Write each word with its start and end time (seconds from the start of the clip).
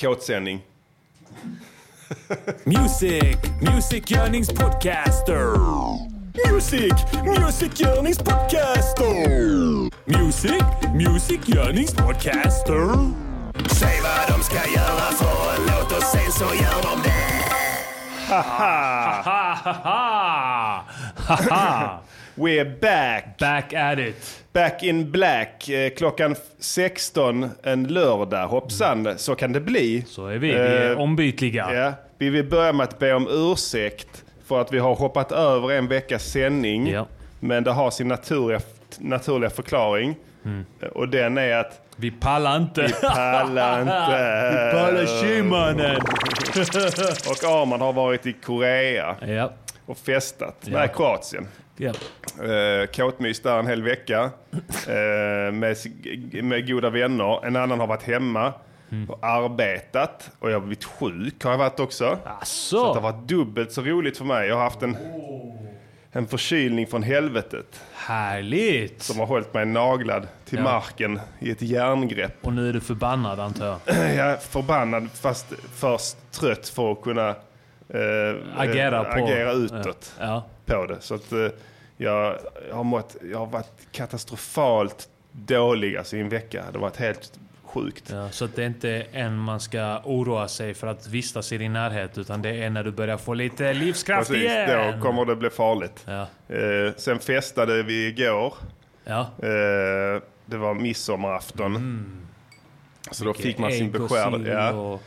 kåtsändning. 0.00 0.60
Music, 2.64 3.36
musikgörningspodcaster. 3.62 5.56
Music, 6.52 6.92
musikgörningspodcaster. 7.24 9.28
Music, 10.04 10.62
musikgörningspodcaster. 10.94 13.10
Säg 13.68 14.00
vad 14.02 14.28
de 14.38 14.42
ska 14.44 14.56
göra 14.70 15.10
för 15.18 15.54
en 15.56 15.62
låt 15.66 15.92
och 15.96 16.02
sen 16.02 16.32
så 16.32 16.44
gör 16.44 16.82
de 16.82 17.02
det. 17.02 17.42
Ha, 18.28 18.40
ha, 18.42 19.54
ha. 19.64 20.84
Haha. 21.16 22.00
We're 22.38 22.78
back! 22.80 23.38
Back 23.38 23.72
at 23.74 23.98
it. 23.98 24.44
Back 24.52 24.82
in 24.82 25.10
black. 25.10 25.68
Eh, 25.68 25.90
Klockan 25.90 26.36
16 26.58 27.50
en 27.62 27.84
lördag. 27.88 28.48
Hoppsan, 28.48 29.18
så 29.18 29.34
kan 29.34 29.52
det 29.52 29.60
bli. 29.60 30.04
Så 30.06 30.26
är 30.26 30.38
vi. 30.38 30.38
Vi 30.38 30.52
är 30.54 30.90
Eh, 30.90 30.98
ombytliga. 31.00 31.74
Ja, 31.74 31.92
vi 32.18 32.30
vill 32.30 32.44
börja 32.50 32.72
med 32.72 32.84
att 32.84 32.98
be 32.98 33.12
om 33.14 33.28
ursäkt 33.30 34.24
för 34.46 34.60
att 34.60 34.72
vi 34.72 34.78
har 34.78 34.94
hoppat 34.94 35.32
över 35.32 35.70
en 35.72 35.88
veckas 35.88 36.24
sändning. 36.24 36.90
Ja. 36.90 37.06
Men 37.40 37.64
det 37.64 37.70
har 37.70 37.90
sin 37.90 38.08
naturliga, 38.08 38.60
naturliga 38.98 39.50
förklaring. 39.50 40.16
Mm. 40.44 40.64
Och 40.94 41.08
den 41.08 41.38
är 41.38 41.56
att 41.56 41.80
Vi 41.96 42.10
pallar 42.10 42.56
inte. 42.56 42.82
vi 42.82 42.92
pallar 42.92 43.80
inte. 43.80 43.92
Vi 44.52 44.80
pallar 44.80 45.22
tji, 45.22 45.42
mannen. 45.42 45.96
Och 47.30 47.50
Arman 47.60 47.80
har 47.80 47.92
varit 47.92 48.26
i 48.26 48.32
Korea 48.32 49.16
Ja. 49.26 49.52
och 49.86 49.98
festat. 49.98 50.56
Ja. 50.60 50.78
Nej, 50.78 50.88
Kroatien. 50.96 51.46
Ja. 51.76 51.92
Uh, 52.42 52.86
Kåtmys 52.86 53.40
där 53.40 53.58
en 53.58 53.66
hel 53.66 53.82
vecka 53.82 54.30
eh, 54.86 55.52
med, 55.52 55.76
med 56.42 56.68
goda 56.68 56.90
vänner. 56.90 57.46
En 57.46 57.56
annan 57.56 57.80
har 57.80 57.86
varit 57.86 58.02
hemma 58.02 58.52
Mm. 58.90 59.10
och 59.10 59.18
arbetat. 59.26 60.30
Och 60.38 60.50
jag 60.50 60.54
har 60.54 60.60
blivit 60.60 60.84
sjuk 60.84 61.44
har 61.44 61.50
jag 61.50 61.58
varit 61.58 61.80
också. 61.80 62.04
Så 62.04 62.12
att 62.12 62.22
det 62.24 62.28
har 62.30 62.94
Så. 62.94 63.00
varit 63.00 63.28
dubbelt 63.28 63.72
så 63.72 63.82
roligt 63.82 64.18
för 64.18 64.24
mig. 64.24 64.48
Jag 64.48 64.56
har 64.56 64.62
haft 64.62 64.82
en, 64.82 64.96
en 66.12 66.26
förkylning 66.26 66.86
från 66.86 67.02
helvetet 67.02 67.80
Härligt. 67.94 69.02
som 69.02 69.18
har 69.18 69.26
hållit 69.26 69.54
mig 69.54 69.66
naglad 69.66 70.26
till 70.44 70.58
Ja. 70.58 70.64
marken 70.64 71.20
i 71.38 71.50
ett 71.50 71.62
järngrepp. 71.62 72.32
Och 72.46 72.52
nu 72.52 72.68
är 72.68 72.72
du 72.72 72.80
förbannad 72.80 73.40
antar 73.40 73.66
jag. 73.66 73.78
Är 73.96 74.36
förbannad 74.36 75.08
fast 75.14 75.46
först 75.74 76.16
trött 76.32 76.68
för 76.68 76.92
att 76.92 77.02
kunna 77.02 77.28
eh, 77.88 78.34
Agera 78.56 78.96
eh, 78.98 79.02
på... 79.04 79.24
agera 79.24 79.52
utåt 79.52 80.14
Ja. 80.20 80.44
På 80.66 80.86
det. 80.86 81.00
Så 81.00 81.14
att 81.14 81.32
eh, 81.32 81.48
jag, 81.96 82.38
jag, 82.68 82.76
har 82.76 82.84
mått, 82.84 83.16
jag 83.30 83.38
har 83.38 83.46
varit 83.46 83.92
katastrofalt 83.92 85.08
dålig 85.32 85.96
alltså, 85.96 86.16
i 86.16 86.20
en 86.20 86.28
vecka. 86.28 86.64
Det 86.72 86.78
har 86.78 86.82
varit 86.82 86.96
helt 86.96 87.38
sjukt. 87.62 88.10
Ja, 88.10 88.30
så 88.30 88.44
att 88.44 88.56
det 88.56 88.62
är 88.62 88.66
inte 88.66 89.06
en 89.12 89.38
man 89.38 89.60
ska 89.60 90.00
oroa 90.04 90.48
sig 90.48 90.74
för 90.74 90.86
att 90.86 91.08
vistas 91.08 91.52
i 91.52 91.58
din 91.58 91.72
närhet 91.72 92.18
utan 92.18 92.42
det 92.42 92.50
är 92.50 92.70
när 92.70 92.84
du 92.84 92.90
börjar 92.90 93.16
få 93.16 93.34
lite 93.34 93.72
livskraft 93.72 94.30
Precis, 94.30 94.44
igen. 94.44 94.96
då 94.96 95.02
kommer 95.02 95.24
det 95.24 95.36
bli 95.36 95.50
farligt. 95.50 96.06
Ja. 96.06 96.26
Eh, 96.56 96.94
sen 96.96 97.18
festade 97.18 97.82
vi 97.82 98.06
igår. 98.06 98.54
Ja. 99.04 99.20
Eh, 99.20 100.22
det 100.46 100.56
var 100.56 100.74
midsommarafton. 100.74 102.26
Så 103.10 103.24
då 103.24 103.34
fick 103.34 103.58
man 103.58 103.72
sin 103.72 103.90
beskärda. 103.90 104.48
Ja, 104.48 105.00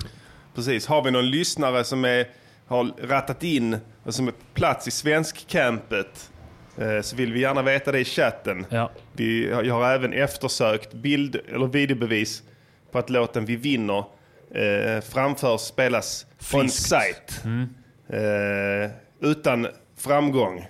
Precis. 0.55 0.87
Har 0.87 1.03
vi 1.03 1.11
någon 1.11 1.31
lyssnare 1.31 1.85
som 1.85 2.05
är, 2.05 2.29
har 2.67 2.85
rattat 3.03 3.43
in 3.43 3.77
och 4.05 4.15
som 4.15 4.29
är 4.29 4.33
plats 4.55 4.89
i 4.89 4.91
svenskcampet 4.91 6.31
eh, 6.79 7.01
så 7.03 7.17
vill 7.17 7.33
vi 7.33 7.41
gärna 7.41 7.63
veta 7.63 7.93
det 7.93 8.01
i 8.01 8.05
chatten. 8.05 8.67
Ja. 8.69 8.91
Vi, 9.13 9.49
jag 9.49 9.75
har 9.75 9.91
även 9.95 10.13
eftersökt 10.13 10.95
bild 10.95 11.37
eller 11.55 11.67
videobevis 11.67 12.43
på 12.93 12.99
att 12.99 13.11
låten 13.11 13.45
Vi 13.45 13.57
vinner 13.57 14.05
eh, 14.55 15.01
framförs, 15.01 15.61
spelas 15.61 16.27
on 16.53 16.61
Friskt. 16.61 16.83
site. 16.83 17.49
Eh, 18.11 18.91
utan 19.21 19.67
framgång. 19.97 20.67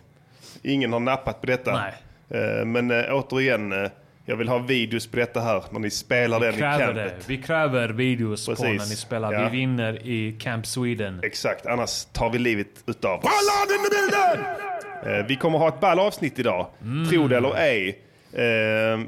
Ingen 0.63 0.93
har 0.93 1.01
nappat 1.01 1.41
på 1.41 1.47
detta. 1.47 1.73
Nej. 1.73 1.95
Eh, 2.31 2.65
men 2.67 2.91
eh, 2.91 3.05
återigen, 3.15 3.73
eh, 3.85 3.91
jag 4.25 4.37
vill 4.37 4.49
ha 4.49 4.59
videos 4.59 5.07
på 5.07 5.17
detta 5.17 5.41
här 5.41 5.63
när 5.71 5.81
ni 5.81 5.91
spelar 5.91 6.41
den 6.41 6.55
i 6.55 6.59
Kräver 6.59 6.95
det. 6.95 7.05
campet. 7.09 7.25
Vi 7.29 7.37
kräver 7.37 7.89
videos 7.89 8.47
på 8.47 8.53
Precis. 8.53 8.67
när 8.67 8.89
ni 8.89 8.97
spelar. 8.97 9.33
Ja. 9.33 9.49
Vi 9.49 9.57
vinner 9.59 10.07
i 10.07 10.37
Camp 10.41 10.67
Sweden. 10.67 11.21
Exakt, 11.23 11.67
annars 11.67 12.05
tar 12.05 12.31
vi 12.31 12.39
livet 12.39 12.69
utav 12.87 13.19
oss. 13.19 13.25
Ballad 13.25 13.79
in 13.79 13.85
the 13.85 13.97
building! 13.97 15.19
Eh, 15.19 15.27
vi 15.27 15.37
kommer 15.37 15.59
ha 15.59 15.69
ett 15.69 15.81
ball 15.81 15.99
avsnitt 15.99 16.39
idag. 16.39 16.67
Tro 17.11 17.29
det 17.29 17.37
eller 17.37 17.57
ej. 17.57 17.99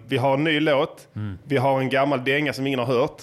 Vi 0.09 0.17
har 0.17 0.35
en 0.35 0.45
ny 0.45 0.61
låt. 0.61 1.09
Vi 1.45 1.57
har 1.57 1.81
en 1.81 1.89
gammal 1.89 2.25
dänga 2.25 2.53
som 2.53 2.67
ingen 2.67 2.79
har 2.79 2.87
hört. 2.87 3.23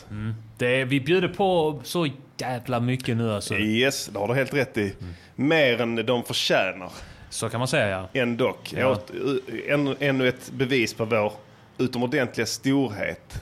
Det 0.58 0.82
är, 0.82 0.86
vi 0.86 1.02
bjuder 1.02 1.28
på 1.28 1.80
så 1.84 2.08
jävla 2.38 2.80
mycket 2.80 3.18
nu 3.18 3.32
alltså. 3.34 3.56
Yes, 3.56 4.08
det 4.14 4.20
har 4.20 4.28
du 4.28 4.34
helt 4.34 4.54
rätt 4.54 4.78
i. 4.78 4.94
Mer 5.36 5.82
än 5.82 5.96
de 5.96 6.24
förtjänar. 6.24 6.92
Så 7.30 7.50
kan 7.50 7.60
man 7.60 7.68
säga 7.68 7.90
ja. 7.90 8.22
Ändock. 8.22 8.74
Ja. 8.74 8.92
Åt, 8.92 9.12
ännu, 9.68 9.96
ännu 10.00 10.28
ett 10.28 10.52
bevis 10.52 10.94
på 10.94 11.06
vår 11.06 11.34
utomordentliga 11.78 12.46
storhet. 12.46 13.42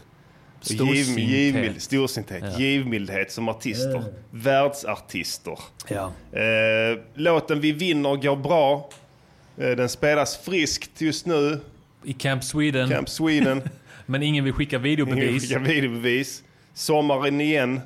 Storsinthet. 0.62 1.18
givmild, 1.30 1.82
storsinthet. 1.82 2.44
Ja. 2.44 2.60
Givmildhet 2.60 3.32
som 3.32 3.50
artister. 3.50 4.04
Världsartister. 4.32 5.60
ja. 5.90 6.12
Eh, 6.40 7.00
låten 7.14 7.60
Vi 7.60 7.72
vinner 7.72 8.16
går 8.16 8.36
bra. 8.36 8.90
Eh, 9.58 9.70
den 9.70 9.90
spelas 9.90 10.38
friskt 10.38 11.02
just 11.02 11.26
nu. 11.26 11.60
I 12.04 12.14
Camp 12.14 12.44
Sweden. 12.44 12.90
Camp 12.90 13.10
Sweden. 13.10 13.62
Men 14.06 14.24
ingen 14.24 14.44
vill 14.44 14.54
skicka 14.54 14.78
videobevis. 14.78 15.44
Skicka 15.44 15.60
videobevis. 15.60 16.44
Sommaren 16.74 17.42
igen. 17.42 17.82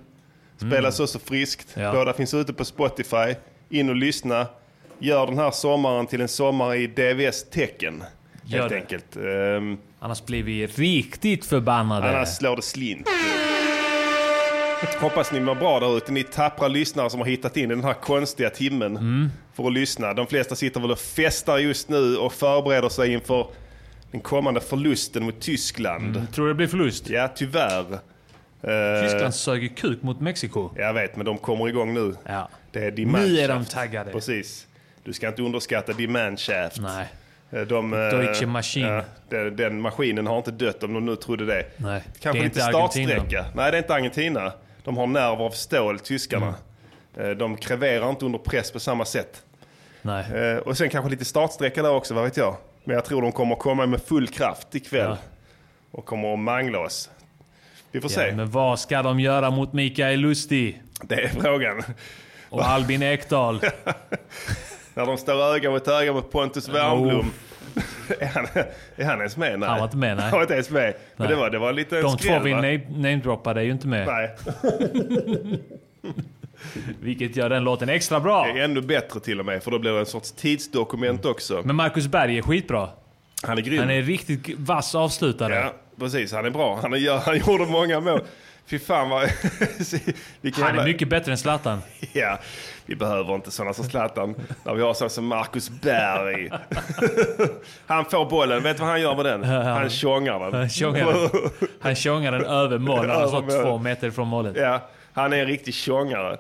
Spelas 0.58 1.00
också 1.00 1.20
friskt. 1.20 1.76
Mm. 1.76 1.86
Ja. 1.86 1.94
Båda 1.94 2.14
finns 2.14 2.34
ute 2.34 2.54
på 2.54 2.66
Spotify. 2.66 3.36
In 3.70 3.90
och 3.90 3.96
lyssna. 3.96 4.48
Gör 5.00 5.28
den 5.28 5.38
här 5.38 5.52
sommaren 5.52 6.08
till 6.08 6.22
en 6.22 6.28
sommar 6.28 6.76
i 6.76 6.88
DVS 6.88 7.50
tecken. 7.50 8.04
Gör 8.46 8.60
Helt 8.60 8.70
det. 8.70 8.76
enkelt. 8.76 9.16
Ehm, 9.16 9.78
Annars 10.00 10.26
blir 10.26 10.44
vi 10.44 10.68
riktigt 10.68 11.46
förbannade. 11.46 12.10
annars 12.10 12.30
slår 12.38 12.56
det 12.56 12.62
slint. 12.62 13.08
Hoppas 15.02 15.32
ni 15.32 15.40
mår 15.40 15.56
bra 15.56 15.80
där 15.80 15.98
ute. 15.98 16.12
Ni 16.12 16.24
tappra 16.24 16.68
lyssnare 16.68 17.10
som 17.10 17.20
har 17.20 17.28
hittat 17.28 17.58
in 17.58 17.72
i 17.72 17.76
den 17.76 17.84
här 17.84 17.94
konstiga 17.94 18.50
timmen 18.50 18.98
Mm. 18.98 19.30
för 19.54 19.68
att 19.68 19.74
lyssna. 19.74 20.14
De 20.14 20.28
flesta 20.28 20.56
sitter 20.56 20.80
väl 20.80 20.92
och 20.92 21.00
festar 21.00 21.58
just 21.58 21.90
nu 21.90 22.18
och 22.18 22.34
förbereder 22.34 22.90
sig 22.90 23.14
inför 23.14 23.48
den 24.12 24.22
kommande 24.22 24.60
förlusten 24.62 25.24
mot 25.24 25.40
Tyskland. 25.40 26.28
Tror 26.34 26.46
du 26.46 26.52
det 26.52 26.56
blir 26.56 26.68
förlust? 26.68 27.10
Ja, 27.10 27.28
tyvärr. 27.36 27.94
Eh, 28.62 29.04
Tyskland 29.04 29.36
sög 29.36 29.78
kuk 29.78 30.02
mot 30.02 30.20
Mexiko. 30.22 30.70
Jag 30.76 30.94
vet, 30.94 31.16
men 31.16 31.26
de 31.26 31.38
kommer 31.38 31.68
igång 31.70 31.94
nu. 31.94 32.16
Ja. 32.26 32.50
Det 32.72 32.80
är 32.86 32.92
demand 32.92 33.24
Nu 33.28 33.40
är 33.40 33.48
de 33.48 33.66
taggade. 33.66 34.12
Precis. 34.12 34.68
Du 35.10 35.14
ska 35.14 35.28
inte 35.28 35.42
underskatta 35.42 35.94
demand 35.94 36.40
shaft. 36.40 36.82
Nej. 36.82 37.08
Eh, 37.52 37.62
De, 37.62 37.94
eh, 37.94 38.00
Deutsche 38.00 38.46
Maschine. 38.46 38.88
ja, 38.88 39.04
den, 39.30 39.56
den 39.56 39.82
maskinen 39.82 40.28
har 40.28 40.38
inte 40.38 40.52
dött 40.52 40.84
om 40.84 40.94
de 40.94 41.06
nu 41.06 41.16
trodde 41.16 41.46
det. 41.46 41.66
Nej, 41.78 42.04
Kanske 42.20 42.40
det 42.40 42.44
är 42.46 42.50
lite 42.50 42.60
inte 42.60 42.72
startsträcka. 42.72 43.46
Nej, 43.56 43.72
det 43.72 43.78
är 43.78 43.82
inte 43.82 43.94
Argentina. 43.94 44.54
De 44.84 44.98
har 44.98 45.08
nerver 45.08 45.44
av 45.46 45.50
stål, 45.52 46.00
tyskarna. 46.00 46.54
Mm. 47.18 47.30
Eh, 47.32 47.38
De 47.38 47.58
kreverar 47.58 48.10
inte 48.10 48.26
under 48.26 48.40
press 48.40 48.72
på 48.72 48.80
samma 48.80 49.06
sätt. 49.06 49.44
Nej. 50.02 50.58
Och 50.60 50.78
sen 50.78 50.90
kanske 50.90 51.10
lite 51.12 51.26
startsträcka 51.26 51.82
där 51.84 51.92
också, 51.92 52.14
vad 52.14 52.24
vet 52.24 52.38
jag. 52.38 52.56
Men 52.84 52.96
jag 52.96 53.06
tror 53.06 53.22
de 53.22 53.32
kommer 53.32 53.56
komma 53.56 53.86
med 53.86 54.02
full 54.02 54.28
kraft 54.28 54.76
ikväll. 54.76 55.10
Ja. 55.10 55.18
Och 55.92 56.06
kommer 56.06 56.34
att 56.34 56.40
mangla 56.40 56.80
oss. 56.80 57.10
Vi 57.92 58.02
får 58.02 58.10
se. 58.10 58.28
Ja, 58.28 58.36
men 58.36 58.52
vad 58.52 58.80
ska 58.80 59.02
de 59.02 59.20
göra 59.20 59.50
mot 59.50 59.74
Mikael 59.74 60.20
Lustig? 60.20 60.82
Det 61.02 61.16
är 61.24 61.28
frågan. 61.28 61.84
Och 62.50 62.66
Albin 62.66 63.04
Ekdal? 63.04 63.62
När 65.00 65.06
de 65.06 65.18
står 65.18 65.54
öga 65.56 65.72
mot 65.72 65.88
öga 65.88 66.14
med 66.14 66.32
Pontus 66.32 66.70
Wernbloom. 66.70 67.32
är, 68.20 68.26
han, 68.28 68.46
är 68.96 69.06
han 69.06 69.18
ens 69.18 69.38
med? 69.38 69.60
Nej. 69.60 69.70
Han 69.70 69.78
var 69.78 69.86
inte 69.86 69.98
med, 69.98 70.18
nej. 70.18 70.24
Han 70.26 70.32
var 70.32 70.42
inte 70.42 70.54
ens 70.54 70.70
med. 70.70 70.94
Men 71.16 71.28
Nej. 71.28 71.36
det 71.36 71.36
var, 71.36 71.50
det 71.50 71.60
var 71.60 71.74
lite 71.74 71.96
De 71.96 72.02
två 72.02 72.18
skräll, 72.18 72.44
vi 72.44 72.54
va? 72.54 72.62
name- 72.62 72.90
namedroppade 72.90 73.62
är 73.62 73.64
ju 73.64 73.72
inte 73.72 73.88
med. 73.88 74.08
Nej, 74.08 74.36
Vilket 77.02 77.36
gör 77.36 77.50
den 77.50 77.64
låten 77.64 77.90
extra 77.90 78.20
bra. 78.20 78.46
det 78.46 78.60
är 78.60 78.64
ännu 78.64 78.82
bättre 78.82 79.20
till 79.20 79.40
och 79.40 79.46
med. 79.46 79.64
För 79.64 79.72
då 79.72 79.80
blir 79.80 79.92
det 79.92 80.00
en 80.00 80.06
sorts 80.06 80.32
tidsdokument 80.32 81.26
också. 81.26 81.62
Men 81.66 81.76
Marcus 81.76 82.08
Berg 82.08 82.38
är 82.38 82.42
skitbra. 82.42 82.90
Han 83.44 83.58
är 83.58 83.62
grym. 83.62 83.80
Han 83.80 83.90
är 83.90 84.02
riktigt 84.02 84.60
vass 84.60 84.96
avslutare. 84.96 85.56
Ja, 85.56 85.74
precis. 86.00 86.32
Han 86.32 86.46
är 86.46 86.50
bra. 86.50 86.80
Han, 86.82 86.94
är, 86.94 87.18
han 87.26 87.38
gjorde 87.38 87.66
många 87.66 88.00
mål. 88.00 88.22
Fy 88.66 88.80
fan 88.80 89.10
vad... 89.10 89.30
Han 90.54 90.80
är 90.80 90.84
mycket 90.84 91.10
bättre 91.10 91.32
än 91.32 91.38
Zlatan. 91.38 91.82
Ja, 92.14 92.40
vi 92.90 92.96
behöver 92.96 93.36
inte 93.36 93.52
sådana 93.52 93.74
som 93.74 93.86
Zlatan. 93.86 94.36
När 94.64 94.74
vi 94.74 94.82
har 94.82 94.94
sådana 94.94 95.10
som 95.10 95.26
Marcus 95.26 95.70
Berg. 95.70 96.50
Han 97.86 98.06
får 98.06 98.30
bollen, 98.30 98.64
vet 98.64 98.78
du 98.78 98.82
vad 98.82 98.90
han 98.92 99.02
gör 99.02 99.16
med 99.16 99.26
den? 99.26 99.44
Han 99.44 99.90
tjongar 99.90 100.40
den. 100.40 100.54
Han 100.54 100.70
tjongar 100.70 101.06
den. 101.06 101.52
Han 101.82 101.96
tjongar 101.96 102.32
den 102.32 102.46
över 102.46 102.78
mål. 102.78 103.10
Han 103.10 103.10
har 103.10 103.42
mål. 103.42 103.52
två 103.52 103.78
meter 103.78 104.12
från 104.12 104.28
målet. 104.28 104.56
Ja, 104.58 104.90
han 105.14 105.34
är 105.34 105.38
en 105.38 105.46
riktig 105.48 105.74
tjongare. 105.74 106.38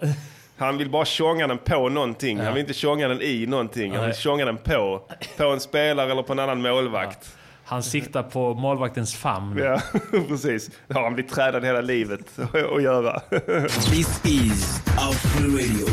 Han 0.57 0.77
vill 0.77 0.89
bara 0.89 1.05
tjonga 1.05 1.47
den 1.47 1.57
på 1.57 1.89
någonting. 1.89 2.39
Han 2.39 2.53
vill 2.53 2.61
inte 2.61 2.73
tjonga 2.73 3.07
den 3.07 3.21
i 3.21 3.45
någonting. 3.45 3.95
Han 3.95 4.05
vill 4.05 4.15
tjonga 4.15 4.45
den 4.45 4.57
på. 4.57 5.01
På 5.37 5.43
en 5.43 5.59
spelare 5.59 6.11
eller 6.11 6.23
på 6.23 6.33
en 6.33 6.39
annan 6.39 6.61
målvakt. 6.61 7.35
Han 7.69 7.83
siktar 7.83 8.24
på 8.24 8.54
målvaktens 8.54 9.16
famn. 9.16 9.57
Ja, 9.57 9.81
precis. 10.27 10.69
Det 10.88 10.94
har 10.94 11.04
han 11.04 11.13
blivit 11.13 11.31
tränad 11.31 11.66
hela 11.66 11.81
livet 11.81 12.39
att 12.74 12.83
göra. 12.83 13.19
This 13.69 14.25
is 14.25 14.81
Afro 14.98 15.48
Radio, 15.48 15.88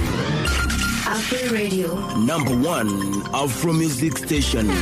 Afro 1.08 1.54
Radio. 1.56 1.88
number 2.18 2.70
one 2.70 3.22
Afro 3.32 3.72
music 3.72 4.18
station. 4.18 4.70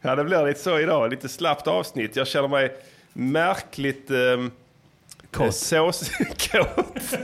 Ja, 0.00 0.16
det 0.16 0.24
blir 0.24 0.46
lite 0.46 0.60
så 0.60 0.78
idag. 0.78 1.10
Lite 1.10 1.28
slappt 1.28 1.66
avsnitt. 1.66 2.16
Jag 2.16 2.26
känner 2.26 2.48
mig 2.48 2.72
märkligt... 3.12 4.10
Um, 4.10 4.50
Kåt. 5.30 5.54
Sås... 5.54 6.10
Kåt. 6.50 7.14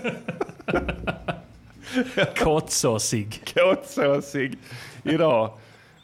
Kåtsåsig. 2.38 3.43
Kåtsåsig 3.55 4.58
idag. 5.02 5.50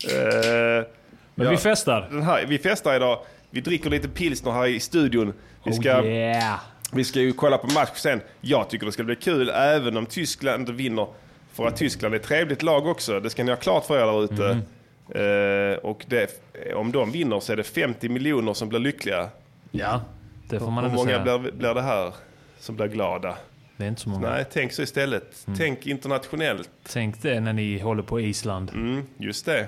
Eh, 0.05 0.87
Men 1.35 1.47
ja, 1.47 1.51
vi 1.51 1.57
festar. 1.57 2.09
den 2.11 2.23
här, 2.23 2.47
vi 2.47 2.59
festar 2.59 2.97
idag. 2.97 3.19
Vi 3.51 3.61
dricker 3.61 3.91
lite 3.91 4.09
pilsner 4.09 4.53
här 4.53 4.67
i 4.67 4.81
studion. 4.81 5.33
Vi 5.65 5.73
ska, 5.73 6.01
Oh 6.01 6.07
yeah. 6.07 6.61
vi 6.93 7.05
ska 7.05 7.21
ju 7.21 7.33
kolla 7.33 7.59
på 7.59 7.67
match 7.67 7.91
sen. 7.95 8.21
Jag 8.41 8.71
tycker 8.71 8.87
det 8.87 8.93
ska 8.93 9.05
bli 9.05 9.17
kul 9.17 9.49
även 9.55 9.97
om 9.97 10.07
Tyskland 10.07 10.71
vinner. 10.71 11.07
För 11.53 11.67
att 11.67 11.77
Tyskland 11.77 12.15
är 12.15 12.19
ett 12.19 12.25
trevligt 12.25 12.63
lag 12.63 12.87
också. 12.87 13.21
Det 13.21 13.31
ska 13.31 13.45
ni 13.45 13.51
ha 13.51 13.57
klart 13.57 13.87
för 13.87 13.99
er 14.01 14.07
där 14.07 14.25
ute. 14.25 14.45
Mm. 14.45 15.73
Eh, 15.73 15.79
och 15.79 16.05
det, 16.09 16.43
om 16.75 16.93
de 16.93 17.13
vinner 17.13 17.41
så 17.41 17.53
är 17.53 17.57
det 17.57 17.63
50 17.63 18.09
miljoner 18.09 18.55
som 18.55 18.69
blir 18.69 18.79
lyckliga. 18.81 19.29
Ja, 19.71 20.01
det 20.49 20.59
får 20.59 20.71
man 20.71 20.85
Hur 20.85 20.91
många 20.97 21.25
säga. 21.25 21.39
blir, 21.39 21.53
blir 21.53 21.75
det 21.75 21.83
här 21.83 22.15
som 22.59 22.77
blir 22.77 22.87
glada? 22.87 23.37
Det 23.77 23.85
är 23.85 23.89
inte 23.89 24.01
så 24.01 24.09
många. 24.09 24.31
Nej, 24.31 24.45
tänk 24.53 24.73
så 24.73 24.83
istället. 24.83 25.47
Mm. 25.47 25.59
Tänk 25.59 25.87
internationellt. 25.87 26.71
Tänk 26.93 27.23
det 27.23 27.41
när 27.41 27.53
ni 27.53 27.79
håller 27.79 28.03
på 28.03 28.21
Island. 28.21 28.71
Mm, 28.75 29.07
just 29.17 29.47
det. 29.47 29.67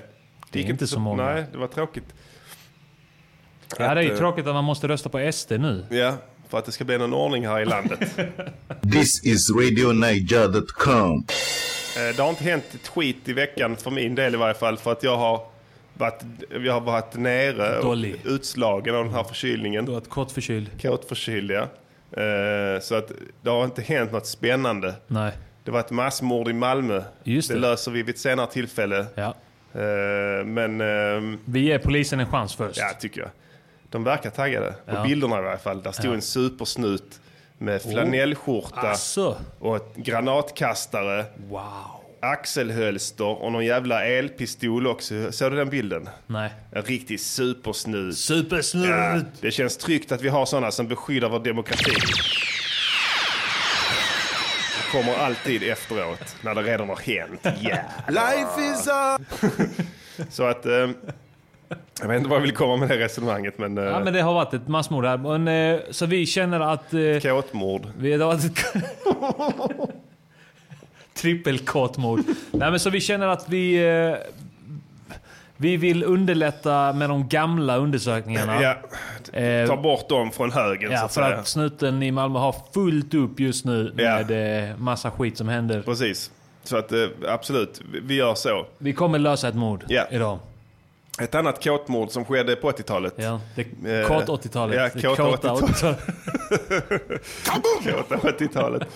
Det 0.53 0.59
är 0.59 0.61
gick 0.61 0.69
inte 0.69 0.87
så 0.87 0.99
många. 0.99 1.23
Nej, 1.25 1.45
det 1.51 1.57
var 1.57 1.67
tråkigt. 1.67 2.05
Ja, 3.79 3.93
det 3.95 4.01
är 4.01 4.03
ju 4.03 4.11
eh, 4.11 4.17
tråkigt 4.17 4.47
att 4.47 4.53
man 4.53 4.63
måste 4.63 4.87
rösta 4.87 5.09
på 5.09 5.31
SD 5.31 5.51
nu. 5.51 5.85
Ja, 5.89 6.13
för 6.49 6.57
att 6.57 6.65
det 6.65 6.71
ska 6.71 6.83
bli 6.83 6.97
någon 6.97 7.13
ordning 7.13 7.47
här 7.47 7.59
i 7.61 7.65
landet. 7.65 7.99
This 8.93 9.23
is 9.23 9.49
RadioNiger.com. 9.49 11.25
Eh, 11.97 12.15
det 12.15 12.21
har 12.23 12.29
inte 12.29 12.43
hänt 12.43 12.63
ett 12.73 12.87
skit 12.87 13.17
i 13.29 13.33
veckan 13.33 13.75
för 13.75 13.91
min 13.91 14.15
del 14.15 14.33
i 14.33 14.37
varje 14.37 14.53
fall. 14.53 14.77
För 14.77 14.91
att 14.91 15.03
jag 15.03 15.17
har 15.17 15.45
varit, 15.93 16.21
jag 16.63 16.73
har 16.73 16.81
varit 16.81 17.15
nere 17.15 17.79
och 17.79 17.97
utslagen 18.23 18.95
av 18.95 19.03
den 19.05 19.13
här 19.13 19.23
förkylningen. 19.23 19.85
Du 19.85 19.91
har 19.91 19.97
ett 19.97 20.09
kort 20.09 20.31
förkyld. 20.31 20.81
Kåtförkyld, 20.81 21.51
ja. 21.51 21.61
Eh, 22.21 22.81
Så 22.81 22.95
att 22.95 23.11
det 23.41 23.49
har 23.49 23.63
inte 23.63 23.81
hänt 23.81 24.11
något 24.11 24.27
spännande. 24.27 24.95
Nej. 25.07 25.31
Det 25.63 25.71
var 25.71 25.79
ett 25.79 25.91
massmord 25.91 26.47
i 26.47 26.53
Malmö. 26.53 27.03
Just 27.23 27.49
det. 27.49 27.55
löser 27.55 27.91
vi 27.91 28.03
vid 28.03 28.15
ett 28.15 28.21
senare 28.21 28.47
tillfälle. 28.47 29.05
Ja. 29.15 29.33
Eh, 29.75 30.45
Men 30.45 30.81
ehm, 30.81 31.39
Vi 31.45 31.59
ger 31.59 31.79
polisen 31.79 32.19
en 32.19 32.27
chans 32.31 32.55
först. 32.55 32.77
Ja, 32.79 32.89
tycker 32.99 33.21
jag. 33.21 33.29
De 33.89 34.03
verkar 34.03 34.29
taggade. 34.29 34.71
På 34.71 34.95
Ja. 34.95 35.03
bilderna 35.03 35.35
i 35.35 35.39
alla 35.39 35.57
fall. 35.57 35.83
Där 35.83 35.91
stod 35.91 36.05
Ja. 36.11 36.13
en 36.15 36.21
supersnut 36.21 37.19
med 37.57 37.81
flanellskjorta 37.81 38.89
Asså. 38.89 39.35
och 39.59 39.75
ett 39.75 39.95
granatkastare, 39.95 41.25
Wow. 41.49 41.61
axelhölster 42.19 43.25
och 43.43 43.51
någon 43.51 43.65
jävla 43.65 44.05
elpistol 44.05 44.87
också. 44.87 45.31
Såg 45.31 45.51
du 45.51 45.57
den 45.57 45.69
bilden? 45.69 46.09
Nej. 46.27 46.49
En 46.71 46.81
riktig 46.83 47.19
supersnut. 47.19 48.17
Supersnut! 48.17 48.89
Ja, 48.89 49.19
det 49.41 49.51
känns 49.51 49.77
tryggt 49.77 50.11
att 50.11 50.21
vi 50.21 50.29
har 50.29 50.45
sådana 50.45 50.71
som 50.71 50.87
beskyddar 50.87 51.29
vår 51.29 51.39
demokrati. 51.39 51.91
Kommer 54.93 55.13
alltid 55.13 55.63
efteråt, 55.63 56.35
när 56.41 56.55
det 56.55 56.61
redan 56.61 56.89
har 56.89 56.95
hänt. 56.95 57.45
Yeah. 57.63 57.85
Life 58.07 58.73
is 58.73 58.87
a... 58.91 59.19
Så 60.29 60.43
att... 60.43 60.65
Eh, 60.65 60.89
jag 62.01 62.07
vet 62.07 62.17
inte 62.17 62.29
vad 62.29 62.37
jag 62.37 62.41
vill 62.43 62.53
komma 62.53 62.77
med 62.77 62.89
det 62.89 62.97
resonemanget, 62.97 63.57
men... 63.57 63.77
Eh, 63.77 63.83
Ja, 63.83 63.99
men 63.99 64.13
det 64.13 64.21
har 64.21 64.33
varit 64.33 64.53
ett 64.53 64.67
massmord 64.67 65.05
här. 65.05 65.37
Men, 65.37 65.73
eh, 65.75 65.79
så 65.91 66.05
vi 66.05 66.25
känner 66.25 66.59
att... 66.59 66.93
Eh, 66.93 67.19
Kåtmord. 67.21 67.87
vi 67.97 68.17
det 68.17 68.23
har 68.23 68.33
varit 68.33 68.45
ett... 68.45 68.65
Trippelkåtmord. 71.13 72.19
Nej 72.51 72.71
men 72.71 72.79
så 72.79 72.89
vi 72.89 73.01
känner 73.01 73.27
att 73.27 73.49
vi... 73.49 73.77
Vi 75.63 75.77
vill 75.77 76.03
underlätta 76.03 76.93
med 76.93 77.09
de 77.09 77.27
gamla 77.27 77.77
undersökningarna. 77.77 78.61
Ja, 78.61 78.75
Eh, 79.39 79.67
ta 79.67 79.77
bort 79.77 80.09
dem 80.09 80.31
från 80.31 80.51
högen 80.51 80.89
så 80.89 80.93
Ja, 80.95 81.03
att 81.05 81.13
för 81.13 81.23
säga. 81.23 81.35
att 81.37 81.47
snuten 81.47 82.03
i 82.03 82.11
Malmö 82.11 82.39
har 82.39 82.55
fullt 82.73 83.13
upp 83.13 83.39
just 83.39 83.65
nu 83.65 83.93
Ja. 83.97 84.03
med 84.03 84.31
eh, 84.69 84.77
massa 84.77 85.11
skit 85.11 85.37
som 85.37 85.47
händer. 85.47 85.81
Precis. 85.81 86.31
Så 86.63 86.77
att 86.77 86.91
eh, 86.91 86.99
absolut, 87.27 87.81
vi- 88.03 88.15
gör 88.15 88.35
så. 88.35 88.65
Vi 88.77 88.93
kommer 88.93 89.19
lösa 89.19 89.47
ett 89.47 89.55
mord 89.55 89.83
Ja. 89.87 90.07
idag. 90.11 90.39
Ett 91.21 91.35
annat 91.35 91.63
kåtmord 91.63 92.09
som 92.09 92.25
skedde 92.25 92.55
på 92.55 92.71
80-talet. 92.71 93.13
Ja, 93.17 93.41
det 93.55 93.63
kåt 94.07 94.29
80-talet. 94.29 94.91
ja, 94.95 95.15
kåta 95.15 95.31
kåta 95.31 95.53
80-talet. 95.53 95.99
80-talet. 95.99 95.99
Kåta 98.09 98.15
80-talet. 98.15 98.87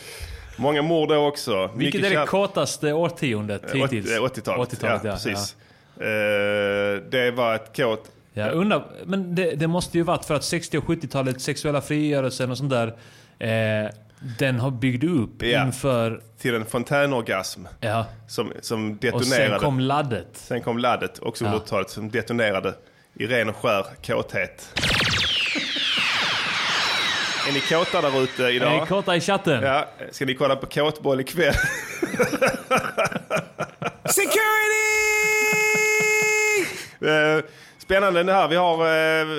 Många 0.57 0.81
mord 0.81 1.09
då 1.09 1.27
också. 1.27 1.69
Vilket 1.75 2.01
Mycket 2.01 2.17
är 2.17 2.21
det 2.21 2.25
kåtaste 2.27 2.93
årtiondet 2.93 3.61
hittills? 3.73 4.11
80-talet. 4.19 4.73
80-talet, 4.73 5.01
ja, 5.03 5.09
ja. 5.09 5.13
precis. 5.13 5.55
Eh, 6.01 7.01
det 7.11 7.31
var 7.35 7.55
ett 7.55 7.75
kåt... 7.77 8.11
Ja, 8.33 8.49
undrar, 8.49 8.85
men 9.05 9.35
det, 9.35 9.55
det 9.55 9.67
måste 9.67 9.97
ju 9.97 10.03
varit 10.03 10.25
för 10.25 10.35
att 10.35 10.43
60 10.43 10.77
och 10.77 10.83
70-talet, 10.83 11.41
sexuella 11.41 11.81
frigörelsen 11.81 12.51
och 12.51 12.57
sånt 12.57 12.69
där, 12.69 12.87
eh, 13.39 13.89
den 14.39 14.59
har 14.59 14.71
byggt 14.71 15.03
upp 15.03 15.43
Ja. 15.43 15.65
inför... 15.65 16.21
till 16.41 16.55
en 16.55 16.65
fontänorgasm 16.65 17.65
Ja. 17.79 18.05
som, 18.27 18.53
som 18.61 18.91
Och 18.91 18.97
detonerade. 18.97 19.49
sen 19.49 19.59
kom 19.59 19.79
laddet. 19.79 20.27
Sen 20.33 20.61
kom 20.61 20.77
laddet, 20.77 21.19
också 21.19 21.45
under 21.45 21.57
Ja. 21.57 21.63
80-talet, 21.63 21.89
som 21.89 22.09
detonerade 22.09 22.73
i 23.13 23.27
ren 23.27 23.49
och 23.49 23.55
skär 23.55 23.85
kåthet. 24.05 24.73
är 27.49 27.53
ni 27.53 27.59
kåta 27.59 28.01
där 28.01 28.23
ute 28.23 28.43
idag? 28.43 28.69
Hey, 28.69 28.85
kåta 28.85 29.15
i 29.15 29.21
chatten. 29.21 29.63
Ja, 29.63 29.87
ska 30.11 30.25
ni 30.25 30.33
kolla 30.35 30.55
på 30.55 30.65
kåtboll 30.65 31.19
ikväll? 31.19 31.53
Security! 34.05 34.43
Eh, 37.01 37.43
Spännande 37.79 38.23
det 38.23 38.33
här. 38.33 38.47
Vi 38.47 38.55
har... 38.55 38.73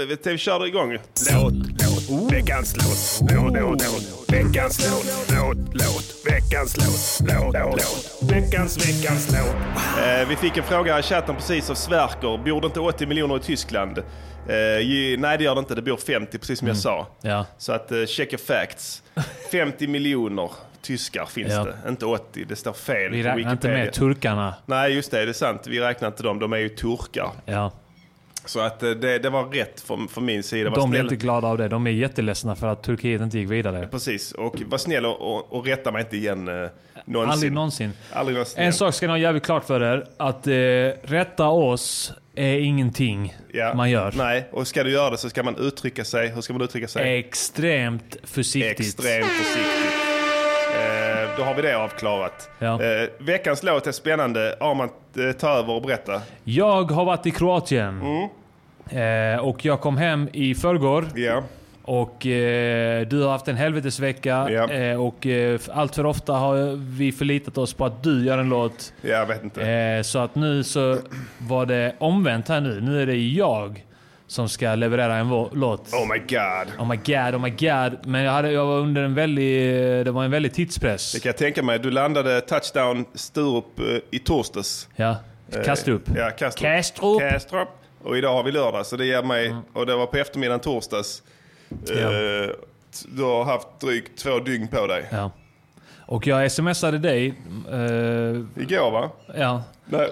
eh, 0.02 0.16
Vi 0.24 0.38
kör 0.38 0.66
igång. 0.66 0.92
Låt, 0.92 1.52
låt, 1.54 2.32
veckans 2.32 2.76
låt. 2.76 3.30
Låt, 3.32 3.52
låt, 3.54 3.82
låt. 3.82 4.32
Veckans 4.32 4.90
låt. 4.90 5.06
Låt, 5.38 5.56
låt. 5.74 6.26
Veckans 6.26 6.76
låt. 6.76 7.28
Låt, 7.54 7.54
låt. 7.54 8.32
Veckans, 8.32 8.88
veckans 8.88 9.30
låt. 9.32 9.56
Eh, 10.06 10.28
Vi 10.28 10.36
fick 10.36 10.56
en 10.56 10.64
fråga 10.64 10.92
här 10.92 11.00
i 11.00 11.02
chatten 11.02 11.34
precis 11.34 11.70
av 11.70 11.74
Sverker. 11.74 12.44
Bor 12.44 12.60
det 12.60 12.66
inte 12.66 12.80
80 12.80 13.06
miljoner 13.06 13.36
i 13.36 13.40
Tyskland? 13.40 14.02
Ju- 14.82 15.16
nej, 15.16 15.38
det 15.38 15.44
gör 15.44 15.54
det 15.54 15.58
inte. 15.58 15.74
Det 15.74 15.82
bor 15.82 15.96
50, 15.96 16.38
precis 16.38 16.58
som 16.58 16.68
jag 16.68 16.76
sa. 16.76 17.06
Ja. 17.22 17.46
Så 17.58 17.72
att 17.72 17.92
check 18.06 18.32
your 18.32 18.38
facts. 18.46 19.02
50 19.52 19.86
miljoner 19.86 20.50
tyskar 20.82 21.26
finns 21.26 21.52
Ja. 21.52 21.64
det, 21.64 21.88
inte 21.88 22.06
80. 22.06 22.44
Det 22.44 22.56
står 22.56 22.72
fel 22.72 23.12
Vi 23.12 23.22
räknar 23.22 23.52
inte 23.52 23.68
med 23.68 23.92
turkarna. 23.92 24.54
Nej, 24.66 24.92
just 24.94 25.10
det. 25.10 25.24
Det 25.24 25.30
är 25.30 25.32
sant. 25.32 25.66
Vi 25.66 25.80
räknar 25.80 26.08
inte 26.08 26.22
dem. 26.22 26.38
De 26.38 26.52
är 26.52 26.56
ju 26.56 26.68
turkar. 26.68 27.30
Ja. 27.46 27.72
Så 28.44 28.60
att 28.60 28.82
eh, 28.82 28.90
det, 28.90 29.18
det 29.18 29.30
var 29.30 29.44
rätt 29.44 29.80
från, 29.80 30.08
från 30.08 30.24
min 30.24 30.42
sida. 30.42 30.70
Var 30.70 30.76
De 30.76 30.88
snäll. 30.90 31.00
inte 31.02 31.16
glada 31.16 31.48
av 31.48 31.58
det. 31.58 31.68
De 31.68 31.86
är 31.86 31.90
jätteledsna 31.90 32.56
för 32.56 32.66
att 32.66 32.82
Turkiet 32.82 33.20
inte 33.20 33.38
gick 33.38 33.50
vidare. 33.50 33.88
Precis. 33.90 34.32
Och 34.32 34.62
var 34.66 34.78
snäll 34.78 35.06
och, 35.06 35.20
och, 35.34 35.52
och 35.52 35.66
rätta 35.66 35.92
mig 35.92 36.02
inte 36.02 36.16
igen 36.16 36.48
eh, 36.48 36.68
någonsin. 37.04 37.32
Aldrig 37.32 37.52
någonsin. 37.52 37.92
Aldrig 38.12 38.34
någonsin. 38.34 38.62
En 38.62 38.72
sak 38.72 38.94
ska 38.94 39.06
ni 39.06 39.10
ha 39.12 39.18
jävligt 39.18 39.44
klart 39.44 39.64
för 39.64 39.82
er. 39.82 40.06
Att 40.16 40.46
eh, 40.46 40.52
rätta 41.10 41.48
oss 41.48 42.12
är 42.34 42.58
ingenting 42.58 43.36
Ja. 43.52 43.74
man 43.74 43.90
gör. 43.90 44.12
Nej, 44.16 44.48
och 44.52 44.66
ska 44.68 44.84
du 44.84 44.90
göra 44.90 45.10
det 45.10 45.18
så 45.18 45.30
ska 45.30 45.42
man 45.42 45.56
uttrycka 45.56 46.04
sig. 46.04 46.28
Hur 46.28 46.40
ska 46.40 46.52
man 46.52 46.62
uttrycka 46.62 46.88
sig? 46.88 47.18
Extremt 47.18 48.16
försiktigt. 48.24 48.80
Extremt 48.80 49.26
försiktigt. 49.26 49.87
Eh, 50.74 51.28
då 51.36 51.42
har 51.42 51.54
vi 51.54 51.62
det 51.62 51.76
avklarat. 51.78 52.50
Ja. 52.58 52.82
Eh, 52.82 53.08
veckans 53.18 53.62
låt 53.62 53.86
är 53.86 53.92
spännande. 53.92 54.56
Arman, 54.60 54.88
eh, 55.18 55.32
ta 55.32 55.48
över 55.50 55.72
och 55.72 55.82
berätta. 55.82 56.22
Jag 56.44 56.90
har 56.90 57.04
varit 57.04 57.26
i 57.26 57.30
Kroatien. 57.30 58.00
Mm. 58.02 59.34
Eh, 59.34 59.40
och 59.40 59.64
jag 59.64 59.80
kom 59.80 59.96
hem 59.96 60.28
i 60.32 60.54
förrgår. 60.54 61.04
Ja. 61.14 61.42
Och 61.82 62.26
eh, 62.26 63.06
du 63.06 63.22
har 63.22 63.30
haft 63.30 63.48
en 63.48 63.56
helvetesvecka 63.56 64.46
Ja. 64.50 64.70
eh, 64.70 65.02
och 65.06 65.26
eh, 65.26 65.60
allt 65.72 65.94
för 65.94 66.06
ofta 66.06 66.32
har 66.32 66.76
vi 66.96 67.12
förlitat 67.12 67.58
oss 67.58 67.74
på 67.74 67.84
att 67.84 68.02
du 68.02 68.24
gör 68.26 68.38
en 68.38 68.48
låt. 68.48 68.92
Jag 69.02 69.26
vet 69.26 69.44
inte. 69.44 69.62
Eh, 69.68 70.02
så 70.02 70.18
att 70.18 70.34
nu 70.34 70.64
så 70.64 70.98
var 71.38 71.66
det 71.66 71.92
omvänt 71.98 72.48
här 72.48 72.60
nu. 72.60 72.80
Nu 72.80 73.02
är 73.02 73.06
det 73.06 73.16
jag 73.16 73.84
som 74.28 74.48
ska 74.48 74.74
leverera 74.74 75.16
en 75.16 75.28
låt. 75.52 75.92
Oh 75.94 76.12
my 76.12 76.18
god. 76.18 76.80
Oh 76.80 76.88
my 76.88 76.96
god, 76.96 77.34
oh 77.34 77.40
my 77.42 77.50
god. 77.50 78.06
Men 78.06 78.22
jag, 78.24 78.32
hade, 78.32 78.50
jag 78.52 78.66
var 78.66 78.78
under 78.78 79.02
en 79.02 79.14
väldig, 79.14 79.70
det 80.04 80.10
var 80.10 80.24
en 80.24 80.30
väldig 80.30 80.54
tidspress. 80.54 81.12
Det 81.12 81.20
kan 81.20 81.28
jag 81.30 81.36
tänka 81.36 81.62
mig. 81.62 81.78
Du 81.78 81.90
landade 81.90 82.40
touchdown 82.40 83.04
Sturup 83.14 83.78
eh, 83.78 83.84
i 84.10 84.18
torsdags. 84.18 84.88
Ja, 84.96 85.16
Eh, 85.52 85.62
Kastrup. 85.64 86.02
Ja, 86.16 86.30
Kastrup. 86.30 86.62
Kastrup. 86.62 87.20
Kastrup. 87.20 87.68
Och 88.02 88.18
idag 88.18 88.32
har 88.32 88.42
vi 88.42 88.52
lördag, 88.52 88.86
så 88.86 88.96
det 88.96 89.04
ger 89.06 89.22
mig... 89.22 89.54
Och 89.72 89.86
det 89.86 89.96
var 89.96 90.06
på 90.06 90.16
eftermiddagen 90.16 90.60
torsdags. 90.60 91.22
Mm. 91.90 92.02
Ja. 92.02 92.44
Eh, 92.44 92.50
du 93.08 93.22
har 93.22 93.44
haft 93.44 93.68
drygt 93.80 94.18
två 94.18 94.38
dygn 94.38 94.68
på 94.68 94.86
dig. 94.86 95.04
Ja. 95.10 95.30
Och 96.06 96.26
jag 96.26 96.52
smsade 96.52 96.98
dig. 96.98 97.26
eh, 97.70 98.62
Igår 98.62 98.90
va? 98.90 99.10
ja, 99.36 99.62
När, 99.84 100.08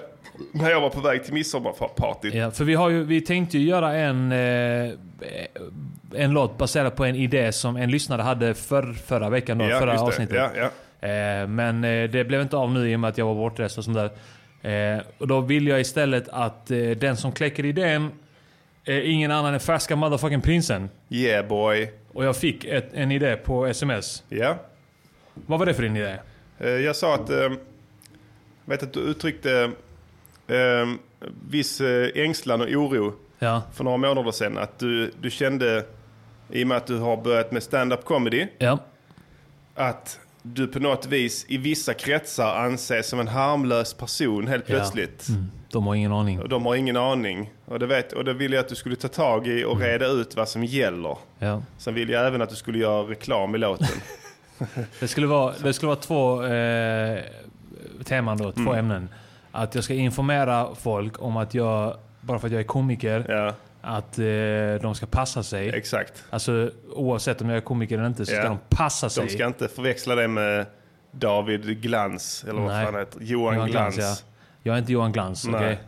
när 0.51 0.69
jag 0.69 0.81
var 0.81 0.89
på 0.89 0.99
väg 0.99 1.23
till 1.23 1.33
midsommarpartyt. 1.33 2.33
ja, 2.33 2.51
för 2.51 2.63
vi, 2.63 2.75
har 2.75 2.89
ju, 2.89 3.03
vi 3.03 3.21
tänkte 3.21 3.57
ju 3.57 3.67
göra 3.67 3.95
en, 3.95 4.31
eh, 4.31 4.91
en 6.15 6.31
låt 6.31 6.57
baserad 6.57 6.95
på 6.95 7.05
en 7.05 7.15
idé 7.15 7.51
som 7.51 7.75
en 7.75 7.91
lyssnare 7.91 8.21
hade 8.21 8.53
för, 8.53 8.93
förra 8.93 9.29
veckan. 9.29 9.57
Då, 9.57 9.65
Ja, 9.69 9.79
förra 9.79 10.01
avsnittet. 10.01 10.35
Ja, 10.35 10.49
ja. 10.55 11.07
Eh, 11.07 11.47
men 11.47 11.83
eh, 11.83 12.09
det 12.09 12.23
blev 12.23 12.41
inte 12.41 12.57
av 12.57 12.71
nu 12.71 12.91
i 12.91 12.95
och 12.95 12.99
med 12.99 13.09
att 13.09 13.17
jag 13.17 13.25
var 13.25 13.35
bortrest 13.35 13.77
och 13.77 13.83
sånt 13.83 13.97
där. 13.97 14.11
Och 15.17 15.27
då 15.27 15.41
vill 15.41 15.67
jag 15.67 15.81
istället 15.81 16.29
att 16.29 16.67
den 16.97 17.17
som 17.17 17.31
kläcker 17.31 17.65
idén 17.65 18.11
är 18.85 19.01
ingen 19.01 19.31
annan 19.31 19.53
än 19.53 19.59
färska 19.59 19.95
motherfucking 19.95 20.41
prinsen. 20.41 20.89
Yeah 21.09 21.47
boy. 21.47 21.91
Och 22.13 22.25
jag 22.25 22.37
fick 22.37 22.65
ett, 22.65 22.89
en 22.93 23.11
idé 23.11 23.35
på 23.35 23.65
sms. 23.65 24.23
Ja. 24.29 24.55
Vad 25.33 25.59
var 25.59 25.65
det 25.65 25.73
för 25.73 25.83
din 25.83 25.97
idé? 25.97 26.17
Jag 26.57 26.95
sa 26.95 27.15
att... 27.15 27.29
Eh, 27.29 27.49
vet 28.65 28.83
att 28.83 28.93
du 28.93 28.99
uttryckte 28.99 29.71
eh, 30.47 30.87
viss 31.49 31.81
ängslan 32.15 32.61
och 32.61 32.67
oro 32.67 33.13
Ja. 33.39 33.61
för 33.73 33.83
några 33.83 33.97
månader 33.97 34.31
sedan. 34.31 34.57
Att 34.57 34.79
du, 34.79 35.11
du 35.21 35.29
kände, 35.29 35.85
i 36.51 36.63
och 36.63 36.67
med 36.67 36.77
att 36.77 36.87
du 36.87 36.97
har 36.97 37.17
börjat 37.17 37.51
med 37.51 37.63
stand-up 37.63 38.05
comedy, 38.05 38.47
Ja. 38.57 38.79
att 39.75 40.19
du 40.41 40.67
på 40.67 40.79
något 40.79 41.05
vis 41.05 41.45
i 41.49 41.57
vissa 41.57 41.93
kretsar 41.93 42.55
anses 42.55 43.07
som 43.09 43.19
en 43.19 43.27
harmlös 43.27 43.93
person 43.93 44.47
helt 44.47 44.65
plötsligt. 44.65 45.27
Mm. 45.29 45.45
De 45.71 45.87
har 45.87 45.95
ingen 45.95 46.11
aning. 46.13 46.41
Och 46.41 46.49
de 46.49 46.65
har 46.65 46.75
ingen 46.75 46.97
aning. 46.97 47.53
Och 47.65 47.79
det, 47.79 47.85
vet, 47.87 48.13
och 48.13 48.25
det 48.25 48.33
vill 48.33 48.53
jag 48.53 48.59
att 48.59 48.69
du 48.69 48.75
skulle 48.75 48.95
ta 48.95 49.07
tag 49.07 49.47
i 49.47 49.63
och 49.65 49.79
reda 49.79 50.05
ut 50.07 50.35
vad 50.35 50.49
som 50.49 50.63
gäller. 50.63 51.17
Ja. 51.39 51.61
Sen 51.77 51.93
vill 51.93 52.09
jag 52.09 52.27
även 52.27 52.41
att 52.41 52.49
du 52.49 52.55
skulle 52.55 52.77
göra 52.79 53.01
reklam 53.09 53.55
i 53.55 53.57
låten. 53.57 53.87
Det 54.99 55.07
skulle 55.07 55.27
vara, 55.27 55.53
det 55.63 55.73
skulle 55.73 55.87
vara 55.87 55.99
två 55.99 56.43
eh, 56.45 57.19
teman 58.05 58.37
då, 58.37 58.51
två 58.51 58.61
Mm. 58.61 58.75
ämnen. 58.77 59.09
Att 59.57 59.75
jag 59.75 59.83
ska 59.83 59.93
informera 59.93 60.75
folk 60.75 61.21
om 61.21 61.37
att 61.37 61.53
jag, 61.53 61.97
bara 62.21 62.39
för 62.39 62.47
att 62.47 62.51
jag 62.51 62.59
är 62.59 62.65
komiker, 62.65 63.25
ja, 63.29 63.53
att 63.81 64.19
eh, 64.19 64.25
de 64.81 64.95
ska 64.95 65.05
passa 65.05 65.43
sig. 65.43 65.69
exakt. 65.69 66.23
Alltså 66.29 66.71
oavsett 66.93 67.41
om 67.41 67.49
jag 67.49 67.57
är 67.57 67.61
komiker 67.61 67.97
eller 67.97 68.07
inte 68.07 68.25
så 68.25 68.31
ska 68.31 68.35
Ja. 68.41 68.43
de 68.49 68.57
passa 68.69 69.09
sig. 69.09 69.23
De 69.25 69.29
ska 69.29 69.47
inte 69.47 69.67
förväxla 69.67 70.15
det 70.15 70.27
med 70.27 70.65
David 71.11 71.81
Glans, 71.81 72.43
eller 72.49 72.61
vad 72.61 72.71
Nej. 72.71 72.85
fan 72.85 72.95
heter 72.95 73.19
Johan, 73.21 73.69
Glans. 73.69 73.97
ja. 73.97 74.15
Jag 74.63 74.73
är 74.75 74.79
inte 74.79 74.91
Johan 74.93 75.11
Glans, 75.11 75.47
okej? 75.47 75.79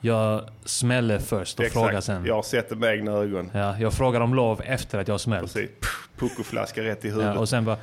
Jag 0.00 0.42
smäller 0.64 1.18
först 1.18 1.58
och 1.58 1.64
Exakt. 1.64 1.84
frågar 1.86 2.00
sen. 2.00 2.24
Jag 2.26 2.34
har 2.34 2.42
sett 2.42 2.68
det 2.68 2.76
med 2.76 2.94
egna 2.94 3.12
ögon. 3.12 3.50
Ja, 3.54 3.78
jag 3.78 3.92
frågar 3.92 4.20
om 4.20 4.34
lov 4.34 4.60
efter 4.64 4.98
att 4.98 5.08
jag 5.08 5.14
har. 5.14 5.40
Precis. 5.40 5.70
Pff, 5.80 6.08
Puckoflaska 6.16 6.82
rätt 6.82 7.04
i 7.04 7.08
huvudet. 7.08 7.34
Ja, 7.34 7.40
och 7.40 7.48
sen 7.48 7.64
bara, 7.64 7.76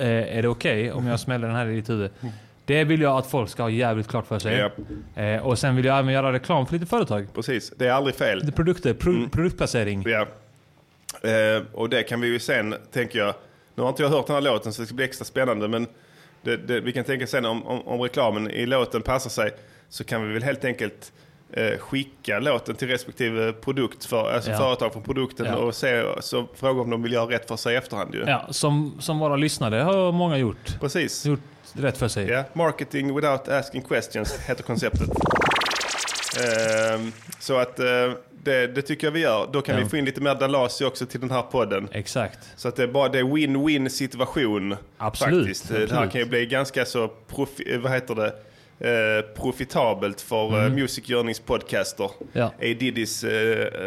eh, 0.00 0.36
är 0.38 0.42
det 0.42 0.48
okej 0.48 0.92
om 0.92 1.06
jag 1.06 1.20
smäller 1.20 1.46
den 1.46 1.56
här 1.56 1.66
i 1.66 1.74
ditt 1.74 1.88
huvud? 1.90 2.10
Det 2.68 2.84
vill 2.84 3.00
jag 3.00 3.16
att 3.18 3.26
folk 3.30 3.50
ska 3.50 3.62
ha 3.62 3.70
jävligt 3.70 4.08
klart 4.08 4.26
för 4.26 4.38
sig. 4.38 4.56
Japp, 4.58 4.72
Eh, 5.16 5.46
och 5.46 5.58
sen 5.58 5.76
vill 5.76 5.84
jag 5.84 5.98
även 5.98 6.12
göra 6.14 6.32
reklam 6.32 6.66
för 6.66 6.72
lite 6.74 6.86
företag. 6.86 7.26
precis. 7.34 7.72
Det 7.76 7.86
är 7.86 7.92
aldrig 7.92 8.14
fel. 8.16 8.38
Lite 8.38 8.52
produkter, 8.52 8.94
pro- 8.94 9.12
Mm. 9.12 9.30
produktplacering. 9.30 10.04
Ja. 10.06 10.26
Eh, 11.28 11.62
och 11.72 11.88
det 11.88 12.02
kan 12.02 12.20
vi 12.20 12.28
ju 12.28 12.38
sen, 12.38 12.74
tänker 12.92 13.18
jag. 13.18 13.34
Nu 13.74 13.82
har 13.82 13.88
inte 13.90 14.02
jag 14.02 14.10
hört 14.10 14.26
den 14.26 14.34
här 14.34 14.40
låten 14.42 14.72
så 14.72 14.82
det 14.82 14.86
ska 14.86 14.94
bli 14.94 15.04
extra 15.04 15.24
spännande. 15.24 15.68
Men 15.68 15.86
det, 16.42 16.56
det, 16.56 16.80
vi 16.80 16.92
kan 16.92 17.04
tänka 17.04 17.26
sen 17.26 17.44
om, 17.44 17.66
om, 17.66 17.88
om 17.88 18.00
reklamen 18.00 18.50
i 18.50 18.66
låten 18.66 19.02
passar 19.02 19.30
sig. 19.30 19.50
Så 19.88 20.04
kan 20.04 20.26
vi 20.28 20.32
väl 20.34 20.42
helt 20.42 20.64
enkelt 20.64 21.12
eh, 21.52 21.78
skicka 21.78 22.38
låten 22.38 22.74
till 22.74 22.88
respektive 22.88 23.52
produkt, 23.52 24.04
för, 24.04 24.30
alltså 24.32 24.50
Ja. 24.50 24.56
företag 24.58 24.92
från 24.92 25.02
produkten. 25.02 25.46
Ja. 25.46 25.56
Och 25.56 25.74
se, 25.74 26.04
så 26.20 26.46
fråga 26.54 26.80
om 26.80 26.90
de 26.90 27.02
vill 27.02 27.12
göra 27.12 27.30
rätt 27.30 27.48
för 27.48 27.56
sig 27.56 27.74
i 27.74 27.76
efterhand 27.76 28.14
ju. 28.14 28.24
Ja, 28.26 28.46
som, 28.50 28.96
som 29.00 29.18
våra 29.18 29.36
lyssnare 29.36 29.76
har 29.76 30.12
många 30.12 30.36
gjort. 30.38 30.80
Precis. 30.80 31.26
Gjort 31.26 31.40
rätt 31.72 31.98
för 31.98 32.08
sig. 32.08 32.28
Ja, 32.28 32.44
marketing 32.52 33.14
without 33.14 33.48
asking 33.48 33.82
questions 33.82 34.38
heter 34.38 34.62
konceptet. 34.62 35.08
Ehm, 36.38 37.12
så 37.38 37.56
att 37.56 37.78
eh, 37.80 37.86
det, 38.44 38.66
det 38.66 38.82
tycker 38.82 39.06
jag 39.06 39.12
vi 39.12 39.20
gör. 39.20 39.48
Då 39.52 39.60
kan 39.62 39.76
Ja. 39.78 39.82
vi 39.84 39.88
få 39.88 39.96
in 39.96 40.04
lite 40.04 40.20
mer 40.20 40.34
Dalasi 40.34 40.84
också 40.84 41.06
till 41.06 41.20
den 41.20 41.30
här 41.30 41.42
podden. 41.42 41.88
Exakt. 41.92 42.38
Så 42.56 42.68
att 42.68 42.76
det 42.76 42.82
är 42.82 42.86
bara 42.86 43.08
det 43.08 43.22
win-win 43.22 43.88
situation. 43.88 44.76
Absolut, 44.98 45.46
Faktiskt. 45.46 45.68
Det 45.68 45.74
här 45.74 45.82
absolut. 45.84 46.12
kan 46.12 46.20
ju 46.20 46.26
bli 46.26 46.46
ganska 46.46 46.84
så 46.84 47.08
profi, 47.28 47.72
eh, 47.74 47.80
vad 47.80 47.92
heter 47.92 48.14
det? 48.14 48.32
Eh, 48.80 49.22
profitabelt 49.36 50.20
för 50.20 50.58
mm. 50.58 50.74
Music 50.74 51.10
Yearnings 51.10 51.40
podcaster. 51.40 52.10
Ja. 52.32 52.44
A 52.46 52.50
Diddys 52.58 53.24
eh, 53.24 53.30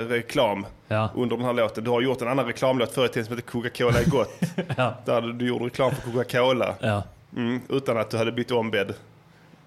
reklam 0.08 0.66
Ja. 0.88 1.10
under 1.16 1.36
den 1.38 1.46
här 1.46 1.54
låten. 1.54 1.84
Du 1.84 1.90
har 1.90 2.02
gjort 2.02 2.22
en 2.22 2.28
annan 2.28 2.46
reklamlåt 2.46 2.92
förut 2.94 3.14
som 3.14 3.22
heter 3.22 3.42
Coca-Cola 3.42 4.00
är 4.00 4.10
gott. 4.10 4.40
Ja. 4.78 4.94
Där 5.06 5.22
du 5.22 5.48
gjorde 5.48 5.66
reklam 5.66 5.92
för 5.92 6.12
Coca-Cola. 6.12 6.76
Ja. 6.80 7.04
Mm, 7.36 7.62
utan 7.70 7.98
att 7.98 8.10
du 8.10 8.18
hade 8.18 8.32
bytt 8.32 8.52
ombedd. 8.52 8.94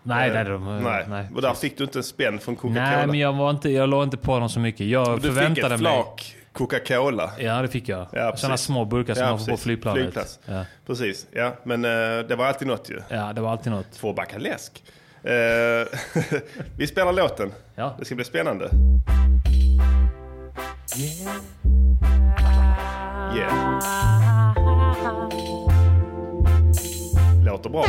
Nej, 0.03 0.29
Eh, 0.29 0.35
nej, 0.35 0.45
de, 0.45 0.83
nej. 0.83 1.05
nej. 1.09 1.27
Och 1.35 1.43
där 1.43 1.55
fick 1.55 1.79
du 1.79 1.85
inte 1.85 1.99
en 1.99 2.03
spänn 2.03 2.39
från 2.39 2.57
Coca-Cola. 2.57 2.91
Nej, 2.97 3.07
men 3.07 3.19
jag, 3.19 3.33
var 3.33 3.51
inte, 3.51 3.71
jag 3.71 3.89
låg 3.89 4.03
inte 4.05 4.17
på 4.17 4.39
dem 4.39 4.49
så 4.49 4.61
mycket. 4.61 4.87
Jag 4.87 5.07
du 5.17 5.21
fick 5.23 5.33
förväntade 5.33 5.75
ett 5.75 5.81
mig... 5.81 5.93
flak 5.93 6.37
Coca-Cola. 6.53 7.31
Ja, 7.39 7.63
det 7.63 7.69
fick 7.69 7.89
jag. 7.89 8.07
Ja, 8.13 8.37
Sådana 8.37 8.57
små 8.57 8.85
burkar 8.85 9.15
som 9.15 9.23
Ja, 9.25 9.31
man 9.31 9.39
får 9.39 9.47
på 9.47 9.57
flygplanet. 9.57 10.03
Flygplats. 10.03 10.39
Ja. 10.47 10.65
Precis, 10.87 11.27
ja. 11.33 11.53
Men 11.63 11.85
eh, 11.85 11.91
det 12.29 12.37
var 12.37 12.47
alltid 12.47 12.69
något 12.69 12.91
ju. 12.91 13.01
ja, 13.09 13.33
det 13.33 13.41
var 13.41 13.51
alltid 13.51 13.73
något. 13.73 13.93
Två 13.93 14.13
backar 14.13 14.39
läsk. 14.39 14.83
Eh, 15.25 15.87
vi 16.77 16.87
spelar 16.87 17.13
låten. 17.13 17.53
Ja. 17.75 17.97
Det 17.99 18.05
ska 18.05 18.15
bli 18.15 18.25
spännande. 18.25 18.71
Yeah. 23.37 23.81
Låter 27.45 27.71
bra. 27.71 27.85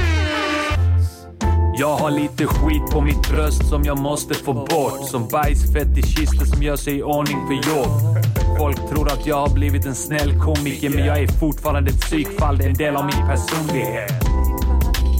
Jag 1.77 1.95
har 1.95 2.11
lite 2.11 2.45
skit 2.45 2.91
på 2.91 3.01
mitt 3.01 3.29
bröst 3.29 3.69
som 3.69 3.83
jag 3.83 3.99
måste 3.99 4.33
få 4.33 4.53
bort. 4.53 5.07
Som 5.09 5.27
bajsfetischister 5.27 6.45
som 6.45 6.63
gör 6.63 6.75
sig 6.75 6.97
i 6.97 7.03
ordning 7.03 7.37
för 7.47 7.53
jobb. 7.53 8.25
Folk 8.57 8.89
tror 8.89 9.07
att 9.07 9.25
jag 9.27 9.35
har 9.35 9.53
blivit 9.53 9.85
en 9.85 9.95
snäll 9.95 10.39
komiker 10.39 10.89
men 10.89 11.05
jag 11.05 11.19
är 11.19 11.27
fortfarande 11.27 11.91
ett 11.91 12.01
psykfall, 12.01 12.57
det 12.57 12.63
är 12.63 12.69
en 12.69 12.73
del 12.73 12.95
av 12.95 13.05
min 13.05 13.27
personlighet. 13.27 14.24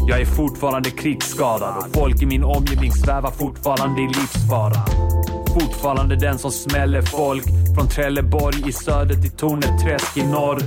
Jag 0.08 0.22
är 0.22 0.26
fortfarande 0.26 0.90
krigsskadad 0.90 1.78
och 1.78 1.94
folk 1.94 2.22
i 2.22 2.26
min 2.26 2.44
omgivning 2.44 2.92
svävar 2.92 3.32
fortfarande 3.32 4.02
i 4.02 4.08
livsfara. 4.08 4.86
Fortfarande 5.60 6.16
den 6.16 6.38
som 6.38 6.52
smäller 6.52 7.02
folk 7.02 7.44
från 7.76 7.88
Trelleborg 7.88 8.70
i 8.70 8.72
söder 8.72 9.16
till 9.16 9.32
Torneträsk 9.32 10.18
i 10.18 10.24
norr. 10.24 10.60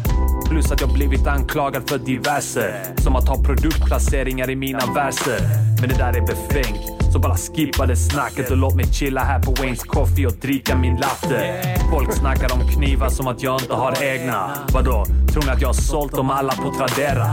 Plus 0.49 0.73
att 0.73 0.81
jag 0.81 0.93
blivit 0.93 1.27
anklagad 1.27 1.89
för 1.89 1.99
diverse. 1.99 2.75
Som 2.97 3.17
att 3.17 3.29
ha 3.29 3.43
produktplaceringar 3.43 4.51
i 4.51 4.57
mina 4.57 4.93
verser. 4.95 5.41
Men 5.81 5.89
det 5.89 5.97
där 5.97 6.17
är 6.17 6.27
befängt. 6.27 7.13
Så 7.13 7.19
bara 7.19 7.37
skippa 7.37 7.87
det 7.87 7.97
snacket 7.97 8.51
och 8.51 8.57
låt 8.57 8.75
mig 8.75 8.93
chilla 8.93 9.21
här 9.21 9.43
på 9.43 9.53
Wayne's 9.53 9.87
Coffee 9.87 10.27
och 10.27 10.33
dricka 10.33 10.77
min 10.77 10.97
latte. 10.97 11.63
Folk 11.91 12.13
snackar 12.13 12.53
om 12.55 12.69
knivar 12.69 13.09
som 13.09 13.27
att 13.27 13.43
jag 13.43 13.63
inte 13.63 13.75
har 13.75 14.03
egna. 14.03 14.51
Vadå? 14.73 15.05
Tror 15.33 15.43
ni 15.43 15.51
att 15.51 15.61
jag 15.61 15.69
har 15.69 15.75
sålt 15.75 16.13
dem 16.13 16.31
alla 16.31 16.53
på 16.53 16.73
Tradera? 16.73 17.27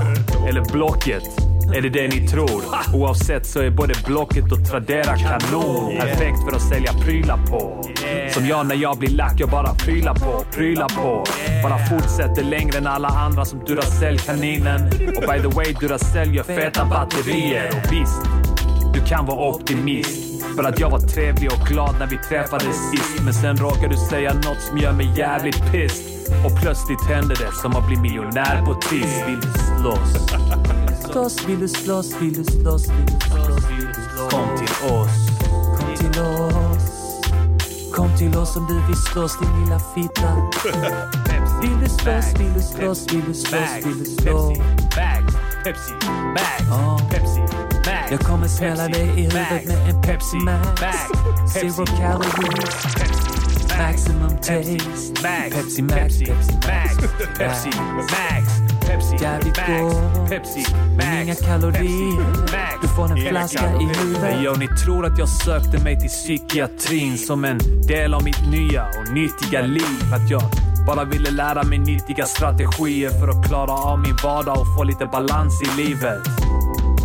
Eller 0.47 0.71
Blocket? 0.71 1.54
Är 1.75 1.81
det 1.81 1.89
det 1.89 2.07
ni 2.07 2.27
tror? 2.27 2.63
Oavsett 2.93 3.45
så 3.45 3.59
är 3.59 3.69
både 3.69 3.93
Blocket 4.05 4.51
och 4.51 4.65
Tradera 4.69 5.17
kanon. 5.17 5.97
Perfekt 5.99 6.43
för 6.49 6.55
att 6.55 6.61
sälja 6.61 6.93
prylar 6.93 7.37
på. 7.37 7.81
Som 8.29 8.47
jag 8.47 8.67
när 8.67 8.75
jag 8.75 8.97
blir 8.97 9.09
lack, 9.09 9.33
jag 9.37 9.49
bara 9.49 9.73
prylar 9.73 10.13
på, 10.13 10.45
prylar 10.51 10.89
på. 10.89 11.23
Bara 11.63 11.77
fortsätter 11.77 12.43
längre 12.43 12.77
än 12.77 12.87
alla 12.87 13.07
andra 13.07 13.45
som 13.45 13.59
Duracell-kaninen. 13.59 14.85
Och 15.17 15.21
by 15.21 15.41
the 15.41 15.55
way, 15.55 15.73
Duracell 15.79 16.35
gör 16.35 16.43
feta 16.43 16.85
batterier. 16.85 17.67
Och 17.67 17.93
visst, 17.93 18.21
du 18.93 18.99
kan 18.99 19.25
vara 19.25 19.49
optimist. 19.49 20.45
För 20.55 20.63
att 20.63 20.79
jag 20.79 20.89
var 20.89 20.99
trevlig 20.99 21.51
och 21.51 21.67
glad 21.67 21.95
när 21.99 22.07
vi 22.07 22.17
träffades 22.17 22.91
sist. 22.91 23.21
Men 23.23 23.33
sen 23.33 23.57
råkar 23.57 23.87
du 23.87 23.97
säga 23.97 24.33
något 24.33 24.61
som 24.61 24.77
gör 24.77 24.93
mig 24.93 25.13
jävligt 25.17 25.71
pissed. 25.71 26.05
Och 26.45 26.61
plötsligt 26.61 27.05
händer 27.07 27.35
det 27.35 27.51
som 27.61 27.75
att 27.75 27.87
bli 27.87 27.97
miljonär 27.97 28.65
på 28.65 28.73
Triss. 28.73 29.23
Vill 29.27 29.39
du 29.41 29.49
slåss? 29.81 30.35
Slåss, 31.15 31.45
vill 31.47 31.59
du 31.59 31.67
slåss, 31.67 32.21
vill 32.21 32.33
du 32.33 32.43
slåss, 32.43 32.89
vill 32.89 33.05
du 33.05 33.11
slåss? 33.29 34.31
Kom 34.31 34.57
till 34.57 34.85
oss. 34.85 35.09
Kom 35.79 35.95
till 35.95 36.21
oss. 36.21 37.91
Kom 37.93 38.17
till 38.17 38.37
oss 38.37 38.55
om 38.55 38.67
du 38.67 38.87
vill 38.87 38.95
slåss 38.95 39.39
din 39.39 39.63
lilla 39.63 39.79
fitta. 39.79 40.35
Vill 41.61 41.79
du 41.79 41.89
slåss, 41.89 42.25
vill 42.39 42.53
du 42.53 42.61
slåss, 42.61 43.13
vill 43.13 43.23
du 43.27 43.33
slåss, 43.33 43.85
vill 43.85 43.99
du 43.99 44.05
slåss? 44.05 44.57
Pepsi, 45.63 45.91
bags, 46.35 46.63
Ja. 46.69 46.99
Pepsi, 47.09 47.39
bags. 47.85 48.11
Jag 48.11 48.19
kommer 48.19 48.47
smälla 48.47 48.87
dig 48.87 49.01
i 49.01 49.21
huvudet 49.21 49.65
med 49.65 49.89
en 49.89 50.01
Pepsi 50.01 50.37
Max. 50.37 50.81
Zero 51.53 51.85
calories, 51.85 52.95
Pepsi, 52.95 53.77
maximum 53.77 54.29
Pepsi, 54.29 54.79
taste. 54.79 55.23
Max, 55.23 55.55
Pepsi 55.55 55.81
Max, 55.81 56.19
Pepsi 56.19 56.31
Max, 56.31 56.49
Max. 56.67 56.97
Pepsi, 57.37 57.69
Max, 57.95 58.64
Pepsi, 58.87 59.11
Max, 59.13 59.45
går. 59.67 60.27
Pepsi, 60.29 60.65
Max, 60.97 61.07
inga 61.23 61.35
kalorier. 61.35 62.19
Max. 62.41 62.81
Du 62.81 62.87
får 62.87 63.11
en 63.11 63.17
Inga 63.17 63.29
flaska 63.29 63.59
i 63.59 63.61
kalorier. 63.67 63.95
huvudet. 64.03 64.35
Jo, 64.41 64.53
ni 64.59 64.67
tror 64.67 65.05
att 65.05 65.17
jag 65.19 65.29
sökte 65.29 65.83
mig 65.83 65.99
till 65.99 66.09
psykiatrin 66.09 67.17
som 67.17 67.45
en 67.45 67.57
del 67.87 68.13
av 68.13 68.23
mitt 68.23 68.41
nya 68.51 68.85
och 68.87 69.13
nyttiga 69.13 69.61
liv. 69.61 70.13
Att 70.13 70.29
jag 70.29 70.41
bara 70.87 71.03
ville 71.03 71.31
lära 71.31 71.63
mig 71.63 71.77
nyttiga 71.79 72.25
strategier 72.25 73.09
för 73.09 73.27
att 73.27 73.47
klara 73.47 73.71
av 73.71 73.99
min 73.99 74.15
vardag 74.23 74.59
och 74.59 74.75
få 74.77 74.83
lite 74.83 75.05
balans 75.05 75.61
i 75.61 75.81
livet. 75.81 76.19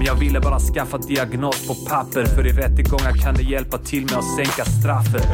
Men 0.01 0.07
jag 0.07 0.15
ville 0.15 0.41
bara 0.41 0.61
skaffa 0.61 0.99
diagnos 0.99 1.67
på 1.67 1.75
papper 1.75 2.25
för 2.25 2.47
i 2.47 2.53
rättegångar 2.53 3.13
kan 3.13 3.35
det 3.35 3.43
hjälpa 3.43 3.79
till 3.79 4.03
med 4.03 4.15
att 4.15 4.37
sänka 4.37 4.65
straffet 4.65 5.27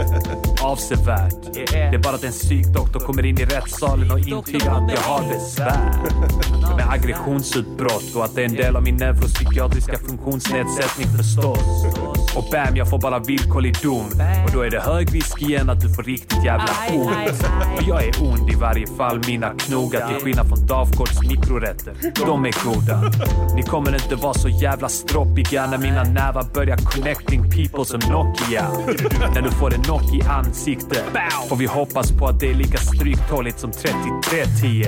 avsevärt. 0.63 1.55
Det 1.73 1.97
är 1.97 1.99
bara 1.99 2.15
att 2.15 2.25
en 2.25 2.33
psykdoktor 2.33 3.01
kommer 3.01 3.27
in 3.27 3.39
i 3.39 3.45
rättssalen 3.45 4.11
och 4.11 4.19
intygar 4.19 4.73
att 4.73 4.93
jag 4.93 5.01
har 5.01 5.29
besvär 5.29 6.77
med 6.77 6.91
aggressionsutbrott 6.91 8.15
och 8.15 8.25
att 8.25 8.35
det 8.35 8.41
är 8.41 8.45
en 8.45 8.55
del 8.55 8.77
av 8.77 8.83
min 8.83 8.97
neuropsykiatriska 8.97 9.99
funktionsnedsättning 9.99 11.07
förstås. 11.17 11.87
Och 12.37 12.45
bam, 12.53 12.77
jag 12.77 12.91
får 12.91 12.99
bara 12.99 13.19
villkorlig 13.19 13.77
dom. 13.83 14.07
Och 14.47 14.53
då 14.53 14.61
är 14.61 14.71
det 14.71 14.81
hög 14.81 15.15
risk 15.15 15.43
igen 15.43 15.71
att 15.71 15.81
du 15.81 15.95
får 15.95 16.03
riktigt 16.03 16.45
jävla 16.45 16.69
ont. 16.93 17.37
För 17.77 17.89
jag 17.89 18.05
är 18.05 18.15
ond 18.23 18.51
i 18.51 18.55
varje 18.55 18.87
fall, 18.87 19.21
mina 19.27 19.51
knogar 19.51 20.09
till 20.09 20.25
skillnad 20.25 20.49
från 20.49 20.67
Dafgårds 20.67 21.23
mikrorätter. 21.23 21.95
De 22.27 22.45
är 22.45 22.65
goda. 22.65 23.03
Ni 23.57 23.63
kommer 23.63 23.95
inte 23.95 24.15
vara 24.15 24.35
så 24.35 24.49
jävla 24.61 24.89
stroppiga 24.89 25.67
när 25.67 25.79
mina 25.79 26.03
nävar 26.03 26.45
börjar 26.55 26.77
connecting 26.77 27.51
people 27.51 27.85
som 27.85 28.01
Nokia. 28.11 28.69
När 29.35 29.43
du 29.43 29.51
får 29.51 29.75
en 29.75 29.83
knock 29.83 30.15
i 30.15 30.23
ansiktet 30.23 31.05
får 31.49 31.57
vi 31.57 31.67
hoppas 31.67 32.13
på 32.13 32.27
att 32.27 32.41
det 32.41 32.51
är 32.51 32.55
lika 32.55 32.79
stryktåligt 32.79 33.59
som 33.59 33.73
3310. 33.73 34.85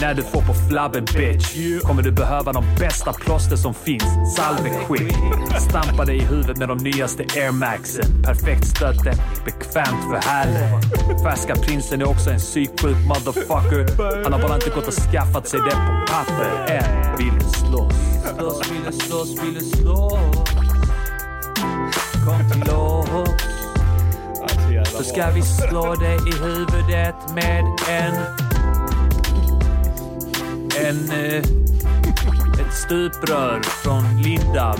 När 0.00 0.14
du 0.14 0.22
får 0.22 0.40
på 0.40 0.54
flabben 0.54 1.04
bitch 1.04 1.80
kommer 1.82 2.02
du 2.02 2.10
behöva 2.10 2.52
de 2.52 2.64
bästa 2.78 3.12
plåster 3.12 3.56
som 3.56 3.74
finns. 3.74 4.36
Salveskick. 4.36 5.14
Stampa 5.68 6.04
dig 6.04 6.16
i 6.16 6.24
huvudet 6.24 6.58
med 6.58 6.68
de 6.68 6.78
nyaste 6.78 7.24
Air 7.36 7.52
Maxen. 7.52 8.22
Perfekt 8.22 8.66
stötdämpning, 8.66 9.44
bekvämt 9.44 10.04
för 10.10 10.30
hälen. 10.30 10.82
Färska 11.22 11.54
prinsen 11.54 12.00
är 12.00 12.08
också 12.08 12.30
en 12.30 12.38
psyksjuk 12.38 12.96
motherfucker. 13.08 14.22
Han 14.24 14.32
har 14.32 14.40
bara 14.42 14.54
inte 14.54 14.70
gått 14.70 14.86
och 14.86 14.94
skaffat 14.94 15.48
sig 15.48 15.60
det 15.60 15.70
på 15.70 16.12
papper 16.12 16.72
än. 16.72 17.16
Vill 17.18 17.34
du 17.38 17.44
slåss? 17.44 18.13
Slåss, 18.24 18.70
vill 18.70 18.84
du 18.86 18.92
slåss, 18.92 19.42
vill 19.42 19.54
du 19.54 19.60
slåss? 19.60 20.48
Kom 22.26 22.50
till 22.50 22.70
oss. 22.70 23.30
Så 24.86 25.04
ska 25.04 25.30
vi 25.30 25.42
slå 25.42 25.94
dig 25.94 26.16
i 26.16 26.42
huvudet 26.42 27.34
med 27.34 27.64
en... 27.88 28.14
En... 30.86 31.10
Eh, 31.10 31.44
ett 32.60 32.74
stuprör 32.74 33.62
från 33.62 34.22
Lindab. 34.22 34.78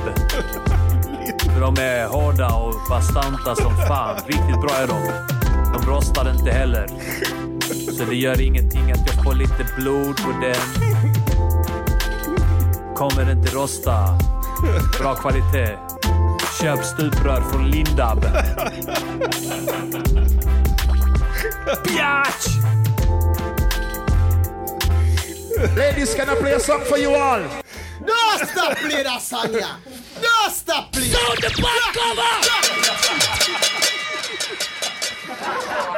För 1.39 1.61
de 1.61 1.77
är 1.79 2.07
hårda 2.07 2.55
och 2.55 2.75
bastanta 2.89 3.57
som 3.57 3.77
fan. 3.89 4.17
Riktigt 4.27 4.61
bra 4.61 4.71
är 4.71 4.87
de. 4.87 5.01
De 5.73 5.91
rostar 5.91 6.31
inte 6.31 6.51
heller. 6.51 6.87
Så 7.99 8.05
det 8.05 8.17
gör 8.17 8.41
ingenting 8.41 8.93
att 8.93 9.07
jag 9.07 9.25
får 9.25 9.35
lite 9.35 9.67
blod 9.77 10.17
på 10.17 10.31
den. 10.41 11.24
Kommer 12.95 13.33
inte 13.33 13.55
rosta. 13.55 14.19
Bra 14.99 15.15
kvalitet. 15.15 15.79
Köp 16.61 16.85
stuprör 16.85 17.41
från 17.41 17.71
Lindab. 17.71 18.21
Biatch! 21.85 22.47
Ladies, 25.77 26.15
can 26.15 26.29
I 26.31 26.41
play 26.41 26.53
a 26.53 26.61
song 26.61 26.81
for 26.81 26.99
you 26.99 27.15
all? 27.15 27.41
No 28.01 28.47
stop 28.47 28.77
play 28.77 29.03
that 29.05 29.23
song, 29.23 29.51
yeah. 29.53 29.77
No 30.17 30.51
stop 30.51 30.93
play. 30.93 31.05
Sound 31.05 31.39
the 31.41 31.51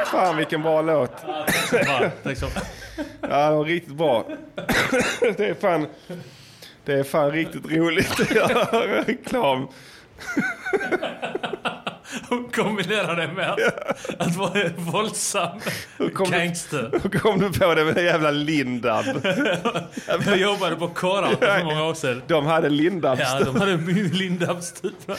Fan 0.05 0.37
vilken 0.37 0.61
bra 0.61 0.81
låt. 0.81 1.11
Tack 2.23 2.37
så 2.37 2.47
Ja, 3.21 3.49
det 3.49 3.55
var 3.55 3.65
riktigt 3.65 3.93
bra. 3.93 4.25
Det 5.19 5.39
är 5.39 5.53
fan, 5.53 5.87
det 6.87 6.93
är 6.99 7.03
fan 7.03 7.31
riktigt 7.31 7.71
roligt 7.71 8.19
att 8.19 8.31
göra 8.31 9.01
reklam. 9.01 9.67
Kombinera 12.55 13.15
det 13.15 13.27
med 13.27 13.49
att, 13.51 13.59
att 14.21 14.35
vara 14.35 14.69
våldsam 14.77 15.59
kom 16.13 16.31
du- 16.31 16.37
gangster. 16.37 16.99
Hur 17.03 17.19
kom 17.19 17.39
du 17.39 17.59
på 17.59 17.75
det 17.75 17.83
med 17.85 17.95
den 17.95 18.05
jävla 18.05 18.31
Lindab? 18.31 19.05
Jag 20.25 20.37
jobbade 20.37 20.75
på 20.75 20.87
Koran 20.87 21.35
för 21.39 21.63
många 21.63 21.83
år 21.83 21.93
sedan. 21.93 22.21
De 22.27 22.45
hade 22.45 22.69
Lindab. 22.69 23.19
Ja, 23.21 23.39
de 23.45 23.55
hade 23.55 23.77
Lindab 23.93 24.63
stuprör. 24.63 25.17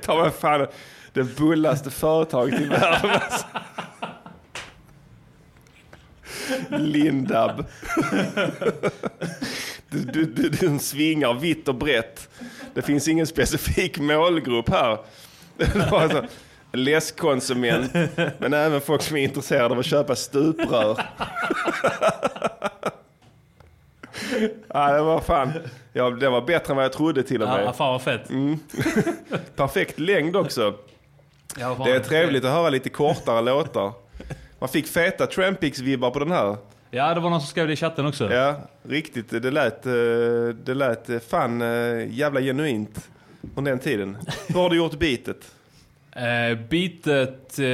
Ta 0.00 0.22
mig 0.22 0.30
fan 0.40 0.66
det 1.12 1.22
bullaste 1.24 1.90
företaget 1.90 2.60
i 2.60 2.64
världen. 2.64 3.10
alltså. 3.10 3.46
Lindab. 6.68 7.64
Du, 9.98 10.24
du, 10.24 10.48
du 10.48 10.78
svingar 10.78 11.34
vitt 11.34 11.68
och 11.68 11.74
brett. 11.74 12.28
Det 12.74 12.82
finns 12.82 13.08
ingen 13.08 13.26
specifik 13.26 13.98
målgrupp 13.98 14.68
här. 14.68 14.98
Alltså 15.90 16.24
läskkonsument, 16.72 17.92
men 18.38 18.54
även 18.54 18.80
folk 18.80 19.02
som 19.02 19.16
är 19.16 19.20
intresserade 19.20 19.74
av 19.74 19.78
att 19.78 19.86
köpa 19.86 20.16
stuprör. 20.16 21.00
Ja, 24.68 24.92
det 24.92 25.02
var 25.02 25.20
fan. 25.20 25.52
Ja, 25.92 26.10
det 26.10 26.28
var 26.28 26.40
bättre 26.40 26.72
än 26.72 26.76
vad 26.76 26.84
jag 26.84 26.92
trodde 26.92 27.22
till 27.22 27.42
och 27.42 27.48
med. 27.48 27.64
Ja, 27.64 27.72
fan 27.72 27.92
vad 27.92 28.02
fett. 28.02 28.28
Perfekt 29.56 29.98
längd 29.98 30.36
också. 30.36 30.74
Ja. 31.56 31.76
Det 31.84 31.90
är 31.90 32.00
trevligt 32.00 32.44
att 32.44 32.50
höra 32.50 32.70
lite 32.70 32.88
kortare 32.88 33.40
låtar. 33.40 33.92
Man 34.58 34.68
fick 34.68 34.86
feta 34.86 35.26
Trampix-vibbar 35.26 36.10
på 36.10 36.18
den 36.18 36.30
här. 36.30 36.56
Ja, 36.94 37.14
det 37.14 37.20
var 37.20 37.30
någon 37.30 37.40
som 37.40 37.48
skrev 37.48 37.66
det 37.66 37.72
i 37.72 37.76
chatten 37.76 38.06
också. 38.06 38.32
Ja, 38.32 38.56
riktigt. 38.82 39.30
Det 39.30 39.50
lät, 39.50 39.86
eh, 39.86 39.92
det 40.64 40.74
lät 40.74 41.10
eh, 41.10 41.18
fan 41.18 41.62
eh, 41.62 42.06
jävla 42.10 42.40
genuint 42.40 43.08
från 43.54 43.64
den 43.64 43.78
tiden. 43.78 44.16
Hur 44.48 44.60
har 44.60 44.70
du 44.70 44.76
gjort 44.76 44.98
beatet? 44.98 45.36
Eh, 46.16 46.58
beatet, 46.68 47.58
eh, 47.58 47.64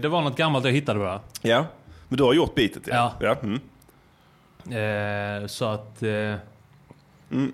det 0.00 0.08
var 0.08 0.22
något 0.22 0.36
gammalt 0.36 0.64
jag 0.64 0.72
hittade 0.72 0.98
bara. 0.98 1.20
Ja, 1.42 1.66
men 2.08 2.16
du 2.16 2.24
har 2.24 2.34
gjort 2.34 2.54
beatet 2.54 2.82
ja. 2.86 3.12
Ja. 3.20 3.36
Mm. 3.42 3.60
Eh, 5.42 5.46
så 5.46 5.64
att, 5.64 6.02
eh, 6.02 6.34
Men 7.28 7.52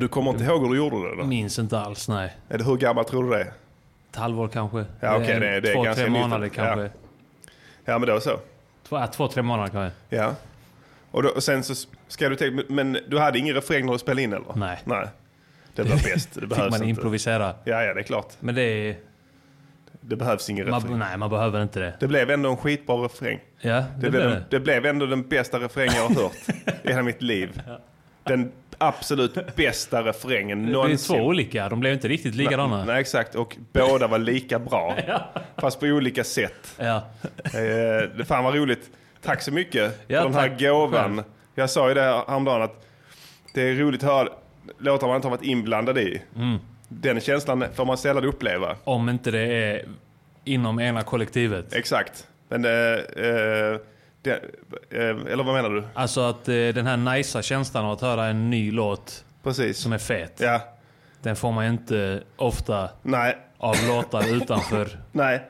du 0.00 0.08
kommer 0.08 0.30
inte 0.30 0.44
ihåg 0.44 0.62
hur 0.62 0.68
du 0.68 0.76
gjorde 0.76 1.10
det? 1.10 1.16
Då? 1.16 1.24
minns 1.24 1.58
inte 1.58 1.78
alls, 1.78 2.08
nej. 2.08 2.36
Eller 2.48 2.64
hur 2.64 2.76
gammal 2.76 3.04
tror 3.04 3.24
du 3.24 3.30
det 3.30 3.36
är? 3.40 3.52
Ett 4.10 4.16
halvår 4.16 4.48
kanske. 4.48 4.84
Ja, 5.00 5.16
okej, 5.16 5.40
det 5.40 5.48
är- 5.48 5.60
det 5.60 5.70
är 5.70 5.74
två, 5.74 5.94
tre 5.94 6.08
månader 6.10 6.48
kanske. 6.48 6.82
Ja. 6.82 6.88
Ja, 7.84 7.98
men 7.98 8.08
då 8.08 8.20
så. 8.20 8.38
Två, 8.92 8.98
ja, 8.98 9.06
två, 9.06 9.28
tre 9.28 9.42
månader 9.42 9.68
kanske. 9.68 10.16
Ja. 10.16 10.34
Och, 11.10 11.22
då, 11.22 11.28
och 11.28 11.42
sen 11.42 11.64
så 11.64 11.74
ska 12.08 12.28
du 12.28 12.36
tänka, 12.36 12.62
men 12.68 12.98
du 13.08 13.18
hade 13.18 13.38
ingen 13.38 13.54
refräng 13.54 13.86
när 13.86 13.92
du 13.92 13.98
spelade 13.98 14.22
in 14.22 14.32
eller? 14.32 14.52
Nej. 14.54 14.78
Nej. 14.84 15.06
Det 15.74 15.82
var 15.82 15.90
bäst. 15.90 16.28
Det 16.34 16.40
Fick 16.40 16.48
behövs 16.48 16.70
man 16.70 16.80
inte. 16.80 16.88
improvisera. 16.90 17.54
Ja, 17.64 17.82
ja, 17.82 17.94
det 17.94 18.00
är 18.00 18.04
klart. 18.04 18.32
Men 18.40 18.54
det 18.54 18.62
är... 18.62 18.96
Det 20.00 20.16
behövs 20.16 20.50
ingen 20.50 20.66
refräng. 20.66 20.90
Man, 20.90 20.98
nej, 20.98 21.16
man 21.16 21.30
behöver 21.30 21.62
inte 21.62 21.80
det. 21.80 21.94
Det 22.00 22.08
blev 22.08 22.30
ändå 22.30 22.50
en 22.50 22.56
skitbra 22.56 22.96
refräng. 22.96 23.40
Ja, 23.60 23.70
det, 23.72 23.84
Det, 24.00 24.10
blev 24.10 24.10
blev, 24.10 24.30
det. 24.30 24.44
det 24.50 24.60
blev 24.60 24.86
ändå 24.86 25.06
den 25.06 25.28
bästa 25.28 25.58
refräng 25.58 25.90
jag 25.94 26.08
har 26.08 26.14
hört 26.22 26.32
i 26.84 26.88
hela 26.88 27.02
mitt 27.02 27.22
liv. 27.22 27.62
Den 28.24 28.52
absolut 28.88 29.56
bästa 29.56 30.02
refrängen 30.02 30.62
Det 30.62 30.70
är 30.70 30.72
någonsin. 30.72 31.16
två 31.16 31.22
olika. 31.24 31.68
De 31.68 31.80
blev 31.80 31.92
inte 31.92 32.08
riktigt 32.08 32.34
likadana. 32.34 32.84
Nej, 32.84 33.00
exakt. 33.00 33.34
Och 33.34 33.56
båda 33.72 34.06
var 34.06 34.18
lika 34.18 34.58
bra. 34.58 34.96
Fast 35.56 35.80
på 35.80 35.86
olika 35.86 36.24
sätt. 36.24 36.74
Ja. 36.78 36.96
Eh, 37.44 38.08
det 38.16 38.24
fan 38.26 38.44
var 38.44 38.52
roligt. 38.52 38.90
Tack 39.22 39.42
så 39.42 39.52
mycket 39.52 40.00
Ja, 40.06 40.20
för 40.22 40.28
den 40.28 40.38
här 40.38 40.56
gåvan. 40.58 41.16
Själv. 41.16 41.22
Jag 41.54 41.70
sa 41.70 41.88
ju 41.88 41.94
det 41.94 42.00
häromdagen 42.00 42.62
att 42.62 42.86
det 43.54 43.62
är 43.62 43.74
roligt 43.74 44.02
att 44.04 44.10
höra 44.10 44.28
låtar 44.78 45.06
man 45.06 45.16
inte 45.16 45.28
har 45.28 45.36
varit 45.36 45.44
inblandad 45.46 45.98
i. 45.98 46.22
Mm. 46.36 46.58
Den 46.88 47.20
känslan 47.20 47.64
får 47.74 47.84
man 47.84 47.98
sällan 47.98 48.24
uppleva. 48.24 48.76
Om 48.84 49.08
inte 49.08 49.30
det 49.30 49.40
är 49.54 49.84
inom 50.44 50.80
ena 50.80 51.02
kollektivet. 51.02 51.72
Exakt. 51.74 52.26
Men, 52.48 52.64
eh, 52.64 52.70
eh, 53.26 53.78
det, 54.22 54.32
eh, 54.90 55.00
eller 55.32 55.44
vad 55.44 55.54
menar 55.54 55.70
du? 55.70 55.84
Alltså 55.94 56.20
att 56.20 56.48
eh, 56.48 56.54
den 56.54 56.86
här 56.86 56.96
nicea 57.16 57.42
känslan 57.42 57.84
av 57.84 57.92
att 57.92 58.00
höra 58.00 58.26
en 58.26 58.50
ny 58.50 58.70
låt 58.70 59.24
Precis. 59.42 59.78
som 59.78 59.92
är 59.92 59.98
fet. 59.98 60.40
Ja. 60.40 60.60
Den 61.22 61.36
får 61.36 61.52
man 61.52 61.66
inte 61.66 62.22
ofta 62.36 62.88
Nej, 63.02 63.36
av 63.58 63.76
låtar 63.88 64.36
utanför. 64.36 64.88
nej. 65.12 65.42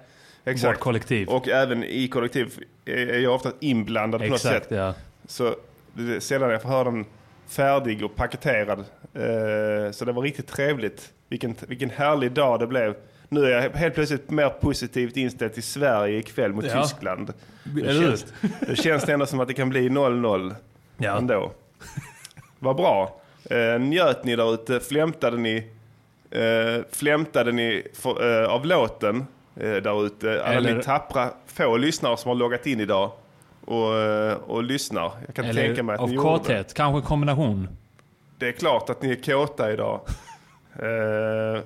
Exakt. 0.44 0.74
vårt 0.74 0.80
kollektiv. 0.80 1.28
Och 1.28 1.48
även 1.48 1.84
i 1.84 2.08
kollektiv 2.08 2.58
är 2.84 3.18
jag 3.18 3.34
ofta 3.34 3.52
inblandad 3.60 4.20
på 4.20 4.26
något 4.26 4.36
Exakt, 4.36 4.68
sätt. 4.68 4.76
ja. 4.78 4.94
Så 5.26 5.54
det 5.94 6.16
är 6.16 6.20
sällan 6.20 6.50
jag 6.50 6.62
får 6.62 6.68
höra 6.68 6.84
den 6.84 7.04
färdig 7.48 8.04
och 8.04 8.16
paketerad. 8.16 8.78
Eh, 9.14 9.90
så 9.92 10.04
det 10.04 10.12
var 10.12 10.22
riktigt 10.22 10.46
trevligt. 10.46 11.12
Vilken, 11.28 11.54
vilken 11.68 11.90
härlig 11.90 12.32
dag 12.32 12.60
det 12.60 12.66
blev. 12.66 12.94
Nu 13.32 13.44
är 13.44 13.50
jag 13.62 13.70
helt 13.70 13.94
plötsligt 13.94 14.30
mer 14.30 14.48
positivt 14.48 15.16
inställd 15.16 15.54
till 15.54 15.62
Sverige 15.62 16.18
ikväll 16.18 16.52
mot 16.52 16.64
Ja. 16.64 16.82
Tyskland. 16.82 17.32
Det 17.64 17.80
Eller 17.80 17.92
hur? 18.00 18.08
känns, 18.08 18.26
det 18.68 18.76
känns 18.76 19.08
ändå 19.08 19.26
som 19.26 19.40
att 19.40 19.48
det 19.48 19.54
kan 19.54 19.68
bli 19.68 19.88
0-0 19.88 20.54
Ja. 20.96 21.16
ändå. 21.18 21.52
Vad 22.58 22.76
bra. 22.76 23.20
Eh, 23.50 23.80
njöt 23.80 24.24
ni 24.24 24.36
där 24.36 24.54
ute? 24.54 24.80
Flämtade 24.80 25.36
ni, 25.36 25.70
eh, 26.30 26.84
flämtade 26.90 27.52
ni 27.52 27.82
för, 27.94 28.42
eh, 28.42 28.48
av 28.50 28.66
låten 28.66 29.26
eh, 29.56 29.70
där 29.70 30.06
ute? 30.06 30.42
Alla 30.44 30.54
Eller- 30.54 30.76
ni 30.76 30.82
tappra 30.82 31.28
få 31.46 31.76
lyssnare 31.76 32.16
som 32.16 32.28
har 32.28 32.36
loggat 32.36 32.66
in 32.66 32.80
idag 32.80 33.10
och, 33.64 33.92
och 34.50 34.62
lyssnar. 34.62 35.12
Jag 35.26 35.34
kan 35.34 35.44
tänka 35.54 35.82
mig 35.82 35.94
Eller 35.94 35.94
att 35.94 36.00
av 36.00 36.08
ni 36.08 36.14
gjorde 36.14 36.48
det. 36.54 36.74
kanske 36.74 37.08
kombination. 37.08 37.68
Det 38.38 38.48
är 38.48 38.52
klart 38.52 38.90
att 38.90 39.02
ni 39.02 39.10
är 39.10 39.22
kåta 39.22 39.72
idag. 39.72 40.00
Eh, 40.76 41.60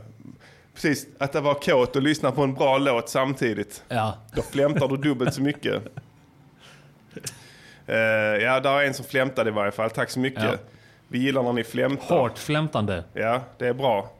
precis, 0.76 1.06
att 1.18 1.32
det 1.32 1.40
var 1.40 1.54
kåt 1.54 1.96
och 1.96 2.02
lyssna 2.02 2.32
på 2.32 2.42
en 2.42 2.54
bra 2.54 2.78
låt 2.78 3.08
samtidigt. 3.08 3.82
Ja. 3.88 4.18
Då 4.34 4.42
flämtar 4.42 4.88
du 4.88 4.96
dubbelt 4.96 5.34
så 5.34 5.42
mycket. 5.42 5.82
Eh, 7.88 7.96
ja, 7.96 8.60
där 8.60 8.80
är 8.80 8.84
en 8.84 8.94
som 8.94 9.04
flämtade 9.04 9.50
i 9.50 9.52
varje 9.52 9.72
fall. 9.72 9.90
Tack 9.90 10.10
så 10.10 10.18
mycket. 10.20 10.42
Ja. 10.42 10.54
Vi 11.08 11.18
gillar 11.18 11.42
när 11.42 11.52
ni 11.52 11.64
flämtar. 11.64 12.18
Hårt 12.18 12.38
flämtande. 12.38 13.04
Ja, 13.12 13.40
det 13.58 13.66
är 13.66 13.72
bra. 13.72 14.10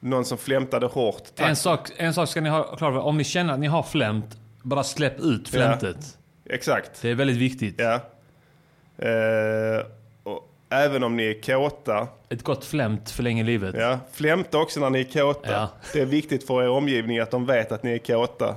Någon 0.00 0.24
som 0.24 0.38
flämtade 0.38 0.86
hårt. 0.86 1.22
Tack. 1.34 1.48
En 1.48 1.56
sak, 1.56 1.90
en 1.96 2.14
sak 2.14 2.28
ska 2.28 2.40
ni 2.40 2.48
ha 2.48 2.62
klart 2.62 2.94
för. 2.94 2.98
Om 2.98 3.16
ni 3.16 3.24
känner 3.24 3.52
att 3.54 3.60
ni 3.60 3.66
har 3.66 3.82
flämt, 3.82 4.38
bara 4.62 4.82
släpp 4.84 5.20
ut 5.20 5.48
flämtet. 5.48 6.18
Exakt. 6.44 7.02
Det 7.02 7.10
är 7.10 7.14
väldigt 7.14 7.36
viktigt. 7.36 7.74
Ja. 7.78 8.00
Och 8.96 9.99
även 10.70 11.02
om 11.04 11.16
ni 11.16 11.24
är 11.24 11.42
kåta. 11.42 12.08
Ett 12.28 12.42
gott 12.42 12.64
flämt 12.64 13.10
förlänger 13.10 13.44
livet. 13.44 13.74
Ja, 13.78 13.98
flämta 14.12 14.58
också 14.58 14.80
när 14.80 14.90
ni 14.90 15.00
är 15.00 15.04
kåta. 15.04 15.52
Ja. 15.52 15.68
Det 15.92 16.00
är 16.00 16.06
viktigt 16.06 16.46
för 16.46 16.62
er 16.62 16.68
omgivning 16.68 17.18
att 17.18 17.30
de 17.30 17.46
vet 17.46 17.72
att 17.72 17.82
ni 17.82 17.94
är 17.94 17.98
kåta. 17.98 18.54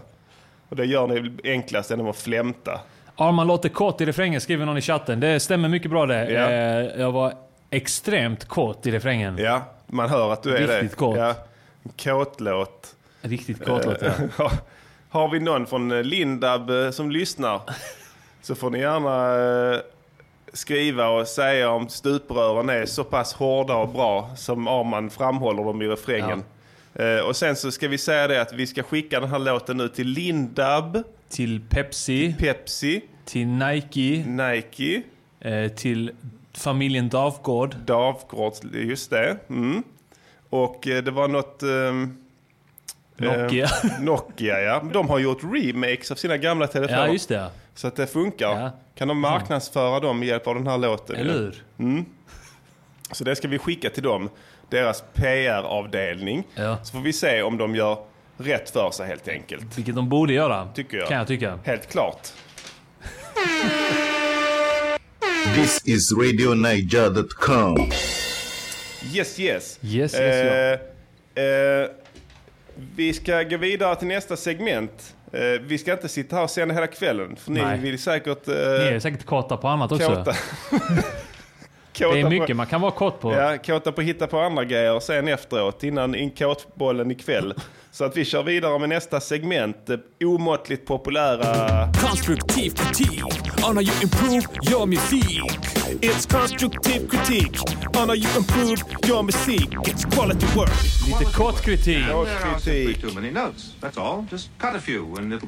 Och 0.69 0.75
det 0.75 0.85
gör 0.85 1.07
ni 1.07 1.37
enklast 1.43 1.89
genom 1.89 2.09
att 2.09 2.17
flämta. 2.17 2.81
Arman 3.15 3.47
låter 3.47 3.69
kåt 3.69 4.01
i 4.01 4.05
refrängen, 4.05 4.41
skriver 4.41 4.65
någon 4.65 4.77
i 4.77 4.81
chatten. 4.81 5.19
Det 5.19 5.39
stämmer 5.39 5.69
mycket 5.69 5.91
bra 5.91 6.05
det. 6.05 6.31
Ja. 6.31 6.49
Eh, 6.49 7.01
jag 7.01 7.11
var 7.11 7.33
extremt 7.69 8.45
kåt 8.45 8.87
i 8.87 8.91
refrängen. 8.91 9.37
Ja, 9.37 9.61
man 9.87 10.09
hör 10.09 10.33
att 10.33 10.43
du 10.43 10.55
är 10.57 10.67
det. 10.67 10.81
Riktigt 10.81 10.97
kåt. 10.97 11.17
Ja. 11.17 11.35
Kåtlåt. 12.03 12.95
Riktigt 13.21 13.65
kåt 13.65 13.85
låter 13.85 14.05
jag. 14.05 14.29
Ja. 14.37 14.51
Har 15.09 15.29
vi 15.29 15.39
någon 15.39 15.65
från 15.65 16.01
Lindab 16.01 16.69
eh, 16.69 16.89
som 16.89 17.11
lyssnar 17.11 17.61
så 18.41 18.55
får 18.55 18.69
ni 18.69 18.79
gärna 18.79 19.35
eh, 19.73 19.79
skriva 20.53 21.07
och 21.09 21.27
säga 21.27 21.69
om 21.69 21.89
stuprören 21.89 22.69
är 22.69 22.85
så 22.85 23.03
pass 23.03 23.33
hårda 23.33 23.75
och 23.75 23.89
bra 23.89 24.29
som 24.35 24.67
Arman 24.67 25.09
framhåller 25.09 25.63
dem 25.63 25.81
i 25.81 25.87
refrängen. 25.87 26.43
Eh, 26.95 27.17
Och 27.27 27.35
sen 27.35 27.55
så 27.55 27.71
ska 27.71 27.87
vi 27.87 27.97
säga 27.97 28.27
det 28.27 28.41
att 28.41 28.53
vi 28.53 28.67
ska 28.67 28.83
skicka 28.83 29.19
den 29.19 29.29
här 29.29 29.39
låten 29.39 29.77
nu 29.77 29.89
till 29.89 30.07
Lindab, 30.07 31.03
Till 31.29 31.61
Pepsi, 31.69 32.35
Pepsi, 32.39 33.01
till 33.25 33.47
Nike, 33.47 34.25
Nike, 34.27 35.01
eh, 35.39 35.71
till 35.71 36.11
familjen 36.53 37.09
Davgård. 37.09 37.75
Davgårds, 37.85 38.61
just 38.73 39.09
det. 39.09 39.37
Mm. 39.49 39.83
Och 40.49 40.87
eh, 40.87 41.03
det 41.03 41.11
var 41.11 41.27
något... 41.27 41.63
ehm, 41.63 42.17
Nokia. 43.17 43.65
eh, 43.65 43.99
Nokia, 44.01 44.61
ja. 44.61 44.83
De 44.93 45.09
har 45.09 45.19
gjort 45.19 45.39
remakes 45.43 46.11
av 46.11 46.15
sina 46.15 46.37
gamla 46.37 46.67
telefoner. 46.77 47.07
Ja, 47.07 47.13
just 47.13 47.29
det. 47.29 47.49
Så 47.75 47.87
att 47.87 47.95
det 47.95 48.07
funkar. 48.07 48.59
Ja. 48.61 48.71
Kan 48.95 49.07
de 49.07 49.19
marknadsföra 49.19 49.99
dem 49.99 50.19
med 50.19 50.27
hjälp 50.27 50.47
av 50.47 50.55
den 50.55 50.67
här 50.67 50.77
låten? 50.77 51.15
Eller 51.15 51.33
hur? 51.77 52.05
Så 53.11 53.23
det 53.23 53.35
ska 53.35 53.47
vi 53.47 53.59
skicka 53.59 53.89
till 53.89 54.03
dem. 54.03 54.29
Deras 54.69 55.03
PR-avdelning. 55.13 56.43
Ja. 56.55 56.77
Så 56.83 56.91
får 56.91 56.99
vi 56.99 57.13
se 57.13 57.41
om 57.41 57.57
de 57.57 57.75
gör 57.75 57.97
rätt 58.37 58.69
för 58.69 58.91
sig 58.91 59.07
helt 59.07 59.27
enkelt. 59.27 59.77
Vilket 59.77 59.95
de 59.95 60.09
borde 60.09 60.33
göra. 60.33 60.67
Tycker 60.75 60.97
jag. 60.97 61.07
Kan 61.07 61.17
jag 61.17 61.27
tycka. 61.27 61.59
Helt 61.63 61.91
klart. 61.91 62.27
This 65.55 65.81
is 65.85 66.11
RadioNiger.com. 66.11 67.77
Yes, 69.13 69.39
yes. 69.39 69.79
Yes, 69.81 70.13
yes, 70.13 70.15
eh, 70.15 70.79
eh, 71.43 71.89
vi 72.95 73.13
ska 73.13 73.43
gå 73.43 73.57
vidare 73.57 73.95
till 73.95 74.07
nästa 74.07 74.37
segment. 74.37 75.15
Eh, 75.33 75.61
vi 75.61 75.77
ska 75.77 75.91
inte 75.91 76.09
sitta 76.09 76.35
här 76.35 76.43
och 76.43 76.49
sända 76.49 76.73
hela 76.73 76.87
kvällen. 76.87 77.35
För 77.35 77.51
ni 77.51 77.61
Nej. 77.61 77.79
vill 77.79 77.99
säkert... 77.99 78.47
Eh, 78.47 78.53
Ni 78.53 78.59
är 78.59 78.99
säkert 78.99 79.25
kåta 79.25 79.57
på 79.57 79.67
annat 79.67 79.91
också. 79.91 80.25
Det 81.99 82.03
är 82.19 82.23
på- 82.23 82.29
mycket 82.29 82.55
man 82.55 82.65
kan 82.65 82.81
vara 82.81 82.91
kåt 82.91 83.19
på. 83.19 83.33
Ja, 83.33 83.57
kåta 83.57 83.91
på 83.91 84.01
att 84.01 84.07
hitta 84.07 84.27
på 84.27 84.39
andra 84.39 84.65
grejer 84.65 84.99
sen 84.99 85.27
efteråt, 85.27 85.83
innan 85.83 86.15
in 86.15 86.31
kåtbollen 86.31 87.11
ikväll. 87.11 87.53
Så 87.91 88.03
att 88.05 88.17
vi 88.17 88.25
kör 88.25 88.43
vidare 88.43 88.79
med 88.79 88.89
nästa 88.89 89.19
segment, 89.19 89.77
det 89.85 90.25
omåttligt 90.25 90.85
populära... 90.87 91.89
Konstruktiv 92.01 92.69
kritik 92.69 93.23
on 93.69 93.75
how 93.77 93.81
you 93.81 93.93
improve 94.03 94.41
your 94.71 94.85
music. 94.85 95.41
It's 96.01 96.25
constructive 96.39 97.07
critique 97.07 97.59
on 98.01 98.07
how 98.09 98.15
you 98.15 98.27
improve 98.37 98.77
your 99.07 99.23
music. 99.23 99.67
It's 99.69 100.15
quality 100.15 100.45
work. 100.55 100.69
Lite 101.19 101.31
kåtkritik. 101.33 102.05
Kritik. 102.63 103.01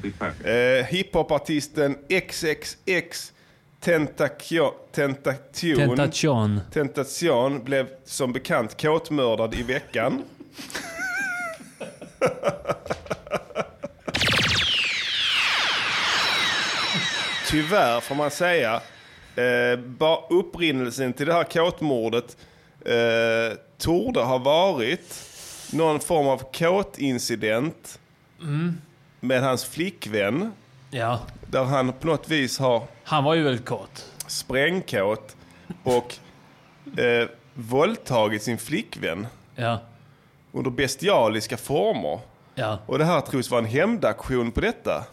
Be 0.02 0.12
perfect. 0.20 0.46
Eh, 0.46 0.86
Hiphopartisten 0.98 1.96
XXX 2.10 3.32
Tentakio, 3.86 4.74
Tentation, 4.92 5.76
Tentation. 5.76 6.62
Tentation 6.74 7.64
blev 7.64 7.88
som 8.06 8.34
bekant 8.34 8.82
kåtmördad 8.82 9.54
i 9.54 9.64
veckan. 9.64 10.24
Tyvärr 17.50 18.00
får 18.00 18.16
man 18.16 18.32
säga. 18.32 18.82
Eh, 19.36 19.80
bara 19.80 20.20
upprinnelsen 20.30 21.14
till 21.14 21.26
det 21.26 21.34
här 21.34 21.44
kåtmordet 21.44 22.38
eh, 22.86 23.58
torde 23.78 24.20
ha 24.20 24.38
varit 24.38 25.24
någon 25.74 26.00
form 26.00 26.28
av 26.28 26.52
kåtincident 26.54 28.00
med 29.20 29.42
hans 29.42 29.66
flickvän. 29.66 30.52
Ja. 30.98 31.20
Där 31.48 31.64
han 31.64 31.94
på 31.94 32.08
något 32.08 32.30
vis 32.30 32.60
har 32.60 32.84
Han 33.04 33.24
var 33.24 33.34
ju 33.34 33.44
väldigt 33.44 33.66
kåt. 33.66 34.12
sprängkåt 34.28 35.36
och 35.84 36.16
eh, 37.00 37.28
våldtagit 37.54 38.44
sin 38.44 38.58
flickvän 38.58 39.28
Ja. 39.56 39.80
under 40.52 40.72
bestialiska 40.72 41.58
former. 41.58 42.20
Ja. 42.56 42.80
Och 42.86 42.98
det 42.98 43.06
här 43.06 43.22
tros 43.22 43.52
vara 43.52 43.60
en 43.62 43.66
hämndaktion 43.68 44.52
på 44.52 44.62
detta. 44.62 45.06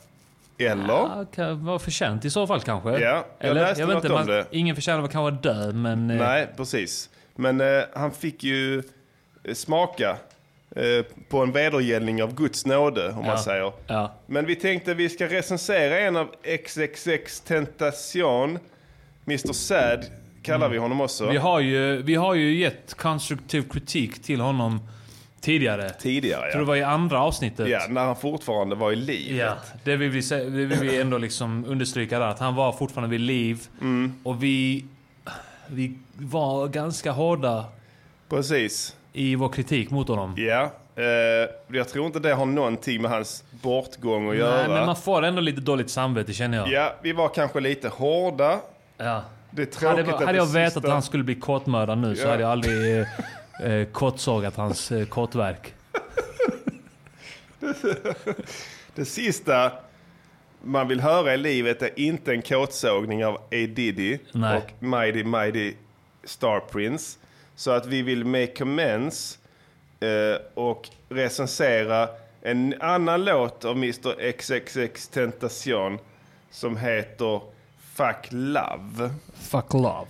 Eller? 0.59 0.89
Ja, 0.89 1.25
kan 1.35 1.65
vara 1.65 1.79
förtjänt 1.79 2.25
i 2.25 2.31
så 2.31 2.47
fall 2.47 2.61
kanske. 2.61 2.91
Ja, 2.91 3.25
jag 3.39 3.51
Eller, 3.51 3.61
läste 3.61 3.81
jag 3.81 3.87
vet 3.87 3.95
något 3.95 4.05
inte, 4.05 4.15
om 4.15 4.21
man, 4.21 4.27
det. 4.27 4.47
Ingen 4.51 4.75
förtjänar 4.75 5.01
väl 5.03 5.11
kanske 5.11 5.49
dö, 5.49 5.73
men... 5.73 6.11
eh, 6.11 6.17
Nej, 6.17 6.49
precis. 6.57 7.11
Men 7.35 7.61
eh, 7.61 7.83
han 7.95 8.11
fick 8.13 8.45
ju 8.45 8.83
eh, 9.45 9.55
smaka 9.55 10.17
på 11.29 11.43
en 11.43 11.53
vedergällning 11.53 12.23
av 12.23 12.35
Guds 12.35 12.67
nåde, 12.67 13.09
om 13.09 13.19
Ja. 13.21 13.27
man 13.27 13.39
säger. 13.39 13.73
Ja. 13.87 14.13
Men 14.27 14.47
vi 14.47 14.57
tänkte 14.57 14.95
vi 14.95 15.09
ska 15.09 15.27
recensera 15.27 15.99
en 15.99 16.17
av 16.17 16.29
XXX 16.67 17.41
Tentation. 17.41 18.59
Mr 19.27 19.53
Sad 19.53 20.05
kallar 20.43 20.69
vi 20.69 20.79
honom 20.79 21.01
också. 21.01 21.31
Vi 21.31 21.37
har, 21.37 21.61
ju, 21.61 22.03
vi 22.03 22.15
har 22.15 22.35
ju 22.35 22.55
gett 22.55 22.95
konstruktiv 22.95 23.63
kritik 23.73 24.23
till 24.23 24.41
honom 24.41 24.81
tidigare. 25.41 25.91
Tidigare, 25.91 26.43
Jag 26.45 26.53
tror 26.53 26.61
det 26.61 26.65
ja. 26.65 26.69
var 26.69 26.77
i 26.77 26.83
andra 26.83 27.21
avsnittet. 27.23 27.69
Ja, 27.69 27.87
när 27.89 28.05
han 28.05 28.17
fortfarande 28.17 28.75
var 28.75 28.93
i 28.93 28.97
livet. 28.97 29.37
Ja, 29.39 29.57
det 29.85 29.97
vill 29.97 30.11
vi, 30.11 30.21
det 30.31 30.45
vill 30.51 30.79
vi 30.81 31.01
ändå 31.01 31.19
liksom 31.19 31.65
understryka 31.69 32.19
där. 32.19 32.27
Att 32.27 32.39
han 32.39 32.55
var 32.55 32.73
fortfarande 32.73 33.11
vid 33.11 33.21
liv. 33.21 33.61
Mm. 33.81 34.15
Och 34.23 34.43
vi, 34.43 34.85
vi 35.67 35.99
var 36.17 36.69
ganska 36.69 37.13
hårda 37.13 37.65
Precis. 38.29 38.97
I 39.13 39.35
vår 39.35 39.49
kritik 39.49 39.91
mot 39.91 40.09
honom. 40.09 40.35
Ja. 40.37 40.71
Eh, 40.97 41.05
jag 41.69 41.89
tror 41.89 42.07
inte 42.07 42.19
det 42.19 42.33
har 42.35 42.47
någonting 42.47 43.03
med 43.03 43.11
hans 43.11 43.45
bortgång 43.51 44.31
att 44.31 44.37
göra. 44.37 44.57
Nej, 44.57 44.69
men 44.69 44.87
man 44.87 44.97
får 44.97 45.23
ändå 45.23 45.41
lite 45.41 45.61
dåligt 45.61 45.91
samvete 45.91 46.33
känner 46.33 46.59
jag. 46.59 46.69
Ja, 46.69 46.95
vi 47.03 47.13
var 47.13 47.29
kanske 47.29 47.61
lite 47.61 47.89
hårda. 47.89 48.61
Ja. 48.97 49.23
Det 49.51 49.63
är 49.63 49.67
tråkigt 49.67 50.05
Hade, 50.07 50.15
att 50.19 50.25
hade 50.25 50.39
jag 50.39 50.47
vetat 50.47 50.73
sista- 50.73 50.87
att 50.89 50.93
han 50.93 51.03
skulle 51.03 51.25
bli 51.25 51.35
kåtmördad 51.35 51.99
nu 51.99 52.17
så 52.17 52.23
Ja. 52.23 52.31
hade 52.31 52.43
jag 52.43 52.51
aldrig 52.53 52.99
eh, 53.01 53.07
eh, 53.73 53.85
kåtsågat 53.87 54.57
hans 54.57 54.93
eh, 54.93 55.07
kåtverk. 55.07 55.75
Det 58.95 59.05
sista 59.05 59.73
man 60.63 60.89
vill 60.89 61.01
höra 61.01 61.35
i 61.35 61.39
livet 61.39 61.83
är 61.83 61.99
inte 62.01 62.33
en 62.33 62.43
kåtsågning 62.43 63.25
av 63.25 63.35
A. 63.35 63.41
Diddy 63.51 64.19
Nej. 64.33 64.57
och 64.57 64.83
Mighty 64.83 65.25
Mighty 65.25 65.75
Star 66.25 66.61
Prince. 66.61 67.19
Så 67.57 67.71
att 67.71 67.87
vi 67.87 68.03
vill 68.03 68.25
make 68.25 68.63
amends 68.63 69.39
eh, 70.01 70.41
och 70.55 70.89
recensera 71.09 72.09
en 72.43 72.75
annan 72.81 73.25
låt 73.25 73.65
av 73.65 73.77
Mr 73.77 74.33
XXX 74.33 75.09
Tentation 75.09 75.99
som 76.51 76.77
heter 76.77 77.41
Fuck 77.95 78.29
Love. 78.31 79.11
Fuck 79.35 79.73
love. 79.73 80.07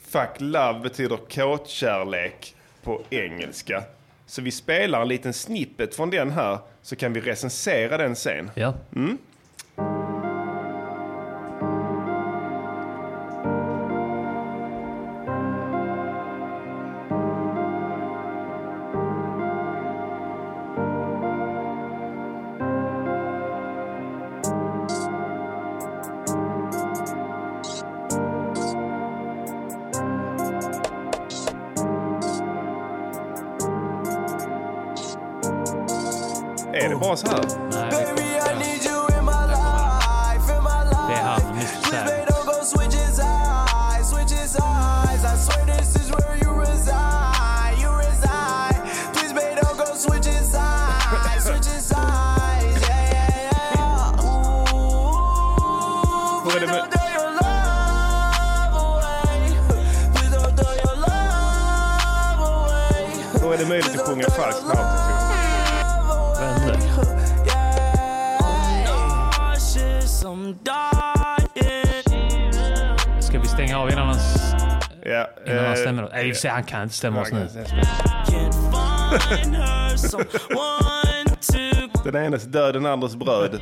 Fuck 0.00 0.30
Love 0.38 0.80
betyder 0.80 1.16
kåtkärlek 1.16 2.54
på 2.82 3.02
engelska. 3.10 3.82
Så 4.26 4.42
vi 4.42 4.50
spelar 4.50 5.02
en 5.02 5.08
liten 5.08 5.32
snippet 5.32 5.94
från 5.94 6.10
den 6.10 6.30
här 6.30 6.58
så 6.82 6.96
kan 6.96 7.12
vi 7.12 7.20
recensera 7.20 7.96
den 7.96 8.16
sen. 8.16 8.50
Ja. 8.54 8.74
Mm. 8.96 9.18
Sig, 76.40 76.50
han 76.50 76.64
kan 76.64 76.82
inte 76.82 76.94
stämma 76.94 77.20
oss 77.20 77.32
nu. 77.32 77.48
Den 82.04 82.16
enes 82.24 82.44
död, 82.44 82.74
den 82.74 82.86
andres 82.86 83.16
bröd. 83.16 83.60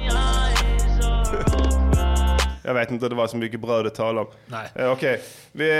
Jag 2.64 2.74
vet 2.74 2.90
inte, 2.90 3.08
det 3.08 3.14
var 3.14 3.26
så 3.26 3.36
mycket 3.36 3.60
bröd 3.60 3.86
att 3.86 3.94
tala 3.94 4.20
om. 4.20 4.26
Nej. 4.46 4.68
Eh, 4.74 4.90
Okej, 4.92 5.20
Vi, 5.52 5.70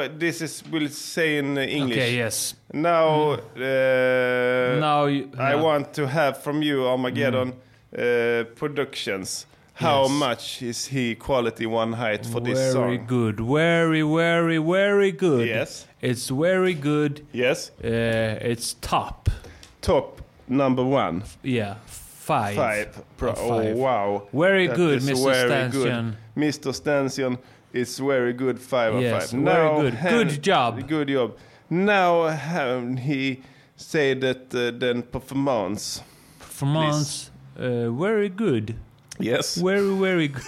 eh, 0.00 0.18
this 0.20 0.42
is, 0.42 0.64
will 0.66 0.94
say 0.94 1.38
in 1.38 1.58
English. 1.58 1.98
Okej, 1.98 2.14
yes. 2.14 2.54
Now, 2.66 3.32
eh, 3.32 4.80
Now 4.80 5.08
you- 5.08 5.52
I 5.52 5.62
want 5.62 5.94
to 5.94 6.04
have 6.04 6.34
from 6.44 6.62
you 6.62 6.88
Armageddon 6.88 7.52
eh, 7.92 8.44
Productions. 8.58 9.46
How 9.78 10.02
Yes. 10.02 10.10
much 10.10 10.62
is 10.62 10.86
he 10.86 11.14
quality 11.14 11.64
one 11.66 11.92
height 11.92 12.26
for 12.26 12.40
this 12.40 12.72
song? 12.72 12.82
Very 12.82 12.98
good. 12.98 13.38
Very, 13.38 14.02
very, 14.02 14.58
very 14.58 15.12
good. 15.12 15.46
Yes. 15.46 15.86
It's 16.00 16.28
very 16.28 16.74
good. 16.74 17.24
Yes. 17.32 17.70
Uh, 17.82 18.50
it's 18.50 18.74
top. 18.80 19.30
Top 19.80 20.20
number 20.48 20.82
one. 20.84 21.22
Yeah. 21.44 21.76
Five. 21.86 22.56
Five. 22.56 22.88
Pro- 23.16 23.34
five. 23.34 23.76
Oh, 23.76 23.76
wow. 23.76 24.22
Very 24.32 24.66
That 24.66 24.76
good, 24.76 25.00
Mr. 25.02 25.24
very 25.24 25.48
Stanchion. 25.48 26.16
Good. 26.34 26.42
Mr. 26.42 26.74
Stanchion 26.74 27.38
is 27.72 27.98
very 28.00 28.32
good. 28.32 28.58
Five 28.58 28.94
of 28.96 29.02
Yes, 29.02 29.30
five. 29.30 29.30
very 29.30 29.42
Now 29.44 29.80
good. 29.80 29.94
han- 29.94 30.12
Good 30.12 30.42
job. 30.42 30.88
Good 30.88 31.08
job. 31.08 31.36
Now 31.70 32.26
um, 32.26 32.96
he 32.96 33.42
said 33.76 34.22
that 34.22 34.52
uh, 34.52 34.72
the 34.76 35.04
performance. 35.12 36.02
Performance. 36.40 37.30
Uh, 37.56 37.90
very 37.90 38.28
good. 38.28 38.74
Yes. 39.18 39.56
Very, 39.56 39.94
very 39.96 40.28
good. 40.28 40.42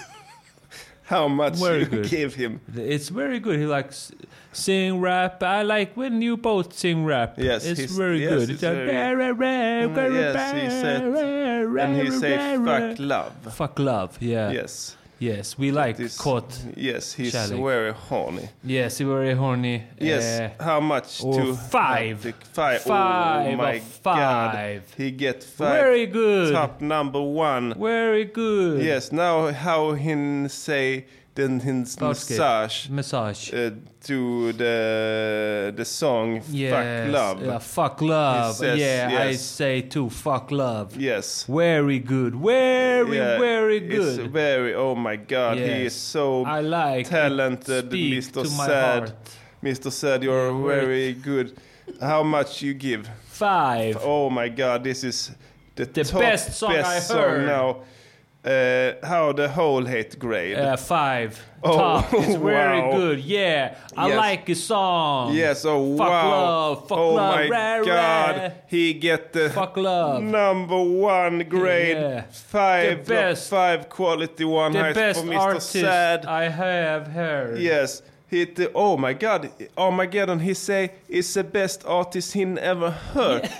How 1.04 1.26
much 1.26 1.54
Very 1.56 1.80
you 1.80 1.86
good. 1.86 2.08
give 2.08 2.34
him? 2.36 2.60
It's 2.76 3.08
very 3.08 3.40
good. 3.40 3.58
He 3.58 3.66
likes 3.66 4.12
sing 4.52 5.00
rap. 5.00 5.42
I 5.42 5.62
like 5.62 5.96
when 5.96 6.22
you 6.22 6.36
both 6.36 6.72
sing 6.72 7.04
rap. 7.04 7.34
Yes, 7.36 7.66
it's 7.66 7.80
he's- 7.80 7.90
very 7.96 8.22
yes, 8.22 8.30
good. 8.30 8.42
it's 8.42 8.50
It's 8.50 8.62
a 8.62 8.70
very- 8.72 8.86
very, 8.86 9.34
very, 9.34 9.88
Mm, 9.88 9.94
very, 9.94 10.14
yes, 10.14 10.52
he 10.54 10.70
said- 10.70 11.02
and 11.02 12.00
he 12.00 12.10
say 12.12 12.56
fuck 12.64 12.98
love. 13.00 13.32
Fuck 13.52 13.78
love. 13.80 14.16
Yeah. 14.20 14.52
Yes. 14.52 14.96
Yes, 15.20 15.58
we 15.58 15.70
like 15.70 15.98
This- 15.98 16.16
caught. 16.16 16.58
Yes, 16.76 17.12
he's 17.12 17.34
kärlek. 17.34 17.62
very 17.62 17.92
horny. 17.92 18.48
Yes, 18.64 18.98
he's 18.98 19.06
very 19.06 19.34
horny. 19.34 19.82
Yes. 19.98 20.24
Eh, 20.24 20.50
How 20.58 20.80
much 20.80 21.20
oh, 21.22 21.32
to 21.38 21.54
five. 21.54 22.24
have 22.24 22.34
Five. 22.54 22.80
Five 22.82 23.52
oh 23.52 23.56
my 23.56 23.80
five. 23.80 24.16
God. 24.16 24.82
He 24.96 25.10
get 25.10 25.44
five. 25.44 25.72
Very 25.84 26.06
good. 26.06 26.52
Top 26.54 26.80
number 26.80 27.20
one. 27.20 27.74
Very 27.78 28.24
good. 28.24 28.82
Yes. 28.82 29.12
Now 29.12 29.52
how 29.52 29.92
he 29.92 30.48
say 30.48 31.04
then 31.34 31.60
his 31.60 32.00
massage 32.00 32.88
Massage. 32.88 33.52
uh, 33.52 33.70
to 34.04 34.52
the 34.52 35.72
the 35.76 35.84
song 35.84 36.40
Yes. 36.50 36.72
"Fuck 36.72 37.12
Love." 37.12 37.42
Yeah, 37.44 37.58
fuck 37.58 38.00
love. 38.00 38.54
Says 38.56 38.78
yeah, 38.78 39.26
I 39.28 39.32
say 39.34 39.82
too. 39.82 40.08
Fuck 40.10 40.50
love. 40.50 40.96
Yes. 40.96 41.44
Very 41.48 41.98
good. 41.98 42.34
Very, 42.34 43.16
Yeah, 43.16 43.38
very 43.38 43.78
It's 43.78 43.94
good. 44.16 44.30
very. 44.30 44.74
Oh 44.74 44.94
my 44.94 45.16
God, 45.16 45.58
he 45.58 45.86
is 45.86 45.94
so 45.94 46.44
I 46.44 46.60
like 46.60 47.08
talented, 47.08 47.90
Mr. 47.90 48.46
Sad. 48.46 49.00
heart. 49.00 49.12
Mr. 49.62 49.90
Sad, 49.92 50.22
you're 50.22 50.50
Yeah, 50.50 50.66
very 50.66 51.12
good. 51.12 51.52
How 52.00 52.22
much 52.22 52.62
you 52.62 52.72
give? 52.74 53.08
Five. 53.26 53.98
Oh 54.02 54.30
my 54.30 54.48
God, 54.48 54.82
this 54.84 55.04
is 55.04 55.30
the, 55.74 55.84
The 55.84 56.04
best 56.18 56.52
song 56.58 56.70
I 56.72 56.82
best 56.82 57.08
song 57.08 57.18
heard. 57.18 57.46
now. 57.46 57.76
Uh, 58.42 58.92
how 59.06 59.32
the 59.32 59.48
whole 59.50 59.84
hate 59.84 60.18
grade? 60.18 60.56
Uh, 60.58 60.74
five. 60.76 61.38
Oh, 61.62 61.76
Top. 61.76 62.14
It's 62.14 62.36
very 62.36 62.80
wow. 62.80 62.96
good. 62.96 63.20
Yeah. 63.20 63.74
I 63.94 64.08
Yes. 64.08 64.16
like 64.16 64.46
his 64.48 64.64
song. 64.64 65.34
yes, 65.34 65.64
oh 65.66 65.94
Fuck 65.98 66.08
wow. 66.08 66.30
love. 66.30 66.88
Fuck 66.88 66.98
oh 66.98 67.14
love. 67.14 67.34
my 67.34 67.48
rah, 67.50 67.84
God, 67.84 68.36
rah. 68.36 68.50
he 68.66 68.94
get 68.94 69.34
the 69.34 69.50
Fuck 69.50 69.76
love. 69.76 70.22
number 70.22 70.80
one 70.82 71.40
grade. 71.50 71.98
Yeah. 71.98 72.22
Five, 72.30 73.04
The 73.04 73.12
best. 73.14 73.50
five 73.50 73.90
quality 73.90 74.44
one 74.44 74.72
The 74.72 74.92
best 74.94 75.20
for 75.20 75.26
Mr. 75.26 75.38
artist 75.38 75.70
Sad. 75.70 76.24
I 76.24 76.48
have 76.48 77.08
heard. 77.08 77.58
Yes. 77.58 78.00
Hit 78.26 78.54
the, 78.56 78.70
oh 78.74 78.96
my 78.96 79.12
god, 79.12 79.50
Armageddon, 79.76 80.38
he 80.38 80.54
say 80.54 80.92
it's 81.08 81.34
the 81.34 81.42
best 81.44 81.84
artist 81.84 82.32
he 82.32 82.44
ever 82.44 82.90
heard. 82.90 83.50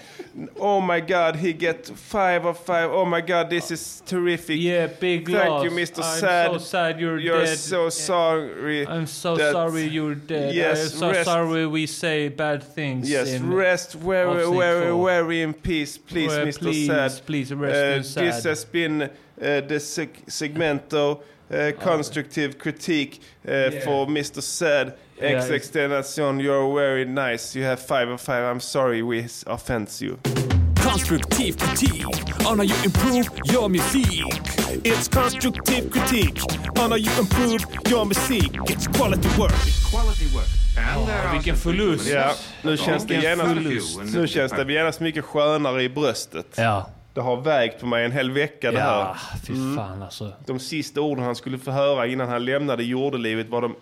Oh 0.58 0.80
my 0.80 1.00
god, 1.00 1.36
he 1.36 1.52
get 1.52 1.86
five 1.86 2.44
of 2.46 2.58
five. 2.58 2.90
Oh 2.90 3.04
my 3.04 3.20
god, 3.20 3.50
this 3.50 3.70
is 3.70 4.02
terrific. 4.06 4.58
Yeah, 4.60 4.86
big 4.86 5.28
Thank 5.28 5.48
loss. 5.48 5.64
you, 5.64 5.70
Mr. 5.70 6.02
I'm 6.02 6.20
Sad. 6.20 6.50
so 6.52 6.58
sad 6.58 7.00
you're, 7.00 7.18
You're 7.18 7.44
dead. 7.44 7.58
so 7.58 7.88
sorry. 7.90 8.86
I'm 8.86 9.06
so 9.06 9.36
that- 9.36 9.52
sorry 9.52 9.84
you're 9.88 10.14
dead. 10.14 10.54
Yes, 10.54 10.92
I'm 10.94 10.98
so 10.98 11.10
rest- 11.10 11.24
sorry 11.24 11.66
we 11.66 11.86
say 11.86 12.28
bad 12.28 12.62
things. 12.62 13.10
Yes, 13.10 13.32
in 13.32 13.52
rest 13.52 13.94
very, 13.94 14.26
avsnitt 14.44 14.58
very, 14.58 15.04
very 15.04 15.42
in 15.42 15.52
peace, 15.54 15.98
please, 15.98 16.28
Well, 16.28 16.46
Mr. 16.46 16.58
please, 16.60 16.86
Sad. 16.86 17.20
please 17.26 17.52
rest 17.54 17.76
Uh, 17.76 17.96
in 17.96 18.04
sad. 18.04 18.24
This 18.24 18.44
has 18.44 18.64
been 18.64 19.02
uh, 19.02 19.08
the 19.40 19.78
seg- 19.80 20.24
segmento 20.26 21.20
uh, 21.52 21.72
constructive 21.80 22.58
critique 22.58 23.20
uh, 23.46 23.70
for 23.84 24.06
Mr. 24.06 24.42
Sad. 24.42 24.94
It's- 25.20 25.50
extension, 25.50 26.40
you're 26.40 26.74
very 26.74 27.04
nice. 27.04 27.58
You 27.58 27.66
have 27.68 27.76
five 27.76 28.08
of 28.12 28.20
five. 28.20 28.42
I'm 28.54 28.60
sorry 28.60 29.02
we 29.02 29.28
offends 29.46 30.02
you. 30.02 30.16
Konstruktiv 30.82 31.56
kritik 31.58 32.04
on 32.50 32.58
how 32.58 32.64
you 32.64 32.74
improve 32.84 33.28
your 33.52 33.68
musik. 33.68 34.24
It's 34.84 35.08
constructive 35.08 35.90
critique 35.90 36.40
on 36.84 36.90
how 36.90 36.96
you 36.98 37.10
improve 37.20 37.60
your 37.90 38.04
music. 38.04 38.50
It's 38.68 38.86
quality 38.98 39.28
work. 39.38 39.52
Quality 39.90 40.26
work. 40.34 40.48
Are 40.78 41.32
Vilken 41.32 41.56
förlust. 41.56 42.08
Ja, 42.10 42.32
nu 42.62 42.76
känns 42.76 43.06
det 43.06 43.14
genast, 43.14 43.54
förlust. 43.54 44.00
nu 44.14 44.26
känns 44.28 44.52
det 44.52 44.72
genast 44.72 45.00
mycket 45.00 45.24
skönare 45.24 45.82
i 45.82 45.88
bröstet. 45.88 46.46
Ja. 46.56 46.90
Det 47.14 47.20
har 47.20 47.36
vägt 47.40 47.80
på 47.80 47.86
mig 47.86 48.04
en 48.04 48.12
hel 48.12 48.30
vecka 48.30 48.70
det 48.72 48.78
Ja, 48.78 49.16
här. 49.30 49.38
fy 49.46 49.54
fan 49.76 50.02
alltså. 50.02 50.32
De 50.46 50.58
sista 50.58 51.00
orden 51.00 51.24
han 51.24 51.36
skulle 51.36 51.58
få 51.58 51.70
höra 51.70 52.06
innan 52.06 52.28
han 52.28 52.44
lämnade 52.44 52.82
jordelivet 52.84 53.48
var, 53.48 53.62
de, 53.62 53.76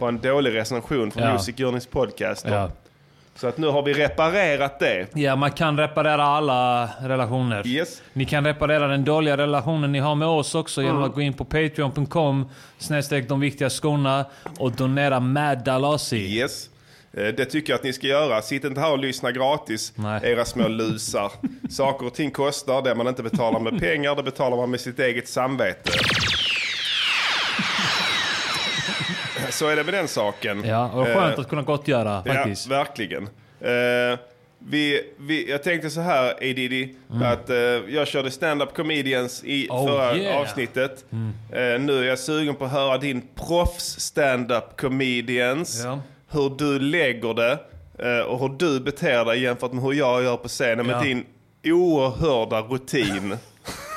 var 0.00 0.08
en 0.08 0.20
dålig 0.20 0.54
recension 0.54 1.10
från 1.10 1.22
Ja. 1.22 1.32
Music 1.32 1.54
Journeys 1.58 1.86
podcast. 1.86 2.46
Ja. 2.48 2.70
Så 3.34 3.46
att 3.46 3.58
nu 3.58 3.66
har 3.66 3.82
vi 3.82 3.92
reparerat 3.94 4.78
det. 4.80 5.06
ja, 5.14 5.36
man 5.36 5.50
kan 5.50 5.78
reparera 5.78 6.24
alla 6.24 6.90
relationer. 7.02 7.66
Yes. 7.66 8.02
Ni 8.12 8.24
kan 8.24 8.44
reparera 8.46 8.86
den 8.86 9.04
dåliga 9.04 9.36
relationen 9.36 9.92
ni 9.92 9.98
har 9.98 10.14
med 10.14 10.28
oss 10.28 10.54
också 10.54 10.82
genom 10.82 10.96
Mm. 10.96 11.08
att 11.08 11.14
gå 11.14 11.20
in 11.20 11.32
på 11.32 11.44
patreon.com 11.44 12.48
snedstreck 12.78 13.28
de 13.28 13.40
viktiga 13.40 13.70
skorna 13.70 14.24
och 14.58 14.72
donera 14.72 15.20
Mad 15.20 15.64
Dalasi. 15.64 16.16
Yes. 16.38 16.68
Eh, 17.12 17.24
Det 17.24 17.44
tycker 17.44 17.72
jag 17.72 17.78
att 17.78 17.84
ni 17.84 17.92
ska 17.92 18.06
göra. 18.06 18.42
Sitt 18.42 18.64
inte 18.64 18.80
här 18.80 18.92
och 18.92 18.98
lyssna 18.98 19.32
gratis, 19.32 19.92
Nej. 19.96 20.20
era 20.24 20.44
små 20.44 20.68
lusar. 20.68 21.32
Saker 21.70 22.06
och 22.06 22.14
ting 22.14 22.30
kostar. 22.30 22.82
Det 22.82 22.94
man 22.94 23.08
inte 23.08 23.22
betalar 23.22 23.60
med 23.60 23.80
pengar, 23.80 24.14
det 24.16 24.22
betalar 24.22 24.56
man 24.56 24.70
med 24.70 24.80
sitt 24.80 24.98
eget 24.98 25.28
samvete. 25.28 25.90
Så 29.50 29.68
är 29.68 29.76
det 29.76 29.84
med 29.84 29.94
den 29.94 30.08
saken. 30.08 30.64
Ja, 30.64 30.90
och 30.92 31.06
skönt 31.06 31.34
Eh, 31.34 31.40
att 31.40 31.48
kunna 31.48 31.62
gottgöra 31.62 32.22
faktiskt. 32.24 32.70
Ja, 32.70 32.76
verkligen. 32.76 33.22
Eh, 33.60 34.18
vi, 34.58 35.02
vi, 35.18 35.50
jag 35.50 35.62
tänkte 35.62 35.90
så 35.90 36.00
här, 36.00 36.30
A. 36.30 36.36
Diddy, 36.40 36.88
att 37.24 37.50
eh, 37.50 37.56
jag 37.88 38.08
körde 38.08 38.30
stand-up 38.30 38.74
comedians 38.76 39.44
i 39.44 39.64
Mm. 39.70 39.76
Oh, 39.76 39.86
förra 39.88 40.16
yeah. 40.16 40.30
Mm. 40.36 40.42
avsnittet. 40.42 41.04
Eh, 41.52 41.80
nu 41.80 41.98
är 42.00 42.02
jag 42.04 42.18
sugen 42.18 42.54
på 42.54 42.64
att 42.64 42.70
höra 42.72 42.98
din 42.98 43.22
proffs 43.34 44.00
stand-up 44.00 44.80
comedians. 44.80 45.82
Ja. 45.84 46.00
Hur 46.32 46.50
du 46.58 46.78
lägger 46.78 47.34
det 47.34 47.58
eh, 47.98 48.20
och 48.26 48.40
hur 48.40 48.48
du 48.58 48.80
beter 48.80 49.24
dig 49.24 49.42
jämfört 49.42 49.72
med 49.72 49.84
hur 49.84 49.92
jag 49.92 50.22
gör 50.22 50.36
på 50.36 50.48
scenen 50.48 50.86
med 50.86 50.96
Ja. 50.96 51.00
din 51.02 51.24
oerhörda 51.64 52.60
rutin. 52.60 53.36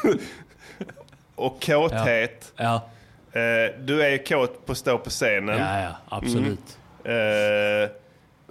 och 1.35 1.63
kåthet. 1.63 2.53
Ja, 2.57 2.89
Eh, 3.33 3.79
du 3.79 4.03
är 4.03 4.25
kåt 4.25 4.65
på 4.65 4.71
att 4.71 4.77
stå 4.77 4.97
på 4.97 5.09
scenen. 5.09 5.57
ja, 5.57 5.81
ja 5.81 5.95
absolut. 6.09 6.77
Eh, 7.03 7.91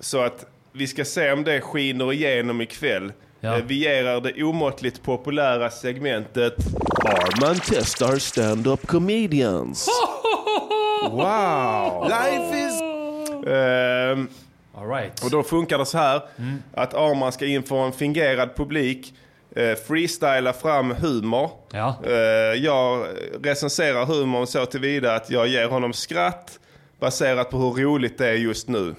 så 0.01 0.23
att 0.23 0.47
vi 0.73 0.87
ska 0.87 1.05
se 1.05 1.33
om 1.33 1.45
det 1.45 1.61
skiner 1.61 2.13
igenom 2.13 2.61
ikväll. 2.61 3.13
Ja. 3.41 3.57
Eh, 3.57 3.65
vi 3.65 3.75
ger 3.75 4.05
er 4.05 4.21
det 4.21 4.43
omåttligt 4.43 5.03
populära 5.03 5.71
segmentet 5.71 6.55
Arman 7.05 7.61
testar 7.65 8.19
stand-up 8.19 8.87
comedians. 8.87 9.89
wow! 11.11 12.09
Life 12.09 12.59
is... 12.59 12.81
Ehm, 13.47 14.29
All 14.75 14.89
right. 14.89 15.25
och 15.25 15.31
då 15.31 15.43
funkar 15.43 15.79
det 15.79 15.87
så 15.87 15.99
här 15.99 16.23
att 16.75 16.95
Arman 16.95 17.33
ska 17.33 17.47
inför 17.47 17.87
en 17.87 17.93
fingerad 17.93 18.57
publik 18.57 19.15
freestyla 19.87 20.53
fram 20.53 20.91
humor. 20.91 21.51
Ja. 21.73 21.97
Eh, 22.07 22.13
jag 22.65 23.07
recenserar 23.43 24.07
humorn 24.07 24.47
så 24.47 24.67
tillvida 24.67 25.15
att 25.15 25.31
jag 25.31 25.49
ger 25.49 25.69
honom 25.69 25.93
skratt 25.93 26.59
baserat 27.01 27.51
på 27.51 27.57
hur 27.59 27.85
roligt 27.85 28.19
det 28.19 28.29
är 28.29 28.35
just 28.35 28.69
nu. 28.69 28.95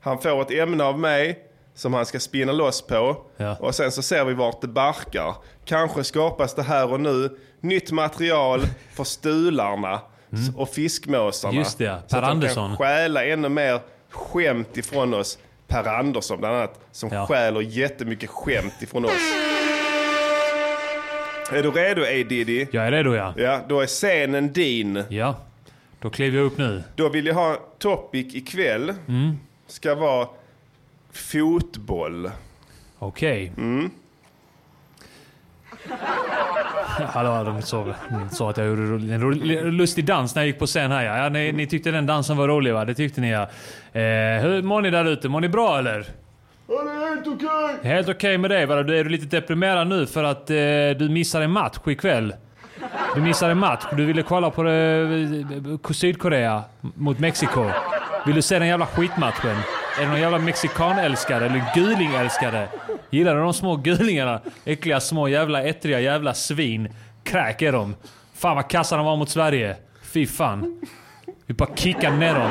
Han 0.00 0.18
får 0.20 0.42
ett 0.42 0.50
ämne 0.50 0.84
av 0.84 0.98
mig 0.98 1.38
som 1.74 1.94
han 1.94 2.06
ska 2.06 2.20
spinna 2.20 2.52
loss 2.52 2.82
på 2.86 3.16
Ja. 3.36 3.56
och 3.60 3.74
sen 3.74 3.92
så 3.92 4.02
ser 4.02 4.24
vi 4.24 4.34
vart 4.34 4.60
det 4.60 4.68
barkar. 4.68 5.34
Kanske 5.64 6.04
skapas 6.04 6.54
det 6.54 6.62
här 6.62 6.92
och 6.92 7.00
nu 7.00 7.36
nytt 7.60 7.90
material 7.92 8.60
för 8.94 9.04
stularna 9.04 10.00
och 10.56 10.68
fiskmåsarna. 10.68 11.54
Just 11.54 11.78
det, 11.78 11.98
Så 12.06 12.16
Per 12.16 12.22
att 12.22 12.28
de 12.28 12.30
Andersson. 12.30 12.68
kan 12.68 12.76
stjäla 12.76 13.24
ännu 13.24 13.48
mer 13.48 13.80
skämt 14.10 14.76
ifrån 14.76 15.14
oss. 15.14 15.38
Per 15.68 15.84
Andersson 15.88 16.38
bland 16.40 16.56
annat, 16.56 16.80
som 16.92 17.08
Ja. 17.12 17.26
stjäler 17.26 17.60
jättemycket 17.60 18.30
skämt 18.30 18.82
ifrån 18.82 19.04
oss. 19.04 19.12
Är 21.52 21.62
du 21.62 21.70
redo 21.70 22.02
A 22.02 22.24
Diddy? 22.28 22.66
Jag 22.70 22.86
är 22.86 22.92
redo 22.92 23.14
ja. 23.14 23.34
Ja, 23.36 23.60
då 23.68 23.80
är 23.80 23.86
scenen 23.86 24.52
din. 24.52 25.04
Ja. 25.08 25.36
Då 26.00 26.10
kliver 26.10 26.38
jag 26.38 26.46
upp 26.46 26.58
nu. 26.58 26.82
Då 26.96 27.08
vill 27.08 27.26
jag 27.26 27.34
ha 27.34 27.56
topic 27.78 28.34
ikväll. 28.34 28.94
Mm. 29.08 29.36
Ska 29.66 29.94
vara 29.94 30.28
fotboll. 31.12 32.30
Okej. 32.98 33.52
Mm. 33.56 33.90
Hallå, 37.08 37.44
de 37.44 37.50
mm, 37.50 38.30
sa 38.30 38.50
att 38.50 38.56
jag 38.56 38.66
gjorde 38.66 39.14
en 39.14 39.76
lustig 39.76 40.04
dans 40.04 40.34
när 40.34 40.42
jag 40.42 40.46
gick 40.46 40.58
på 40.58 40.66
scen 40.66 40.90
här 40.90 41.04
ja. 41.04 41.18
ja 41.18 41.28
ni, 41.28 41.52
ni 41.52 41.66
tyckte 41.66 41.90
den 41.90 42.06
dansen 42.06 42.36
var 42.36 42.48
rolig 42.48 42.74
va? 42.74 42.84
Det 42.84 42.94
tyckte 42.94 43.20
ni 43.20 43.30
ja. 43.30 43.42
Eh, 43.92 44.42
hur 44.42 44.62
mår 44.62 44.82
ni 44.82 44.90
där 44.90 45.04
ute? 45.04 45.28
Mår 45.28 45.40
ni 45.40 45.48
bra 45.48 45.78
eller? 45.78 46.06
Ja, 46.72 46.82
det 46.82 46.90
är 46.90 47.14
helt 47.14 47.26
okej. 47.26 47.90
Helt 47.92 48.08
okej 48.08 48.38
med 48.38 48.50
dig 48.50 48.66
Vadå, 48.66 48.92
är 48.92 49.04
du 49.04 49.10
lite 49.10 49.36
deprimerad 49.36 49.88
nu 49.88 50.06
för 50.06 50.24
att 50.24 50.50
eh, 50.50 50.56
du 50.98 51.08
missar 51.10 51.40
en 51.40 51.50
match 51.50 51.78
ikväll? 51.86 52.34
Du 53.14 53.20
missar 53.20 53.50
en 53.50 53.58
match. 53.58 53.84
Du 53.96 54.04
ville 54.04 54.22
kolla 54.22 54.50
på 54.50 54.64
eh, 54.68 54.72
eh 54.72 55.92
Sydkorea 55.92 56.62
mot 56.80 57.18
Mexiko. 57.18 57.70
Vill 58.26 58.34
du 58.34 58.42
se 58.42 58.58
den 58.58 58.68
jävla 58.68 58.86
skitmatchen? 58.86 59.56
Är 59.98 60.02
du 60.02 60.06
någon 60.06 60.20
jävla 60.20 60.38
mexikanälskare 60.38 61.46
eller 61.46 61.64
gulingälskare? 61.74 62.68
Gillar 63.10 63.34
du 63.34 63.40
de 63.40 63.54
små 63.54 63.76
gulingarna? 63.76 64.40
Äckliga 64.64 65.00
små 65.00 65.28
jävla 65.28 65.62
ettriga 65.62 66.00
jävla 66.00 66.34
svin. 66.34 66.88
Kräk 67.24 67.62
är 67.62 67.72
de. 67.72 67.94
Fan 68.34 68.56
vad 68.56 68.70
kassa 68.70 68.96
de 68.96 69.06
var 69.06 69.16
mot 69.16 69.30
Sverige. 69.30 69.76
Fy 70.02 70.26
fan. 70.26 70.80
Vi 71.46 71.54
bara 71.54 71.76
kickar 71.76 72.10
ner 72.10 72.34
dem. 72.34 72.50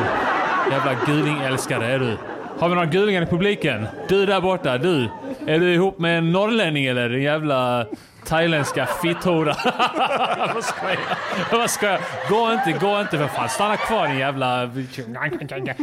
Jävla 0.71 0.93
gulingälskare 1.05 1.85
är 1.85 1.99
du. 1.99 2.17
Har 2.59 2.69
vi 2.69 2.75
några 2.75 2.87
gulingar 2.87 3.21
i 3.21 3.25
publiken? 3.25 3.87
Du 4.07 4.25
där 4.25 4.41
borta, 4.41 4.77
du. 4.77 5.09
Är 5.45 5.59
du 5.59 5.73
ihop 5.73 5.99
med 5.99 6.17
en 6.17 6.31
norrlänning 6.31 6.85
eller? 6.85 7.09
Din 7.09 7.21
jävla 7.21 7.85
thailändska 8.25 8.85
fitthora. 8.85 9.55
Vad 10.53 10.63
ska 10.63 10.89
jag? 10.89 11.59
Vad 11.59 11.69
skojar 11.69 11.93
jag? 11.93 12.29
Gå 12.29 12.53
inte, 12.53 12.85
gå 12.85 13.01
inte 13.01 13.17
för 13.17 13.27
fan. 13.27 13.49
Stanna 13.49 13.77
kvar 13.77 14.07
din 14.07 14.17
jävla... 14.17 14.69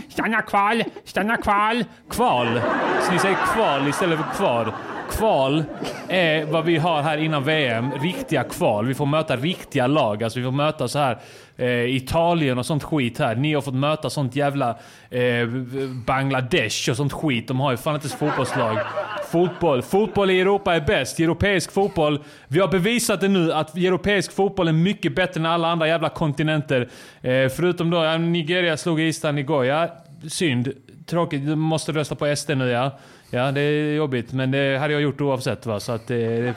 Stanna 0.08 0.42
kvar, 0.42 0.82
stanna 1.04 1.36
kvar. 1.36 1.84
Kval. 2.10 2.60
Så 3.02 3.12
ni 3.12 3.18
säger 3.18 3.36
kval 3.54 3.88
istället 3.88 4.18
för 4.18 4.34
kvar. 4.36 4.74
Kval 5.10 5.64
är 6.08 6.44
vad 6.44 6.64
vi 6.64 6.76
har 6.76 7.02
här 7.02 7.18
innan 7.18 7.44
VM. 7.44 7.90
Riktiga 8.02 8.44
kval. 8.44 8.86
Vi 8.86 8.94
får 8.94 9.06
möta 9.06 9.36
riktiga 9.36 9.86
lag. 9.86 10.22
Alltså 10.22 10.38
vi 10.38 10.44
får 10.44 10.52
möta 10.52 10.88
så 10.88 10.98
här 10.98 11.18
eh, 11.56 11.96
Italien 11.96 12.58
och 12.58 12.66
sånt 12.66 12.84
skit 12.84 13.18
här. 13.18 13.34
Ni 13.34 13.54
har 13.54 13.60
fått 13.60 13.74
möta 13.74 14.10
sånt 14.10 14.36
jävla 14.36 14.70
eh, 15.10 15.46
Bangladesh 16.06 16.90
och 16.90 16.96
sånt 16.96 17.12
skit. 17.12 17.48
De 17.48 17.60
har 17.60 17.70
ju 17.70 17.76
fan 17.76 17.94
inte 17.94 18.06
ens 18.06 18.18
fotbollslag. 18.18 18.78
Fotboll. 19.30 19.82
Fotboll 19.82 20.30
i 20.30 20.40
Europa 20.40 20.74
är 20.74 20.80
bäst. 20.80 21.20
Europeisk 21.20 21.72
fotboll. 21.72 22.22
Vi 22.48 22.60
har 22.60 22.68
bevisat 22.68 23.20
det 23.20 23.28
nu 23.28 23.52
att 23.52 23.76
europeisk 23.76 24.32
fotboll 24.32 24.68
är 24.68 24.72
mycket 24.72 25.14
bättre 25.14 25.40
än 25.40 25.46
alla 25.46 25.68
andra 25.68 25.88
jävla 25.88 26.08
kontinenter. 26.08 26.88
Eh, 27.20 27.48
förutom 27.48 27.90
då, 27.90 28.16
Nigeria 28.18 28.76
slog 28.76 29.00
Island 29.00 29.38
igår. 29.38 29.64
Ja, 29.64 29.88
synd. 30.28 30.72
Tråkigt. 31.06 31.46
Du 31.46 31.54
måste 31.54 31.92
rösta 31.92 32.14
på 32.14 32.36
SD 32.36 32.50
nu 32.50 32.68
ja. 32.68 32.98
Ja, 33.30 33.50
det 33.52 33.60
är 33.60 33.94
jobbigt. 33.94 34.32
Men 34.32 34.50
det 34.50 34.78
hade 34.78 34.92
jag 34.92 35.02
gjort 35.02 35.20
oavsett 35.20 35.66
va. 35.66 35.80
Så 35.80 35.92
att 35.92 36.10
eh, 36.10 36.16
det 36.16 36.54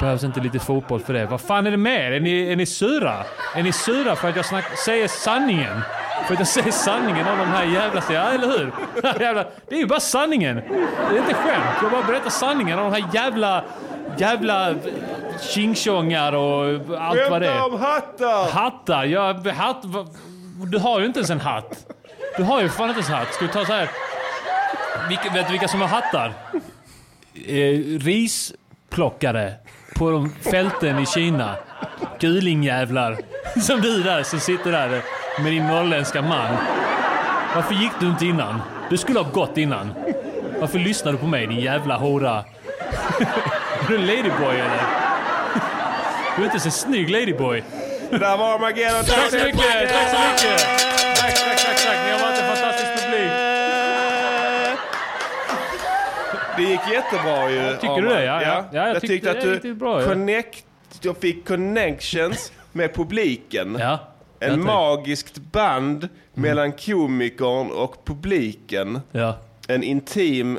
behövs 0.00 0.24
inte 0.24 0.40
lite 0.40 0.58
fotboll 0.58 1.00
för 1.00 1.12
det. 1.12 1.26
Vad 1.26 1.40
fan 1.40 1.66
är 1.66 1.70
det 1.70 1.76
med? 1.76 2.12
Är 2.12 2.20
ni, 2.20 2.52
är 2.52 2.56
ni 2.56 2.66
sura? 2.66 3.24
Är 3.54 3.62
ni 3.62 3.72
sura 3.72 4.16
för 4.16 4.28
att 4.28 4.36
jag 4.36 4.44
snack, 4.44 4.76
säger 4.78 5.08
sanningen? 5.08 5.80
För 6.26 6.32
att 6.34 6.40
jag 6.40 6.48
säger 6.48 6.70
sanningen 6.72 7.28
om 7.28 7.38
de 7.38 7.44
här 7.44 7.64
jävla... 7.64 8.02
Ja, 8.10 8.20
eller 8.22 8.46
hur? 8.46 8.72
Jävla, 9.20 9.44
det 9.68 9.74
är 9.74 9.78
ju 9.78 9.86
bara 9.86 10.00
sanningen. 10.00 10.56
Det 11.10 11.16
är 11.16 11.18
inte 11.18 11.34
skämt. 11.34 11.64
Jag 11.82 11.90
bara 11.90 12.02
berättar 12.02 12.30
sanningen 12.30 12.78
om 12.78 12.92
de 12.92 13.02
här 13.02 13.08
jävla... 13.14 13.64
Jävla 14.18 14.74
tjingtjongar 15.40 16.32
och 16.32 16.64
allt 16.98 17.30
vad 17.30 17.42
det 17.42 17.48
Skämta 17.48 17.52
är. 17.52 17.64
om 17.74 17.80
hattar! 17.80 18.50
Hattar? 18.52 19.04
Ja, 19.04 19.36
hatt... 19.56 19.82
Du 20.66 20.78
har 20.78 21.00
ju 21.00 21.06
inte 21.06 21.18
ens 21.18 21.30
en 21.30 21.40
hatt. 21.40 21.86
Du 22.36 22.42
har 22.42 22.62
ju 22.62 22.68
fan 22.68 22.88
inte 22.88 22.98
ens 22.98 23.08
en 23.10 23.14
hatt. 23.16 23.34
Ska 23.34 23.44
vi 23.46 23.52
ta 23.52 23.64
så 23.64 23.72
här... 23.72 23.88
Vilka, 25.08 25.30
vet 25.30 25.46
du 25.46 25.52
vilka 25.52 25.68
som 25.68 25.80
har 25.80 25.88
hattar? 25.88 26.32
Eh, 27.46 27.98
risplockare 28.00 29.52
på 29.94 30.10
de 30.10 30.30
fälten 30.50 30.98
i 30.98 31.06
Kina. 31.06 31.54
Gulingjävlar. 32.20 33.18
Som 33.60 33.80
du 33.80 34.02
där 34.02 34.22
som 34.22 34.40
sitter 34.40 34.72
där 34.72 35.02
med 35.42 35.52
din 35.52 35.66
norrländska 35.66 36.22
man. 36.22 36.56
Varför 37.54 37.74
gick 37.74 37.92
du 38.00 38.06
inte 38.06 38.26
innan? 38.26 38.62
Du 38.90 38.96
skulle 38.98 39.18
ha 39.20 39.30
gått 39.30 39.58
innan. 39.58 39.92
Varför 40.60 40.78
lyssnar 40.78 41.12
du 41.12 41.18
på 41.18 41.26
mig 41.26 41.46
din 41.46 41.60
jävla 41.60 41.96
hora? 41.96 42.44
Är 43.18 43.88
du 43.88 43.94
en 43.94 44.06
ladyboy 44.06 44.54
eller? 44.56 44.82
Du 46.36 46.42
är 46.42 46.46
inte 46.46 46.60
så 46.60 46.70
snygg 46.70 47.10
ladyboy. 47.10 47.62
Det 48.10 48.18
där 48.18 48.36
var 48.36 48.54
Armageddon. 48.54 49.04
Tack 49.04 49.30
så 49.30 49.36
mycket! 49.36 49.92
Tack 49.92 50.10
så 50.10 50.46
mycket! 50.46 50.81
Det 56.62 56.68
gick 56.70 56.80
jättebra 56.92 57.50
ju. 57.50 57.72
Tycker 57.72 57.88
Arman. 57.88 58.02
du 58.02 58.08
det? 58.08 58.24
Ja, 58.24 58.42
ja. 58.42 58.64
Ja, 58.72 58.86
jag 58.86 58.94
jag 58.96 59.02
tyckte 59.02 59.30
att 59.30 59.62
du 59.62 59.74
bra, 59.74 60.02
ja. 60.02 60.08
connect, 60.08 60.64
jag 61.00 61.16
fick 61.16 61.48
connections 61.48 62.52
med 62.72 62.94
publiken. 62.94 63.76
Ja. 63.80 63.98
Ja, 64.38 64.46
En 64.48 64.64
magiskt 64.64 65.38
band 65.38 66.08
mellan 66.34 66.72
komikern 66.72 67.70
och 67.70 68.04
publiken. 68.04 69.00
Ja. 69.12 69.38
En 69.68 69.82
intim, 69.82 70.58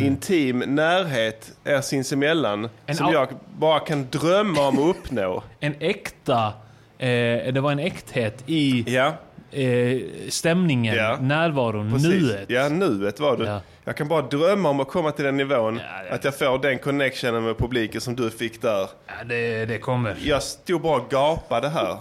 intim 0.00 0.58
närhet 0.58 1.52
är 1.64 1.80
sinsemellan. 1.80 2.68
En 2.86 2.94
som 2.96 3.12
jag 3.12 3.28
bara 3.58 3.80
kan 3.80 4.06
drömma 4.10 4.68
om 4.68 4.78
att 4.78 4.96
uppnå. 4.96 5.42
En 5.60 5.74
äkta... 5.80 6.52
Eh, 6.98 7.52
det 7.52 7.60
var 7.60 7.72
en 7.72 7.78
äkthet 7.78 8.42
i 8.46 8.84
Ja, 8.94 9.14
eh, 9.52 9.98
stämningen, 10.28 10.94
Ja. 10.94 11.18
närvaron, 11.20 11.92
precis. 11.92 12.08
nuet. 12.22 12.44
Ja, 12.50 12.68
nuet 12.68 13.20
var 13.20 13.36
det. 13.36 13.46
Ja. 13.46 13.60
Jag 13.84 13.96
kan 13.96 14.08
bara 14.08 14.22
drömma 14.22 14.68
om 14.68 14.80
att 14.80 14.88
komma 14.88 15.12
till 15.12 15.24
den 15.24 15.36
nivån. 15.36 15.80
Ja. 16.08 16.14
Att 16.14 16.24
jag 16.24 16.38
får 16.38 16.58
den 16.58 16.78
connectionen 16.78 17.44
med 17.44 17.58
publiken 17.58 18.00
som 18.00 18.16
du 18.16 18.30
fick 18.30 18.62
där. 18.62 18.88
Ja, 19.06 19.12
det, 19.28 19.64
det 19.64 19.78
kommer. 19.78 20.16
Jag 20.22 20.42
stod 20.42 20.80
bara 20.80 21.00
och 21.02 21.10
gapade 21.10 21.68
här. 21.68 21.96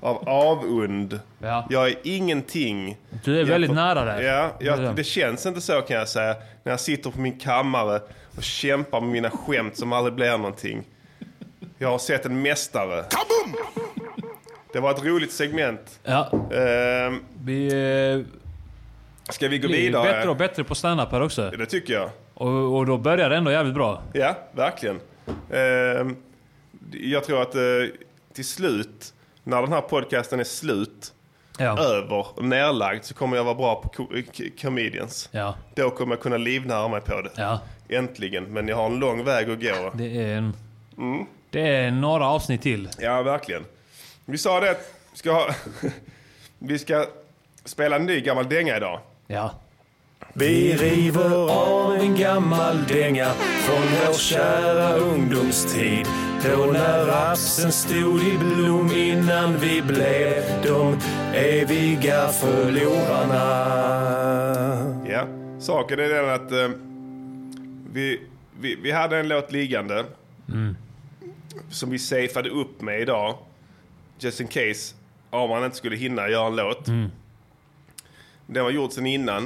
av 0.00 0.28
avund. 0.28 1.20
Ja. 1.38 1.66
Jag 1.70 1.88
är 1.88 1.94
ingenting. 2.02 2.96
Du 3.24 3.40
är 3.40 3.44
väldigt 3.44 3.70
nära 3.72 4.04
där. 4.04 4.20
Ja, 4.22 4.50
Ja. 4.60 4.82
jag, 4.82 4.96
det 4.96 5.04
känns 5.04 5.46
inte 5.46 5.60
så 5.60 5.80
kan 5.80 5.96
jag 5.96 6.08
säga. 6.08 6.34
När 6.64 6.72
jag 6.72 6.80
sitter 6.80 7.10
på 7.10 7.20
min 7.20 7.38
kammare 7.38 8.00
och 8.36 8.42
kämpar 8.42 9.00
med 9.00 9.10
mina 9.10 9.30
skämt 9.30 9.76
som 9.76 9.92
aldrig 9.92 10.14
blir 10.14 10.30
någonting. 10.38 10.82
Jag 11.78 11.88
har 11.88 11.98
sett 11.98 12.26
en 12.26 12.42
mästare. 12.42 13.04
Det 14.72 14.80
var 14.80 14.90
ett 14.90 15.04
roligt 15.04 15.32
segment. 15.32 16.00
Ja. 16.04 16.28
Ehm, 16.54 17.20
Vi 17.44 17.66
eh, 17.66 19.32
ska 19.32 19.48
vi 19.48 19.58
gå 19.58 19.68
blir 19.68 19.78
vidare? 19.78 20.12
bättre 20.12 20.28
och 20.30 20.36
bättre 20.36 20.64
på 20.64 20.74
stand-up 20.74 21.12
här 21.12 21.22
också. 21.22 21.50
Det 21.50 21.66
tycker 21.66 21.92
jag. 21.94 22.10
Och, 22.34 22.76
och 22.78 22.86
då 22.86 22.98
börjar 22.98 23.30
det 23.30 23.36
ändå 23.36 23.50
jävligt 23.50 23.74
bra. 23.74 24.02
Ja, 24.12 24.36
verkligen. 24.52 25.00
Ehm, 25.52 26.16
jag 26.92 27.24
tror 27.24 27.42
att 27.42 27.54
eh, 27.54 27.62
till 28.34 28.44
slut, 28.44 29.12
när 29.44 29.62
den 29.62 29.72
här 29.72 29.80
podcasten 29.80 30.40
är 30.40 30.44
slut, 30.44 31.12
Ja. 31.58 31.78
över 31.78 32.26
och 32.38 32.44
nerlagd, 32.44 33.04
så 33.04 33.14
kommer 33.14 33.36
jag 33.36 33.44
vara 33.44 33.54
bra 33.54 33.82
på 33.82 33.88
co- 33.88 34.08
comedians. 34.62 35.28
Ja. 35.32 35.54
Då 35.74 35.90
kommer 35.90 36.12
jag 36.14 36.20
kunna 36.22 36.36
livnära 36.36 36.88
mig 36.88 37.00
på 37.00 37.20
det. 37.22 37.30
Ja. 37.36 37.60
Äntligen. 37.88 38.44
Men 38.44 38.68
jag 38.68 38.76
har 38.76 38.86
en 38.86 38.98
lång 38.98 39.24
väg 39.24 39.50
att 39.50 39.60
gå. 39.60 39.90
Det 39.94 40.04
är 40.22 40.36
en... 40.36 40.52
Mm. 40.98 41.26
Det 41.50 41.60
är 41.68 41.90
några 41.90 42.26
avsnitt 42.28 42.62
till. 42.62 42.88
Ja, 42.98 43.22
verkligen. 43.22 43.64
Vi 44.24 44.38
sa 44.38 44.60
det 44.60 44.70
att 44.70 44.94
vi 45.12 45.18
ska, 45.18 45.32
ha, 45.32 45.54
vi 46.58 46.78
ska 46.78 47.06
spela 47.64 47.96
en 47.96 48.06
ny 48.06 48.20
gammal 48.20 48.48
dänga 48.48 48.76
idag. 48.76 49.00
Ja. 49.26 49.50
Vi 50.34 50.72
river 50.76 51.50
av 51.50 51.94
en 51.94 52.16
gammal 52.16 52.84
dänga 52.86 53.30
från 53.34 53.82
vår 54.06 54.14
kära 54.14 54.94
ungdomstid. 54.94 56.06
Då 56.44 56.66
när 56.72 57.06
rapsen 57.06 57.72
stod 57.72 58.22
i 58.22 58.38
blom 58.38 58.92
innan 58.92 59.56
vi 59.58 59.82
blev 59.82 60.62
de 60.62 60.98
eviga 61.34 62.28
förlorarna. 62.28 63.42
Ja, 65.08 65.26
saken 65.60 65.98
är 65.98 66.08
den 66.08 66.30
att 66.30 66.52
eh, 66.52 66.68
vi, 67.92 68.20
vi, 68.60 68.74
vi 68.82 68.90
hade 68.90 69.18
en 69.18 69.28
låt 69.28 69.52
liggande 69.52 70.04
Mm. 70.48 70.76
som 71.70 71.90
vi 71.90 71.98
safeade 71.98 72.50
upp 72.50 72.80
med 72.82 73.00
idag. 73.00 73.34
Just 74.24 74.40
in 74.40 74.48
case 74.48 74.94
om 75.30 75.50
man 75.50 75.64
inte 75.64 75.76
skulle 75.76 75.96
hinna 75.96 76.28
göra 76.28 76.46
en 76.46 76.56
låt. 76.56 76.88
Mm. 76.88 77.10
Den 78.46 78.64
var 78.64 78.70
gjord 78.70 78.92
sedan 78.92 79.06
innan. 79.06 79.42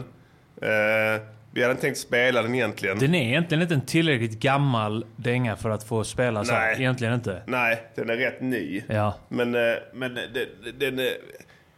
Eh, 0.62 1.22
vi 1.50 1.62
hade 1.62 1.70
inte 1.70 1.82
tänkt 1.82 1.98
spela 1.98 2.42
den 2.42 2.54
egentligen. 2.54 2.98
Den 2.98 3.14
är 3.14 3.28
egentligen 3.28 3.62
inte 3.62 3.74
en 3.74 3.86
tillräckligt 3.86 4.40
gammal 4.40 5.06
dänga 5.16 5.56
för 5.56 5.70
att 5.70 5.84
få 5.84 6.04
spela 6.04 6.44
så. 6.44 6.52
Nej. 6.52 6.76
Egentligen 6.78 7.14
inte. 7.14 7.42
Nej, 7.46 7.82
den 7.94 8.10
är 8.10 8.16
rätt 8.16 8.40
ny. 8.40 8.82
Ja. 8.88 9.14
Men, 9.28 9.54
eh, 9.54 9.60
men 9.92 10.14
den, 10.14 10.96
den, 10.96 11.08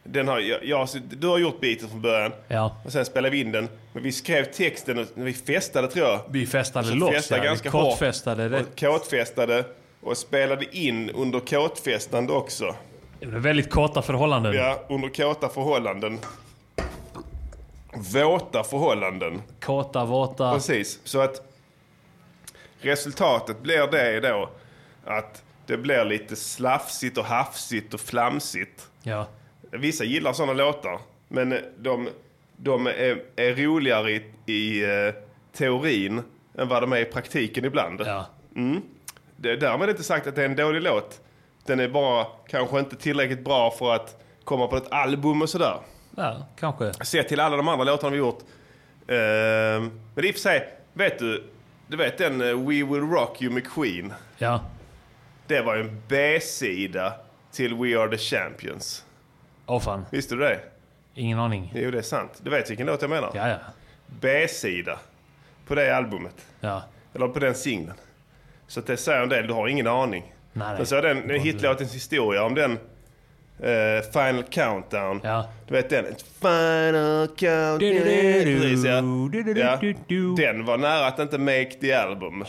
den, 0.05 0.29
har, 0.29 0.41
jag, 0.63 0.89
du 1.11 1.27
har 1.27 1.39
gjort 1.39 1.61
beaten 1.61 1.89
från 1.89 2.03
början. 2.03 2.33
Ja. 2.49 2.77
Och 2.85 2.93
sen 2.93 3.05
spelade 3.05 3.31
vi 3.31 3.41
in 3.41 3.53
den. 3.53 3.69
Men 3.93 4.03
vi 4.03 4.13
skrev 4.13 4.45
texten 4.45 4.99
och 4.99 5.07
vi 5.15 5.33
festade 5.33 5.89
tror 5.89 6.07
jag. 6.07 6.21
Vi 6.31 6.47
festade 6.47 6.95
loss, 6.95 7.15
festade 7.15 7.39
ja. 7.39 7.43
Vi 7.43 7.49
ganska 7.49 7.71
kåtfestade 7.71 8.43
hårt. 8.43 8.53
rätt. 8.53 8.67
Och 8.69 8.81
kåtfestade 8.81 9.65
och 10.01 10.17
spelade 10.17 10.77
in 10.77 11.11
under 11.11 11.41
kåtfestande 11.41 12.33
också. 12.33 12.75
Väldigt 13.21 13.71
korta 13.71 14.03
förhållanden. 14.03 14.55
Ja, 14.55 14.85
under 14.89 15.09
kåta 15.09 15.49
förhållanden. 15.49 16.19
Våta 18.15 18.65
förhållanden. 18.65 19.43
Kåta, 19.61 20.05
våta. 20.05 20.53
Precis, 20.55 21.01
så 21.05 21.21
att 21.21 21.43
resultatet 22.81 23.61
blir 23.63 23.87
det 23.87 24.21
då 24.21 24.51
att 25.05 25.43
det 25.67 25.77
blir 25.77 26.05
lite 26.05 26.37
slafsigt 26.37 27.19
och 27.19 27.25
hafsigt 27.25 27.95
och 27.95 28.01
flamsigt. 28.01 28.89
Ja. 29.03 29.27
Vissa 29.71 30.05
gillar 30.05 30.33
sådana 30.33 30.53
låtar, 30.53 30.99
men 31.29 31.59
de, 31.79 32.09
de 32.57 32.87
är, 32.87 33.23
är 33.37 33.55
roligare 33.55 34.11
i, 34.11 34.23
i 34.47 34.85
eh, 34.85 35.15
teorin 35.53 36.23
än 36.59 36.69
vad 36.69 36.83
de 36.83 36.93
är 36.93 36.97
i 36.97 37.05
praktiken 37.05 37.65
ibland. 37.65 38.03
Mm. 38.57 38.83
Det, 39.37 39.57
därmed 39.57 39.89
inte 39.89 40.03
sagt 40.03 40.27
att 40.27 40.35
det 40.35 40.43
är 40.43 40.47
en 40.47 40.57
dålig 40.57 40.83
låt. 40.83 41.21
Den 41.69 41.81
är 41.81 41.89
bara 41.89 42.27
kanske 42.47 42.79
inte 42.79 42.97
tillräckligt 42.97 43.45
bra 43.45 43.71
för 43.71 43.95
att 43.95 44.23
komma 44.45 44.67
på 44.67 44.77
ett 44.77 44.93
album 44.93 45.43
och 45.43 45.49
sådär. 45.49 45.77
Ja, 46.17 46.47
kanske. 46.59 46.93
Se 47.05 47.23
till 47.23 47.41
alla 47.41 47.57
de 47.57 47.69
andra 47.69 47.85
låtarna 47.85 48.11
vi 48.11 48.19
gjort. 48.19 48.39
Ehm, 49.09 50.01
men 50.15 50.25
i 50.25 50.31
och 50.31 50.35
för 50.35 50.41
sig, 50.41 50.69
vet 50.93 51.19
du, 51.19 51.45
du 51.87 51.97
vet 51.97 52.19
den 52.19 52.41
eh, 52.41 52.47
We 52.47 52.75
Will 52.85 53.11
Rock 53.11 53.43
You 53.43 53.53
med 53.55 53.71
Queen? 53.71 54.13
Ja. 54.39 54.61
Det 55.47 55.61
var 55.61 55.77
ju 55.77 55.81
en 55.81 56.03
B-sida 56.09 57.13
till 57.53 57.75
We 57.75 57.99
Are 58.01 58.11
The 58.11 58.19
Champions. 58.19 59.05
Åh 59.67 59.81
fan. 59.81 60.05
Visste 60.11 60.35
du 60.35 60.41
det? 60.41 60.61
Ingen 61.15 61.39
aning. 61.39 61.73
Jo, 61.75 61.91
det 61.91 61.99
är 61.99 62.03
sant. 62.03 62.41
Du 62.43 62.51
vet 62.51 62.71
vilken 62.71 62.87
låt 62.87 63.03
jag 63.03 63.11
menar? 63.11 63.31
Ja, 63.35 63.49
ja. 63.49 63.57
B-sida 64.07 64.99
på 65.67 65.75
det 65.75 65.97
albumet. 65.97 66.47
Ja. 66.61 66.83
Eller 67.15 67.29
på 67.29 67.39
den 67.39 67.55
singeln. 67.55 67.97
Så 68.67 68.81
att 68.81 68.87
det 68.87 68.97
säger 68.97 69.23
en 69.23 69.29
del, 69.29 69.47
du 69.47 69.53
har 69.53 69.69
ingen 69.69 69.87
aning. 69.87 70.35
Nej, 70.53 70.75
Men 70.77 70.87
så 70.87 70.97
är 70.97 71.03
den 71.03 71.29
den 71.29 71.41
hitlåtens 71.41 71.95
historia 71.95 72.43
om 72.43 72.55
den 72.55 72.73
eh, 73.61 74.03
Final 74.13 74.43
Countdown. 74.43 75.21
Du 75.67 75.75
vet 75.75 75.91
den? 75.91 76.05
Final 76.41 77.29
Countdown. 77.37 77.79
Precis, 77.79 78.85
ja. 78.85 79.03
ja. 79.57 80.35
Den 80.37 80.65
var 80.65 80.79
nära 80.79 81.07
att 81.07 81.19
inte 81.19 81.39
make 81.39 81.71
the 81.81 81.93
album. 81.93 82.45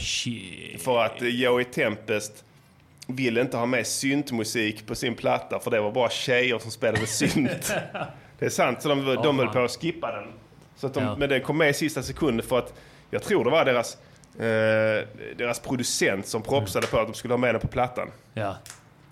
För 0.79 0.99
att 1.03 1.21
eh, 1.21 1.27
Joey 1.27 1.63
Tempest 1.63 2.43
ville 3.07 3.41
inte 3.41 3.57
ha 3.57 3.65
med 3.65 3.87
syntmusik 3.87 4.87
på 4.87 4.95
sin 4.95 5.15
platta 5.15 5.59
för 5.59 5.71
det 5.71 5.81
var 5.81 5.91
bara 5.91 6.09
tjejer 6.09 6.59
som 6.59 6.71
spelade 6.71 7.07
synt. 7.07 7.73
det 8.39 8.45
är 8.45 8.49
sant, 8.49 8.81
så 8.81 8.89
de, 8.89 9.05
de 9.05 9.17
Åh, 9.17 9.35
höll 9.35 9.47
på 9.47 9.59
att 9.59 9.71
skippa 9.71 10.11
den. 10.11 10.27
Så 10.75 10.87
att 10.87 10.93
de, 10.93 11.03
Ja. 11.03 11.15
Men 11.15 11.29
det 11.29 11.39
kom 11.39 11.57
med 11.57 11.69
i 11.69 11.73
sista 11.73 12.03
sekunden 12.03 12.45
för 12.45 12.57
att 12.57 12.73
jag 13.11 13.23
tror 13.23 13.43
det 13.43 13.49
var 13.49 13.65
deras, 13.65 13.97
eh, 14.39 15.07
deras 15.37 15.59
producent 15.59 16.27
som 16.27 16.41
propsade 16.41 16.87
på 16.87 16.99
att 16.99 17.07
de 17.07 17.13
skulle 17.13 17.33
ha 17.33 17.37
med 17.39 17.53
den 17.55 17.61
på 17.61 17.67
plattan. 17.67 18.07
Ja. 18.33 18.55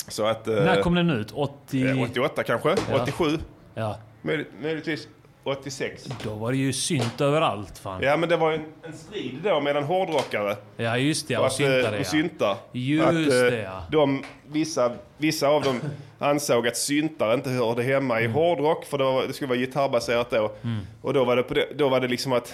Så 0.08 0.26
att... 0.26 0.48
eh, 0.48 0.54
När 0.56 0.82
kom 0.82 0.96
den 0.96 1.10
ut? 1.10 1.32
80... 1.32 1.88
eh, 1.88 2.02
88 2.02 2.44
kanske? 2.44 2.70
Ja. 2.70 3.02
87? 3.02 3.40
Ja. 3.74 3.98
Möj, 4.22 4.46
möjligtvis 4.62 5.08
86. 5.44 6.06
Då 6.24 6.34
var 6.34 6.52
det 6.52 6.58
ju 6.58 6.74
synt 6.74 7.22
överallt 7.22 7.78
fan. 7.78 8.02
Ja, 8.04 8.18
men 8.18 8.30
det 8.30 8.38
var 8.38 8.52
ju 8.52 8.56
en, 8.58 8.66
en 8.84 8.94
strid 8.94 9.40
då 9.44 9.60
mellan 9.60 9.84
hårdrockare 9.84 10.56
Ja, 10.78 10.98
just 10.98 11.28
det. 11.28 11.38
och, 11.38 11.46
att, 11.46 11.54
syntare, 11.54 11.88
eh, 11.88 11.94
ja. 11.94 12.00
och 12.00 12.06
syntar. 12.06 12.58
Just 12.72 13.06
att, 13.08 13.14
eh, 13.14 13.20
det, 13.30 13.62
ja. 13.62 13.84
de, 13.92 14.24
vissa, 14.48 14.92
vissa 15.18 15.48
av 15.48 15.62
dem 15.64 15.80
ansåg 16.20 16.68
att 16.68 16.78
syntar 16.78 17.34
inte 17.34 17.50
hörde 17.50 17.84
hemma 17.84 18.22
i 18.22 18.28
hårdrock 18.28 18.86
för 18.86 18.98
det, 18.98 19.04
var, 19.04 19.28
det 19.28 19.34
skulle 19.34 19.50
vara 19.50 19.60
gitarrbaserat 19.60 20.30
då. 20.30 20.52
Mm. 20.64 20.80
Och 21.02 21.14
då 21.14 21.26
var, 21.26 21.36
det 21.36 21.44
det, 21.50 21.68
då 21.78 21.90
var 21.90 22.00
det 22.00 22.08
liksom 22.08 22.34
att 22.34 22.54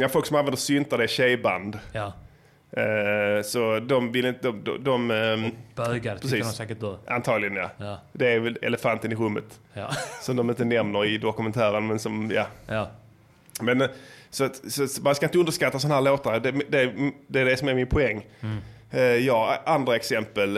ja, 0.00 0.08
folk 0.08 0.26
som 0.26 0.36
använder 0.36 0.56
syntar 0.58 0.98
det 0.98 1.04
är 1.04 1.08
tjejband. 1.08 1.78
Ja. 1.92 2.12
Eh, 2.70 3.42
så 3.44 3.78
de 3.80 4.12
vill 4.12 4.26
inte... 4.26 4.40
De, 4.48 4.64
de, 4.64 4.84
de, 4.84 5.10
ehm, 5.10 5.50
Bögar 5.74 6.16
tycker 6.18 6.36
de 6.38 6.44
säkert 6.44 6.80
då. 6.80 6.98
Antagligen 7.06 7.56
ja. 7.56 7.70
Ja. 7.78 8.00
Det 8.12 8.32
är 8.32 8.40
väl 8.40 8.58
elefanten 8.62 9.12
i 9.12 9.14
rummet. 9.14 9.60
Ja. 9.72 9.90
Som 10.22 10.36
de 10.36 10.50
inte 10.50 10.64
nämner 10.64 11.04
i 11.04 11.18
dokumentären 11.18 11.86
men 11.86 11.98
som, 11.98 12.30
ja. 12.34 12.46
Ja. 12.66 12.90
Men 13.60 13.80
eh, 13.80 13.88
så, 14.30 14.44
att- 14.44 14.72
så, 14.72 15.02
man 15.02 15.14
ska 15.14 15.26
inte 15.26 15.38
underskatta 15.38 15.78
sådana 15.78 15.94
här 15.94 16.02
låtar. 16.02 16.40
Det, 16.40 16.50
det, 16.50 16.92
det 17.26 17.40
är 17.40 17.44
det 17.44 17.56
som 17.56 17.68
är 17.68 17.74
min 17.74 17.86
poäng. 17.86 18.26
Mm. 18.40 18.58
Eh, 18.90 19.02
ja, 19.02 19.58
andra 19.66 19.96
exempel. 19.96 20.56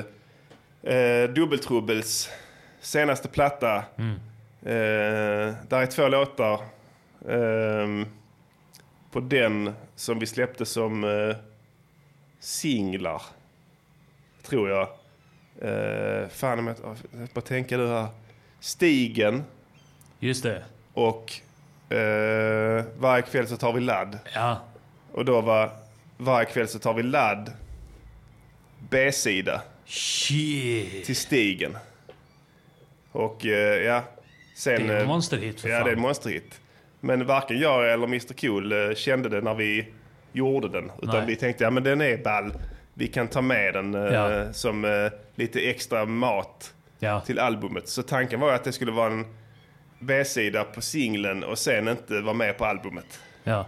Eh, 0.83 1.23
Dubbeltrubbels 1.35 2.31
senaste 2.81 3.29
platta. 3.29 3.83
Mm. 3.99 4.15
Eh, 4.63 5.55
där 5.69 5.81
är 5.83 5.87
två 5.87 6.09
låtar. 6.09 6.61
ehm, 7.29 8.07
på 9.21 9.25
den 9.25 9.75
som 9.97 10.19
vi 10.19 10.27
släppte 10.27 10.67
som 10.67 11.05
eh, 11.05 11.37
singlar. 12.41 13.23
Tror 14.43 14.71
jag. 14.71 14.89
Eh, 15.61 16.29
fan 16.29 16.59
om 16.59 16.67
jag, 16.67 16.77
jag 17.21 17.29
bara 17.35 17.41
tänka 17.41 17.77
nu 17.77 17.89
här. 17.89 18.07
Stigen. 18.61 19.45
Just 20.21 20.43
det. 20.43 20.65
Och 20.95 21.33
eh, 21.97 22.85
varje 22.99 23.23
kväll 23.23 23.49
så 23.49 23.57
tar 23.57 23.73
vi 23.73 23.81
ladd. 23.81 24.19
Ja. 24.35 24.61
Och 25.13 25.25
då 25.25 25.41
var 25.41 25.71
varje 26.17 26.47
kväll 26.47 26.69
så 26.69 26.79
tar 26.79 26.95
vi 26.95 27.03
ladd. 27.03 27.53
B-sida. 28.91 29.63
Shit. 29.85 31.05
Till 31.05 31.17
stigen. 31.17 31.77
Och 33.13 33.47
eh, 33.47 33.83
ja. 33.85 34.05
Sen, 34.55 34.87
Det 34.87 34.93
är 34.95 34.97
en 34.97 35.03
eh, 35.03 35.09
monsterhit, 35.09 35.61
för 35.61 35.69
Ja, 35.69 35.77
fan. 35.77 35.85
det 35.85 35.91
är 35.91 35.97
en 35.97 36.03
monsterhit. 36.03 36.61
Men 37.01 37.27
varken 37.27 37.59
jag 37.59 37.93
eller 37.93 38.05
Mr 38.07 38.35
Cool 38.41 38.73
eh, 38.73 38.95
kände 38.95 39.29
det 39.29 39.41
när 39.41 39.55
vi 39.55 39.89
gjorde 40.33 40.69
den. 40.69 40.91
Utan 41.03 41.15
Nej. 41.17 41.27
vi 41.27 41.37
tänkte, 41.37 41.65
ja 41.65 41.71
men 41.71 41.83
den 41.85 42.01
är 42.01 42.17
ball. 42.17 42.53
Vi 42.95 43.07
kan 43.07 43.29
ta 43.29 43.41
med 43.43 43.75
den 43.75 43.95
eh, 43.95 44.01
Ja. 44.15 44.53
som 44.53 44.85
eh, 44.85 45.13
lite 45.35 45.61
extra 45.71 46.05
mat 46.05 46.75
Ja. 46.99 47.21
till 47.21 47.39
albumet. 47.39 47.89
Så 47.89 48.03
tanken 48.03 48.41
var 48.41 48.53
att 48.53 48.65
det 48.65 48.73
skulle 48.73 48.93
vara 48.93 49.07
en 49.13 49.27
B-sida 49.99 50.65
på 50.65 50.81
singeln 50.81 51.45
och 51.45 51.59
sen 51.59 51.89
inte 51.89 52.21
vara 52.21 52.35
med 52.35 52.59
på 52.59 52.65
albumet. 52.65 53.21
Ja. 53.45 53.67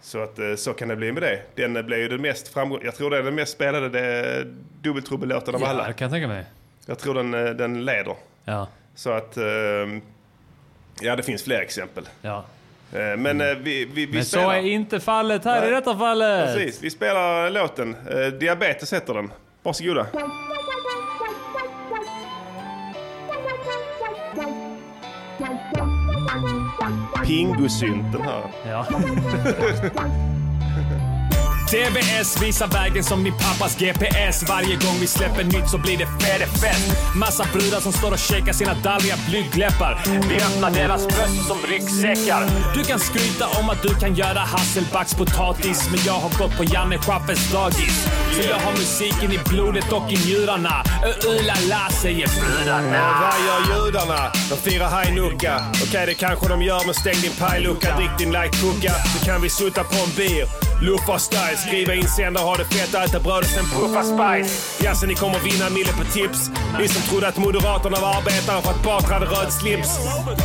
Så 0.00 0.22
att 0.22 0.38
eh, 0.38 0.54
så 0.54 0.72
kan 0.72 0.88
det 0.88 0.96
bli 0.96 1.12
med 1.12 1.22
det. 1.22 1.40
Den 1.54 1.76
eh, 1.76 1.82
blev 1.82 1.98
ju 1.98 2.08
den 2.08 2.22
mest 2.22 2.48
framgång... 2.48 2.80
Jag 2.84 2.94
tror 2.94 3.10
det 3.10 3.18
är 3.18 3.22
den 3.22 3.34
mest 3.34 3.52
spelade 3.52 4.46
dubbeltrubbellåten 4.82 5.54
av 5.54 5.60
Ja, 5.60 5.66
alla. 5.68 5.86
det 5.86 5.92
kan 5.92 6.04
jag 6.04 6.12
tänka 6.12 6.28
mig. 6.28 6.44
Jag 6.86 6.98
tror 6.98 7.14
den, 7.14 7.34
eh, 7.34 7.44
den 7.50 7.84
leder. 7.84 8.14
Ja. 8.44 8.68
Så 8.94 9.10
att, 9.10 9.36
ehm, 9.36 10.00
ja 11.00 11.16
det 11.16 11.22
finns 11.22 11.42
fler 11.42 11.60
exempel. 11.60 12.08
Ja. 12.22 12.44
Eh, 12.92 13.16
Men 13.16 13.40
eh, 13.40 13.46
vi, 13.46 13.84
vi, 13.84 14.06
vi 14.06 14.12
Men 14.12 14.24
så 14.24 14.28
spelar... 14.28 14.54
är 14.54 14.60
inte 14.60 15.00
fallet 15.00 15.44
här 15.44 15.60
Nej. 15.60 15.68
i 15.68 15.72
detta 15.72 15.96
fallet. 15.98 16.54
Precis, 16.54 16.82
vi 16.82 16.90
spelar 16.90 17.50
låten. 17.50 17.96
Eh, 18.10 18.26
Diabetes 18.26 18.92
heter 18.92 19.14
den. 19.14 19.30
Varsågoda. 19.62 20.06
Pingosynten 27.26 28.22
här. 28.22 28.42
Ja. 28.66 28.86
TBS 31.70 32.42
visar 32.42 32.66
vägen 32.66 33.04
som 33.04 33.22
min 33.22 33.32
pappas 33.32 33.76
GPS. 33.76 34.48
Varje 34.48 34.76
gång 34.76 34.96
vi 35.00 35.06
släpper 35.06 35.44
nytt 35.44 35.68
så 35.70 35.78
blir 35.78 35.98
det 35.98 36.06
fest. 36.46 36.86
Massa 37.14 37.44
brudar 37.52 37.80
som 37.80 37.92
står 37.92 38.12
och 38.12 38.18
checkar 38.18 38.52
sina 38.52 38.74
darriga 38.74 39.14
blygdläppar. 39.28 40.02
Vi 40.28 40.36
öppnar 40.36 40.70
deras 40.70 41.08
bröst 41.08 41.46
som 41.48 41.58
ryggsäckar. 41.70 42.42
Du 42.74 42.84
kan 42.84 42.98
skryta 42.98 43.46
om 43.58 43.70
att 43.70 43.82
du 43.82 43.94
kan 43.94 44.14
göra 44.14 44.38
hasselbackspotatis, 44.38 45.88
men 45.90 46.00
jag 46.06 46.12
har 46.12 46.38
gått 46.38 46.56
på 46.56 46.64
Janne 46.64 46.98
Schaffers 46.98 47.52
dagis. 47.52 48.06
Så 48.34 48.42
jag 48.48 48.56
har 48.56 48.72
musiken 48.72 49.32
i 49.32 49.38
blodet 49.38 49.92
och 49.92 50.12
i 50.12 50.16
njurarna. 50.16 50.84
Ö-la-la 51.04 51.90
säger 52.02 52.28
brudarna. 52.40 53.20
Vad 53.20 53.38
gör 53.46 53.86
judarna? 53.86 54.32
De 54.50 54.70
firar 54.70 54.88
hajnucka. 54.88 55.62
Okej, 55.82 56.06
det 56.06 56.14
kanske 56.14 56.48
de 56.48 56.62
gör, 56.62 56.82
men 56.86 56.94
stäng 56.94 57.20
din 57.22 57.32
pajlucka. 57.38 57.96
Drick 57.96 58.18
din 58.18 58.32
light 58.32 58.60
coca, 58.60 58.94
så 59.12 59.24
kan 59.24 59.42
vi 59.42 59.50
sutta 59.50 59.84
på 59.84 59.94
en 59.94 60.10
bir. 60.16 60.65
Luffa 60.80 61.18
style, 61.18 61.56
skriva 61.56 61.94
insändare, 61.94 62.44
ha 62.44 62.56
det 62.56 62.64
fett, 62.64 62.94
äta 62.94 63.20
bröd 63.20 63.38
och 63.38 63.44
sen 63.44 63.64
puffa 63.64 64.02
spice. 64.02 64.84
Jaså, 64.84 65.06
ni 65.06 65.14
kommer 65.14 65.38
vinna 65.38 65.66
en 65.66 65.74
mille 65.74 65.92
på 65.92 66.04
tips. 66.04 66.50
Ni 66.80 66.88
som 66.88 67.02
trodde 67.02 67.28
att 67.28 67.36
Moderaterna 67.36 68.00
var 68.00 68.16
arbetare 68.16 68.62
för 68.62 68.70
att 68.70 68.82
Batra 68.84 69.14
hade 69.14 69.26
röd 69.26 69.52
slips. 69.52 69.98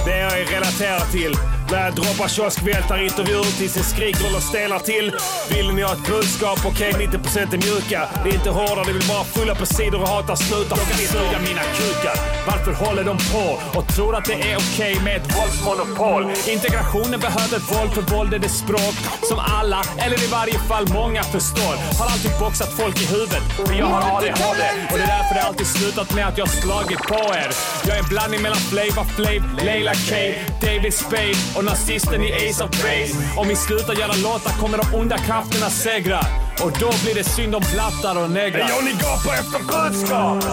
Det 0.06 0.14
är 0.14 0.38
jag 0.38 0.54
relaterar 0.54 1.12
till. 1.12 1.34
När 1.72 1.92
droppar 1.92 2.28
kioskvältare 2.28 3.04
intervjuer 3.04 3.58
tills 3.58 3.74
det 3.74 3.84
skriker 3.84 4.36
och 4.36 4.44
stenar 4.44 4.80
till. 4.80 5.14
Vill 5.50 5.74
ni 5.76 5.82
ha 5.82 5.94
ett 5.94 6.08
budskap? 6.08 6.60
Okej, 6.66 6.92
90% 6.94 7.54
är 7.56 7.60
mjuka. 7.68 8.10
Ni 8.24 8.30
är 8.30 8.34
inte 8.34 8.50
hårda, 8.50 8.84
ni 8.84 8.94
vill 8.94 9.08
bara 9.08 9.24
fulla 9.24 9.56
på 9.56 9.66
sidor 9.66 10.02
och 10.02 10.08
hatar 10.08 10.36
snutar. 10.36 10.76
De 10.76 10.86
kan 10.92 10.98
suga 10.98 11.38
mina 11.50 11.64
kukar. 11.80 12.16
Varför 12.48 12.74
håller 12.86 13.04
de 13.04 13.18
på 13.34 13.46
och 13.80 13.88
tror 13.96 14.16
att 14.16 14.26
det 14.26 14.38
är 14.52 14.58
okej 14.58 14.96
med 15.06 15.16
ett 15.18 15.28
våldsmonopol? 15.38 16.24
Integrationen 16.48 17.20
behöver 17.20 17.60
våld 17.72 17.92
för 17.98 18.16
våld 18.16 18.34
är 18.34 18.40
det 18.40 18.50
språk 18.50 18.96
som 19.30 19.40
alla, 19.40 19.82
eller 19.98 20.24
i 20.24 20.28
varje 20.28 20.60
fall 20.70 20.86
många 20.94 21.24
förstår. 21.24 21.76
Har 22.00 22.08
alltid 22.14 22.32
boxat 22.40 22.72
folk 22.80 23.02
i 23.02 23.06
huvudet, 23.06 23.44
för 23.56 23.74
jag 23.74 23.86
har 23.86 24.02
ADHD. 24.18 24.62
Och 24.92 24.98
det 24.98 25.04
är 25.04 25.14
därför 25.18 25.36
det 25.36 25.44
alltid 25.44 25.68
slutat 25.68 26.14
med 26.14 26.28
att 26.28 26.38
jag 26.38 26.50
slagit 26.50 27.00
på 27.00 27.22
er. 27.42 27.50
Jag 27.88 27.96
är 27.98 28.00
en 28.04 28.10
blandning 28.10 28.42
mellan 28.42 28.62
Flava 28.72 29.04
Flav, 29.16 29.44
Leila 29.66 29.94
K, 29.94 30.16
David 30.62 30.94
Spade 30.94 31.61
och 31.62 31.66
nazisten 31.66 32.24
i 32.24 32.34
Ace 32.34 32.64
of 32.64 32.70
Base. 32.70 33.14
Om 33.38 33.48
vi 33.48 33.56
slutar 33.56 33.94
göra 33.94 34.14
låtar 34.24 34.52
kommer 34.62 34.78
de 34.78 34.98
onda 34.98 35.18
krafterna 35.18 35.70
segra. 35.70 36.20
Och 36.64 36.72
då 36.80 36.90
blir 37.04 37.16
det 37.16 37.24
synd 37.24 37.56
om 37.56 37.64
blattar 37.74 38.24
och 38.24 38.32
negrar. 38.32 38.68
Ni 38.84 38.92
gapar 38.92 39.34
efter 39.34 39.60
budskap! 39.60 40.44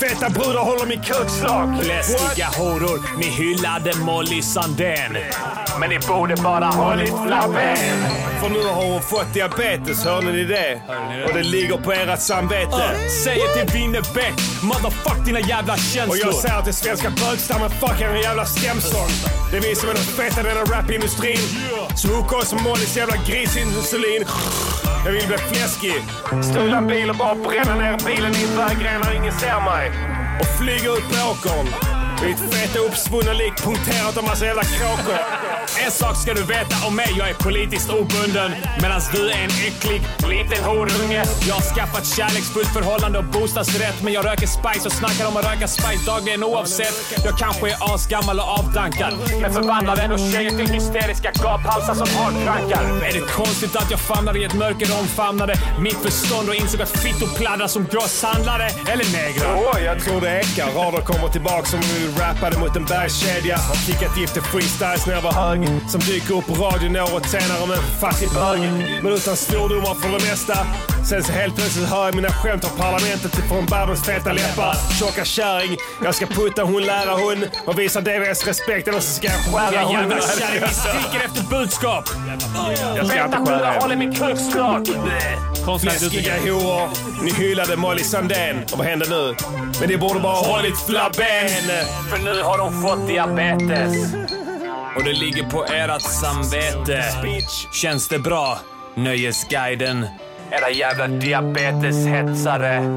Feta 0.00 0.30
brudar 0.30 0.60
håller 0.60 0.86
min 0.86 1.02
kukslag. 1.02 1.76
Läskiga 1.82 2.46
horor, 2.46 3.18
ni 3.18 3.24
hyllade 3.24 3.96
Molly 3.96 4.42
Sandén. 4.42 5.16
Men 5.80 5.90
ni 5.90 5.98
borde 5.98 6.36
bara 6.36 6.66
hållit 6.66 7.14
flabben. 7.26 8.33
För 8.44 8.50
nu 8.50 8.62
har 8.62 8.84
hon 8.84 9.02
fått 9.02 9.34
diabetes, 9.34 10.04
hörde 10.04 10.32
ni 10.32 10.44
det? 10.44 10.80
Och 11.26 11.34
det 11.34 11.42
ligger 11.42 11.76
på 11.76 11.92
ert 11.92 12.20
samvete. 12.20 12.76
Uh, 12.76 13.08
säger 13.24 13.48
till 13.54 13.74
Winnerbäck, 13.74 14.34
motherfuck 14.62 15.26
dina 15.26 15.40
jävla 15.40 15.72
Och 15.72 15.78
känslor. 15.78 16.18
jag 16.18 16.34
säger 16.34 16.62
till 16.62 16.74
svenska 16.74 17.10
bögstammen, 17.10 17.70
fuck 17.70 18.00
er 18.00 18.14
jävla 18.14 18.44
stämsång. 18.44 19.08
Det 19.50 19.56
är 19.56 19.60
vi 19.60 19.74
som 19.74 19.88
är 19.88 19.94
de 19.94 20.00
feta 20.00 20.40
i 20.40 20.44
denna 20.44 20.60
rapindustrin. 20.60 21.38
Så 21.96 22.08
hooka 22.08 22.36
oss 22.36 22.52
med 22.54 22.62
Mollys 22.62 22.96
jävla 22.96 23.16
grisinsulin. 23.16 24.24
Jag 25.04 25.12
vill 25.12 25.26
bli 25.26 25.38
fläskig. 25.38 26.02
Stula 26.42 26.76
en 26.78 26.86
bil 26.86 27.10
och 27.10 27.16
bara 27.16 27.34
bränna 27.34 27.74
ner 27.74 27.98
bilen 28.06 28.34
i 28.34 28.42
en 28.44 28.56
vägren 28.56 29.00
när 29.04 29.12
ingen 29.16 29.32
ser 29.32 29.60
mig. 29.60 29.90
Och 30.40 30.58
flyga 30.58 30.90
ut 30.92 31.06
på 31.10 31.30
åkern. 31.30 31.93
Mitt 32.22 32.38
feta 32.54 32.78
uppsvunna 32.78 33.32
lik 33.32 33.56
punkterat 33.56 34.16
av 34.16 34.24
massa 34.24 34.44
jävla 34.46 34.62
kråkor. 34.64 35.18
En 35.84 35.90
sak 35.90 36.16
ska 36.16 36.34
du 36.34 36.42
veta 36.42 36.86
om 36.86 36.96
mig, 36.96 37.14
jag 37.18 37.28
är 37.28 37.34
politiskt 37.34 37.90
obunden. 37.90 38.50
Medan 38.82 39.00
du 39.12 39.30
är 39.30 39.38
en 39.44 39.50
äcklig 39.68 40.02
liten 40.28 40.64
horunge. 40.64 41.24
Jag 41.48 41.54
har 41.54 41.74
skaffat 41.74 42.06
kärleksfullt 42.06 42.68
förhållande 42.68 43.18
och 43.18 43.24
bostadsrätt. 43.24 44.02
Men 44.02 44.12
jag 44.12 44.26
röker 44.26 44.46
spice 44.46 44.86
och 44.86 44.92
snackar 44.92 45.26
om 45.28 45.36
att 45.36 45.44
röka 45.44 45.68
spice 45.68 46.04
dagligen 46.06 46.44
oavsett. 46.44 46.94
Jag 47.24 47.38
kanske 47.38 47.70
är 47.70 47.94
asgammal 47.94 48.38
och 48.38 48.48
avdankad. 48.58 49.14
Men 49.40 49.52
förvandlar 49.52 49.96
ändå 49.96 50.18
tjejer 50.18 50.50
till 50.50 50.68
hysteriska 50.68 51.30
gaphalsar 51.42 51.94
som 51.94 52.08
hardkrankar. 52.18 52.82
Är 53.08 53.12
det 53.12 53.20
konstigt 53.20 53.76
att 53.76 53.90
jag 53.90 54.00
famnar 54.00 54.36
i 54.36 54.44
ett 54.44 54.54
mörker 54.54 54.92
och 54.92 55.00
omfamnade 55.00 55.54
mitt 55.78 55.98
förstånd 56.02 56.48
och 56.48 56.54
insåg 56.54 56.82
att 56.82 56.90
fittor 56.90 57.28
pladdrar 57.38 57.68
som 57.68 57.86
grosshandlare 57.92 58.66
eller 58.92 59.06
negrar? 59.12 59.54
Åh, 59.56 59.84
jag 59.84 60.00
tror 60.04 60.20
det 60.20 60.40
ekar. 60.40 60.70
Rader 60.74 61.00
kommer 61.00 61.28
tillbaka 61.28 61.66
som 61.66 61.80
rappade 62.08 62.58
mot 62.58 62.76
en 62.76 62.84
bergskedja. 62.84 63.56
Har 63.56 63.74
kickat 63.74 64.18
gift 64.18 64.32
till 64.32 64.42
freestyles 64.42 65.06
när 65.06 65.14
jag 65.14 65.22
var 65.22 65.32
hög. 65.32 65.68
Som 65.88 66.00
dyker 66.00 66.34
upp 66.38 66.46
på 66.46 66.54
radion 66.54 66.96
året 66.96 67.26
senare 67.30 67.66
med 67.66 67.76
en 67.76 68.00
fattig 68.00 68.30
bög. 68.30 68.60
Men 69.02 69.12
utan 69.12 69.36
svordomar 69.36 69.94
för 69.94 70.08
det 70.08 70.24
mesta. 70.30 70.66
Sen 71.08 71.24
så 71.24 71.32
helt 71.32 71.56
plötsligt 71.56 71.88
hör 71.88 72.04
jag 72.04 72.14
mina 72.14 72.28
skämt 72.28 72.64
av 72.64 72.68
parlamentet 72.68 73.34
från 73.48 73.66
Barbens 73.66 74.04
feta 74.04 74.32
läppar. 74.32 74.76
Tjocka 74.98 75.24
kärring, 75.24 75.76
jag 76.04 76.14
ska 76.14 76.26
putta 76.26 76.62
hon, 76.62 76.82
lära 76.82 77.10
hon 77.10 77.44
och 77.66 77.78
visa 77.78 78.00
DVS 78.00 78.46
respekt 78.46 78.88
eller 78.88 79.00
så 79.00 79.12
ska 79.12 79.26
jag 79.26 79.36
skära 79.36 79.82
hon. 79.84 79.92
jävla 79.92 80.20
kärring, 80.20 80.60
ni 80.60 80.68
skriker 80.68 81.24
efter 81.24 81.42
budskap. 81.50 82.04
Jag 82.96 83.06
ska 83.06 83.24
inte 83.24 83.36
skära 83.36 83.80
håller 83.80 83.94
er. 83.94 83.98
min 83.98 84.14
kuk 84.14 84.38
slak. 84.52 84.88
Fläskiga 85.80 86.40
horor, 86.40 86.88
ni 87.22 87.32
hyllade 87.32 87.76
Molly 87.76 88.04
Sandén. 88.04 88.62
Och 88.72 88.78
vad 88.78 88.86
händer 88.86 89.06
nu? 89.10 89.34
Men 89.80 89.88
ni 89.88 89.96
borde 89.96 90.20
bara 90.20 90.36
hållit 90.36 90.78
flabben. 90.86 91.50
För 92.10 92.18
nu 92.24 92.42
har 92.42 92.58
de 92.58 92.82
fått 92.82 93.06
diabetes. 93.08 94.14
Och 94.96 95.04
det 95.04 95.12
ligger 95.12 95.50
på 95.50 95.64
ert 95.64 96.02
samvete. 96.02 97.04
Känns 97.72 98.08
det 98.08 98.18
bra? 98.18 98.58
Nöjesguiden. 98.94 100.06
Era 100.50 100.70
jävla 100.70 101.06
diabeteshetsare. 101.06 102.96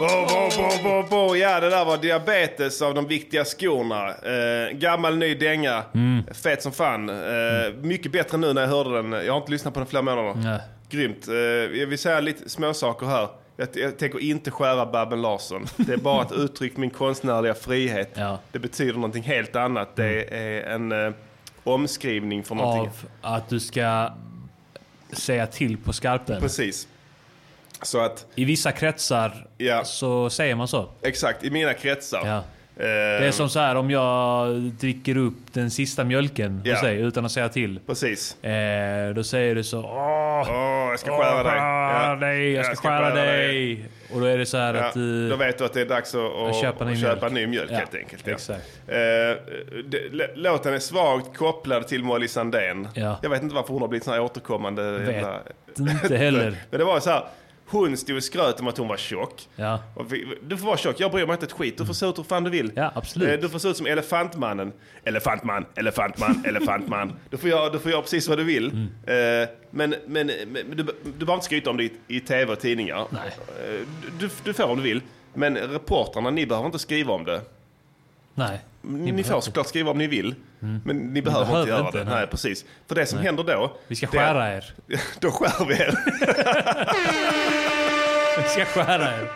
Bo, 0.00 0.28
bo, 0.58 0.82
bo, 0.82 1.02
bo. 1.10 1.36
Ja, 1.36 1.60
det 1.60 1.70
där 1.70 1.84
var 1.84 1.96
diabetes 1.96 2.82
av 2.82 2.94
de 2.94 3.06
viktiga 3.06 3.44
skorna. 3.44 4.08
Eh, 4.08 4.70
gammal 4.72 5.16
ny 5.18 5.34
dänga. 5.34 5.82
Mm. 5.94 6.24
Fet 6.42 6.62
som 6.62 6.72
fan. 6.72 7.08
Eh, 7.08 7.74
mycket 7.82 8.12
bättre 8.12 8.38
nu 8.38 8.52
när 8.52 8.62
jag 8.62 8.68
hörde 8.68 8.96
den. 9.02 9.12
Jag 9.12 9.32
har 9.32 9.40
inte 9.40 9.50
lyssnat 9.52 9.74
på 9.74 9.80
den 9.80 9.86
flera 9.86 10.02
månader. 10.02 10.34
Nej. 10.36 10.60
Grymt. 10.90 11.28
Eh, 11.28 11.34
jag 11.80 11.86
vill 11.86 11.98
säga 11.98 12.20
lite 12.20 12.48
småsaker 12.50 13.06
här. 13.06 13.28
Jag, 13.62 13.68
jag 13.84 13.98
tänker 13.98 14.18
inte 14.20 14.50
skära 14.50 14.86
Babben 14.86 15.22
Larsson. 15.22 15.66
Det 15.76 15.92
är 15.92 15.96
bara 15.96 16.22
ett 16.22 16.32
uttryck 16.32 16.72
för 16.72 16.80
min 16.80 16.90
konstnärliga 16.90 17.54
frihet. 17.54 18.10
Ja. 18.14 18.38
Det 18.52 18.58
betyder 18.58 18.94
någonting 18.94 19.22
helt 19.22 19.56
annat. 19.56 19.96
Det 19.96 20.34
är 20.34 20.62
en 20.74 20.92
eh, 20.92 21.12
omskrivning 21.64 22.44
för 22.44 22.54
någonting. 22.54 22.92
Av 23.22 23.34
att 23.34 23.48
du 23.48 23.60
ska 23.60 24.10
säga 25.12 25.46
till 25.46 25.76
på 25.78 25.92
skarpen. 25.92 26.40
Precis. 26.40 26.88
Så 27.82 28.00
att, 28.00 28.26
I 28.34 28.44
vissa 28.44 28.72
kretsar 28.72 29.46
Ja. 29.58 29.84
så 29.84 30.30
säger 30.30 30.54
man 30.54 30.68
så. 30.68 30.88
exakt, 31.02 31.44
i 31.44 31.50
mina 31.50 31.74
kretsar. 31.74 32.22
Ja. 32.26 32.42
Eh, 32.76 32.84
Det 32.84 33.26
är 33.26 33.30
som 33.30 33.48
så 33.48 33.58
här 33.60 33.74
om 33.76 33.90
jag 33.90 34.50
dricker 34.60 35.16
upp 35.16 35.34
den 35.52 35.70
sista 35.70 36.04
mjölken 36.04 36.62
Ja. 36.64 36.72
hos 36.72 36.80
dig 36.82 37.00
utan 37.00 37.24
att 37.24 37.32
säga 37.32 37.48
till. 37.48 37.80
Precis. 37.86 38.44
Eh, 38.44 39.14
då 39.14 39.24
säger 39.24 39.54
du 39.54 39.64
så 39.64 39.78
Åh, 39.78 40.46
Åh, 40.50 40.90
jag 40.90 40.98
ska 41.00 41.18
skära 41.22 41.42
dig. 41.42 41.52
skära 41.52 42.16
dig, 42.16 42.52
jag 42.52 42.66
ska 42.66 42.74
skära 42.88 43.14
dig. 43.14 43.84
Och 44.14 44.20
då 44.20 44.26
är 44.26 44.38
det 44.38 44.46
så 44.46 44.56
här 44.56 44.74
Ja, 44.74 44.84
att... 44.84 44.96
eh, 44.96 45.02
då 45.30 45.36
vet 45.36 45.58
du 45.58 45.64
att 45.64 45.72
det 45.72 45.80
är 45.80 45.86
dags 45.86 46.14
att, 46.14 46.20
att, 46.48 46.56
köpa 46.60 46.84
ny 46.84 46.96
köpa 47.00 47.28
mjölk. 47.28 47.32
ny 47.34 47.46
mjölk 47.46 47.70
Ja, 47.70 47.76
helt 47.76 47.94
enkelt. 47.94 48.22
Ja. 48.26 48.32
exakt. 48.32 48.80
Eh, 48.86 48.94
det, 49.84 50.30
låten 50.34 50.74
är 50.74 50.78
svagt 50.78 51.36
kopplad 51.36 51.88
till 51.88 52.04
Molly 52.04 52.28
Sandén. 52.28 52.88
Ja. 52.94 53.18
Jag 53.22 53.30
vet 53.30 53.42
inte 53.42 53.54
varför 53.54 53.72
hon 53.72 53.82
har 53.82 53.88
blivit 53.88 54.04
sån 54.04 54.14
här 54.14 54.20
återkommande. 54.20 54.98
Vet 54.98 55.78
inte 56.02 56.16
heller. 56.16 56.54
Men 56.70 56.78
det 56.78 56.84
var 56.84 57.00
så 57.00 57.10
här. 57.10 57.24
Hon 57.72 57.96
stod 57.96 58.16
och 58.16 58.24
skröt 58.24 58.60
om 58.60 58.68
att 58.68 58.78
hon 58.78 58.88
var 58.88 58.96
tjock. 58.96 59.48
Ja. 59.56 59.80
Du 60.42 60.56
får 60.56 60.66
vara 60.66 60.76
tjock, 60.76 61.00
jag 61.00 61.10
bryr 61.10 61.26
mig 61.26 61.34
inte 61.34 61.46
ett 61.46 61.52
skit. 61.52 61.78
Du 61.78 61.86
får 61.86 61.94
se 61.94 62.06
ut 62.06 62.18
hur 62.18 62.22
fan 62.24 62.44
du 62.44 62.50
vill. 62.50 62.72
Ja, 62.76 62.92
absolut. 62.94 63.28
Eh, 63.28 63.34
Du 63.40 63.48
får 63.48 63.58
se 63.58 63.68
ut 63.68 63.76
som 63.76 63.86
Elefantmannen. 63.86 64.72
Elefantman, 65.04 65.64
elefantman, 65.74 66.42
elefantman. 66.48 67.12
Du 67.30 67.36
får 67.36 67.50
göra, 67.50 67.70
du 67.70 67.78
får 67.78 67.90
göra 67.90 68.02
precis 68.02 68.28
vad 68.28 68.38
du 68.38 68.44
vill. 68.44 68.70
Mm. 69.06 69.42
Eh, 69.42 69.48
Men, 69.70 69.94
men, 70.06 70.26
men 70.26 70.70
du, 70.70 70.76
du 70.76 70.92
behöver 71.12 71.34
inte 71.34 71.44
skryta 71.46 71.70
om 71.70 71.76
det 71.76 71.84
i, 71.84 71.92
i 72.08 72.20
tv 72.20 72.52
och 72.52 72.60
tidningar. 72.60 73.06
Nej. 73.10 73.30
Eh, 73.66 73.86
Du, 74.20 74.30
du 74.44 74.52
får 74.52 74.64
om 74.64 74.76
du 74.76 74.82
vill. 74.82 75.00
Men 75.34 75.56
reportrarna, 75.56 76.30
ni 76.30 76.46
behöver 76.46 76.66
inte 76.66 76.78
skriva 76.78 77.12
om 77.14 77.24
det. 77.24 77.40
Nej. 78.34 78.60
Ni, 78.82 79.12
behöver 79.12 79.22
får 79.22 79.40
såklart 79.40 79.66
skriva 79.66 79.90
om 79.90 79.98
ni 79.98 80.06
vill. 80.06 80.34
Men 80.84 80.96
ni 80.96 81.22
behöver, 81.22 81.44
behöver 81.44 81.60
inte 81.60 81.70
göra 81.70 81.86
inte, 81.86 81.98
det. 81.98 82.04
nej. 82.04 82.14
Nej. 82.14 82.26
precis. 82.26 82.64
För 82.88 82.94
det 82.94 83.06
som 83.06 83.18
händer 83.18 83.44
då... 83.44 83.76
Vi 83.88 83.96
ska 83.96 84.06
det 84.06 84.18
är- 84.18 84.20
skära 84.26 84.54
er. 84.56 84.74
Då 85.20 85.30
skär 85.30 85.64
vi 85.66 85.74
er. 85.74 85.98
Vi 88.42 88.48
ska 88.48 88.64
skära 88.64 89.02
er. 89.14 89.30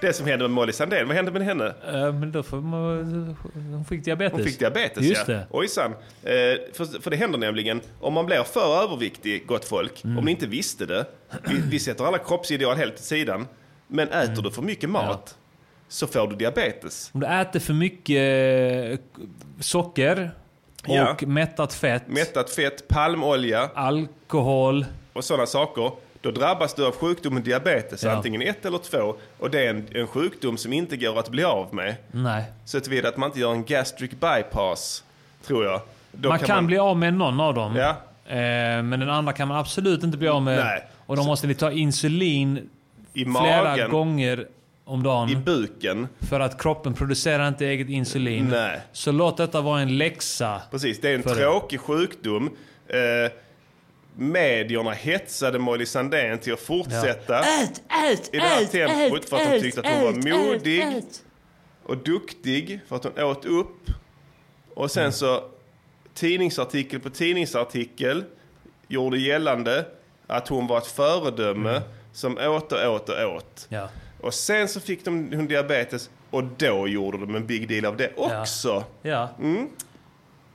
Det 0.00 0.12
som 0.12 0.26
hände 0.26 0.44
med 0.44 0.50
Molly 0.50 0.72
Sandén, 0.72 1.06
vad 1.08 1.16
hände 1.16 1.30
med 1.30 1.42
henne? 1.44 1.66
Eh, 1.66 2.12
Men 2.12 2.32
då 2.32 2.42
får 2.42 2.56
man... 2.60 3.36
Hon 3.54 3.84
fick 3.84 4.04
diabetes. 4.04 4.32
Hon 4.38 4.44
fick 4.46 4.58
diabetes 4.58 5.04
Just 5.04 5.28
ja. 5.28 5.34
det. 5.34 5.46
Ojsan. 5.50 5.90
Eh, 5.92 6.32
för, 6.72 7.02
för 7.02 7.10
det 7.10 7.16
händer 7.16 7.38
nämligen, 7.38 7.80
om 8.00 8.12
man 8.14 8.26
blir 8.26 8.42
för 8.42 8.82
överviktig, 8.84 9.46
gott 9.46 9.64
folk, 9.64 10.04
Mm. 10.04 10.18
om 10.18 10.24
ni 10.24 10.30
inte 10.30 10.46
visste 10.46 10.86
det, 10.86 11.04
vi, 11.48 11.54
vi 11.70 11.78
sätter 11.78 12.04
alla 12.04 12.18
kroppsideal 12.18 12.76
helt 12.76 12.94
åt 12.94 13.00
sidan, 13.00 13.46
men 13.86 14.08
äter 14.08 14.30
Mm. 14.30 14.42
du 14.42 14.50
för 14.50 14.62
mycket 14.62 14.90
mat 14.90 15.36
så 15.88 16.06
får 16.06 16.28
du 16.28 16.36
diabetes. 16.36 17.10
Om 17.14 17.20
du 17.20 17.26
äter 17.26 17.60
för 17.60 17.72
mycket 17.74 18.16
eh, 18.92 18.98
socker 19.60 20.30
och 20.82 20.94
Ja. 20.94 21.16
mättat 21.20 21.74
fett, 21.74 22.02
Mättat 22.08 22.50
fett, 22.50 22.88
palmolja 22.88 23.70
alkohol. 23.74 24.84
och 25.12 25.24
sådana 25.24 25.46
saker, 25.46 25.90
då 26.20 26.30
drabbas 26.30 26.74
du 26.74 26.86
av 26.86 26.92
sjukdomen 26.92 27.42
diabetes, 27.42 28.02
Ja. 28.04 28.10
antingen 28.10 28.42
ett 28.42 28.64
eller 28.66 28.78
två. 28.78 29.14
Och 29.38 29.50
det 29.50 29.66
är 29.66 29.70
en, 29.70 29.86
en 29.94 30.06
sjukdom 30.06 30.56
som 30.56 30.72
inte 30.72 30.96
går 30.96 31.18
att 31.18 31.28
bli 31.28 31.44
av 31.44 31.74
med. 31.74 31.94
Nej. 32.12 32.44
Så 32.64 32.80
tillvida 32.80 33.08
att 33.08 33.16
man 33.16 33.28
inte 33.28 33.40
gör 33.40 33.52
en 33.52 33.64
gastric 33.64 34.10
bypass, 34.10 35.04
tror 35.46 35.64
jag. 35.64 35.80
Då 36.12 36.28
man 36.28 36.38
kan, 36.38 36.66
bli 36.66 36.78
av 36.78 36.96
med 36.96 37.14
någon 37.14 37.40
av 37.40 37.54
dem. 37.54 37.76
Ja. 37.76 37.88
Eh, 38.28 38.36
men 38.82 38.90
den 39.00 39.10
andra 39.10 39.32
kan 39.32 39.48
man 39.48 39.56
absolut 39.56 40.02
inte 40.02 40.18
bli 40.18 40.28
av 40.28 40.42
med. 40.42 40.58
Nej. 40.64 40.84
Och 41.06 41.16
då 41.16 41.24
måste 41.24 41.46
ni 41.46 41.54
ta 41.54 41.72
insulin 41.72 42.68
I 43.12 43.24
flera 43.24 43.64
magen, 43.64 43.90
gånger 43.90 44.46
om 44.86 45.02
dagen. 45.02 45.28
i 45.30 45.36
buken. 45.36 46.08
För 46.20 46.40
att 46.40 46.62
kroppen 46.62 46.94
producerar 46.94 47.48
inte 47.48 47.66
eget 47.66 47.88
insulin. 47.88 48.48
Nej. 48.48 48.80
Så 48.92 49.12
låt 49.12 49.36
detta 49.36 49.60
vara 49.60 49.80
en 49.80 49.98
läxa. 49.98 50.62
Precis, 50.70 51.00
det 51.00 51.10
är 51.10 51.14
en 51.14 51.22
tråkig 51.22 51.80
sjukdom. 51.80 52.50
Eh, 52.88 53.32
medierna 54.16 54.90
hetsade 54.90 55.58
Molly 55.58 55.86
Sandén 55.86 56.38
till 56.38 56.52
att 56.52 56.60
fortsätta 56.60 57.38
Ät, 57.38 57.82
ät, 58.12 58.34
i 58.34 58.38
det 58.38 58.42
här 58.42 58.62
ät, 58.62 58.72
tempot 58.72 59.22
ät, 59.24 59.28
för 59.28 59.36
att 59.36 59.52
de 59.52 59.60
tyckte 59.60 59.80
att 59.80 59.86
hon 59.86 60.02
var 60.02 60.12
modig 60.12 60.80
ät, 60.80 60.96
ät. 60.96 61.22
och 61.82 61.96
duktig 61.96 62.80
för 62.88 62.96
att 62.96 63.04
hon 63.04 63.24
åt 63.24 63.44
upp. 63.44 63.90
Och 64.74 64.90
sen 64.90 65.12
så 65.12 65.44
tidningsartikel 66.14 67.00
på 67.00 67.10
tidningsartikel 67.10 68.24
gjorde 68.88 69.18
gällande 69.18 69.84
att 70.26 70.48
hon 70.48 70.66
var 70.66 70.78
ett 70.78 70.86
föredöme 70.86 71.82
som 72.12 72.38
åt 72.38 72.72
och 72.72 72.94
åt 72.94 73.08
och 73.08 73.34
åt. 73.36 73.66
Ja. 73.68 73.88
Och 74.20 74.34
sen 74.34 74.68
så 74.68 74.80
fick 74.80 75.04
de 75.04 75.32
hon 75.34 75.46
diabetes 75.46 76.10
och 76.30 76.44
då 76.44 76.88
gjorde 76.88 77.18
de 77.18 77.34
en 77.34 77.46
big 77.46 77.68
deal 77.68 77.84
av 77.84 77.96
det 77.96 78.10
också. 78.16 78.84
Ja. 79.02 79.28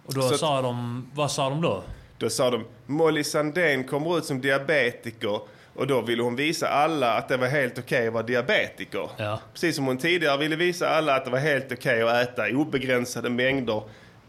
Och 0.06 0.14
då 0.14 0.22
Så 0.22 0.38
sa 0.38 0.62
de... 0.62 1.08
Vad 1.14 1.32
sa 1.32 1.50
de 1.50 1.62
då? 1.62 1.84
Då 2.18 2.30
sa 2.30 2.50
de 2.50 2.66
Molly 2.86 3.24
Sandén 3.24 3.84
kommer 3.84 4.18
ut 4.18 4.26
som 4.26 4.42
diabetiker 4.42 5.40
och 5.76 5.88
då 5.88 6.02
ville 6.02 6.24
hon 6.24 6.36
visa 6.36 6.68
alla 6.68 7.14
att 7.14 7.28
det 7.30 7.38
var 7.38 7.48
helt 7.48 7.80
okej 7.80 8.08
att 8.08 8.14
vara 8.14 8.24
diabetiker. 8.24 9.10
Ja. 9.18 9.40
Precis 9.54 9.76
som 9.76 9.86
hon 9.86 9.98
tidigare 9.98 10.38
ville 10.38 10.56
visa 10.56 10.90
alla 10.90 11.16
att 11.16 11.26
det 11.26 11.32
var 11.32 11.40
helt 11.40 11.72
okej 11.72 12.02
att 12.02 12.14
äta 12.30 12.48
obegränsade 12.50 13.30
mängder 13.30 13.84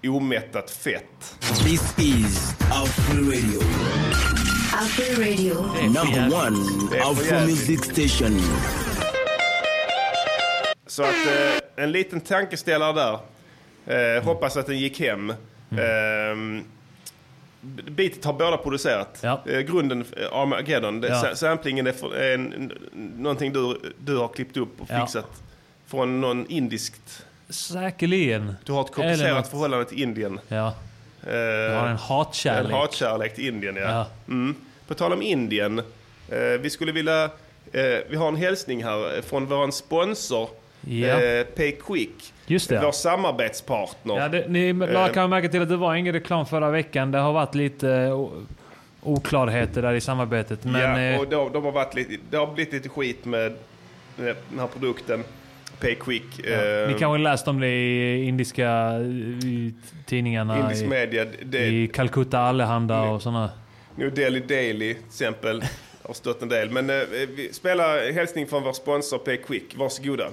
omättat 0.04 0.70
fett. 0.70 1.36
This 1.40 1.98
is 1.98 2.54
Afro 2.70 3.24
Radio, 3.24 3.60
Afro 4.74 5.22
Radio. 5.22 5.54
number 5.86 6.36
one 6.36 6.56
Afro. 7.02 7.46
Music 7.46 7.84
Station. 7.84 8.40
Så 10.92 11.02
att 11.02 11.26
eh, 11.26 11.84
en 11.84 11.92
liten 11.92 12.20
tankeställare 12.20 12.92
där. 12.92 13.18
Eh, 14.16 14.22
hoppas 14.24 14.56
att 14.56 14.66
den 14.66 14.78
gick 14.78 15.00
hem. 15.00 15.30
Eh, 15.30 16.62
Beatet 17.90 18.24
har 18.24 18.32
båda 18.32 18.56
producerat. 18.56 19.18
Ja. 19.22 19.42
Eh, 19.46 19.60
grunden, 19.60 20.04
eh, 20.16 20.32
Armageddon, 20.38 21.02
Ja. 21.08 21.20
sa- 21.20 21.34
samplingen 21.34 21.86
är, 21.86 21.92
för, 21.92 22.14
är 22.16 22.34
en, 22.34 22.72
någonting 23.16 23.52
du, 23.52 23.80
du 23.98 24.16
har 24.16 24.28
klippt 24.28 24.56
upp 24.56 24.80
och 24.80 24.86
Ja. 24.90 25.00
fixat. 25.00 25.42
Från 25.86 26.20
någon 26.20 26.46
indiskt. 26.46 27.26
Säkerligen. 27.48 28.54
Du 28.64 28.72
har 28.72 28.84
ett 28.84 28.92
komplicerat 28.92 29.36
något. 29.36 29.48
förhållande 29.48 29.84
till 29.84 30.02
Indien. 30.02 30.40
Ja. 30.48 30.74
Eh, 31.26 31.34
Jag 31.36 31.80
har 31.80 31.88
en 31.88 31.96
hatkärlek. 31.96 32.64
En 32.72 32.78
hatkärlek 32.78 33.34
till 33.34 33.48
Indien, 33.48 33.76
ja. 33.76 33.82
Ja. 33.82 34.06
Mm. 34.28 34.54
På 34.86 34.94
tal 34.94 35.12
om 35.12 35.22
Indien. 35.22 35.78
Eh, 36.28 36.38
vi 36.60 36.70
skulle 36.70 36.92
vilja... 36.92 37.24
Eh, 37.72 37.98
vi 38.08 38.16
har 38.16 38.28
en 38.28 38.36
hälsning 38.36 38.84
här 38.84 39.22
från 39.22 39.46
vår 39.46 39.70
sponsor 39.70 40.48
Ja. 40.86 41.22
eh, 41.22 41.44
PayQuick. 41.44 42.32
Just 42.46 42.68
det. 42.68 42.80
Vår 42.84 42.92
samarbetspartner. 42.92 44.18
Ja, 44.18 44.28
det, 44.28 44.48
ni 44.48 44.72
la 44.72 45.08
kan 45.08 45.30
märka 45.30 45.48
till 45.48 45.62
att 45.62 45.68
det 45.68 45.76
var 45.76 45.94
ingen 45.94 46.12
reklam 46.12 46.46
förra 46.46 46.70
veckan. 46.70 47.10
Det 47.10 47.18
har 47.18 47.32
varit 47.32 47.54
lite 47.54 47.90
eh, 47.90 48.28
oklarheter 49.02 49.82
där 49.82 49.92
i 49.94 50.00
samarbetet. 50.00 50.64
Men 50.64 50.80
ja, 50.80 51.14
eh, 51.14 51.20
och 51.20 51.28
de, 51.28 51.52
de 51.52 51.64
har 51.64 51.72
varit 51.72 51.94
lite, 51.94 52.16
det 52.30 52.36
har 52.36 52.54
blivit 52.54 52.72
lite 52.72 52.88
skit 52.88 53.24
med 53.24 53.46
eh, 53.46 53.54
den 54.48 54.58
här 54.58 54.66
produkten. 54.66 55.24
PayQuick. 55.80 56.40
ja, 56.44 56.50
eh, 56.50 56.88
ni 56.88 56.94
kanske 56.98 57.18
läst 57.18 57.48
om 57.48 57.60
det 57.60 57.68
i 57.68 58.24
indiska 58.24 58.98
i 59.44 59.74
tidningarna. 60.06 60.60
Indisk 60.60 60.86
media. 60.86 61.26
Det, 61.42 61.66
I 61.66 61.88
Calcutta 61.88 62.38
Allehanda 62.38 63.02
och 63.02 63.22
sådana. 63.22 63.50
New 63.96 64.14
Delhi 64.14 64.40
Daily 64.40 64.94
till 64.94 65.04
exempel. 65.06 65.64
har 66.02 66.14
stått 66.14 66.42
en 66.42 66.48
del. 66.48 66.70
Men 66.70 66.90
eh, 66.90 66.96
vi 67.36 67.52
spelar 67.52 68.12
hälsning 68.12 68.46
från 68.46 68.62
vår 68.62 68.72
sponsor 68.72 69.18
PayQuick. 69.18 69.76
Varsågoda. 69.76 70.28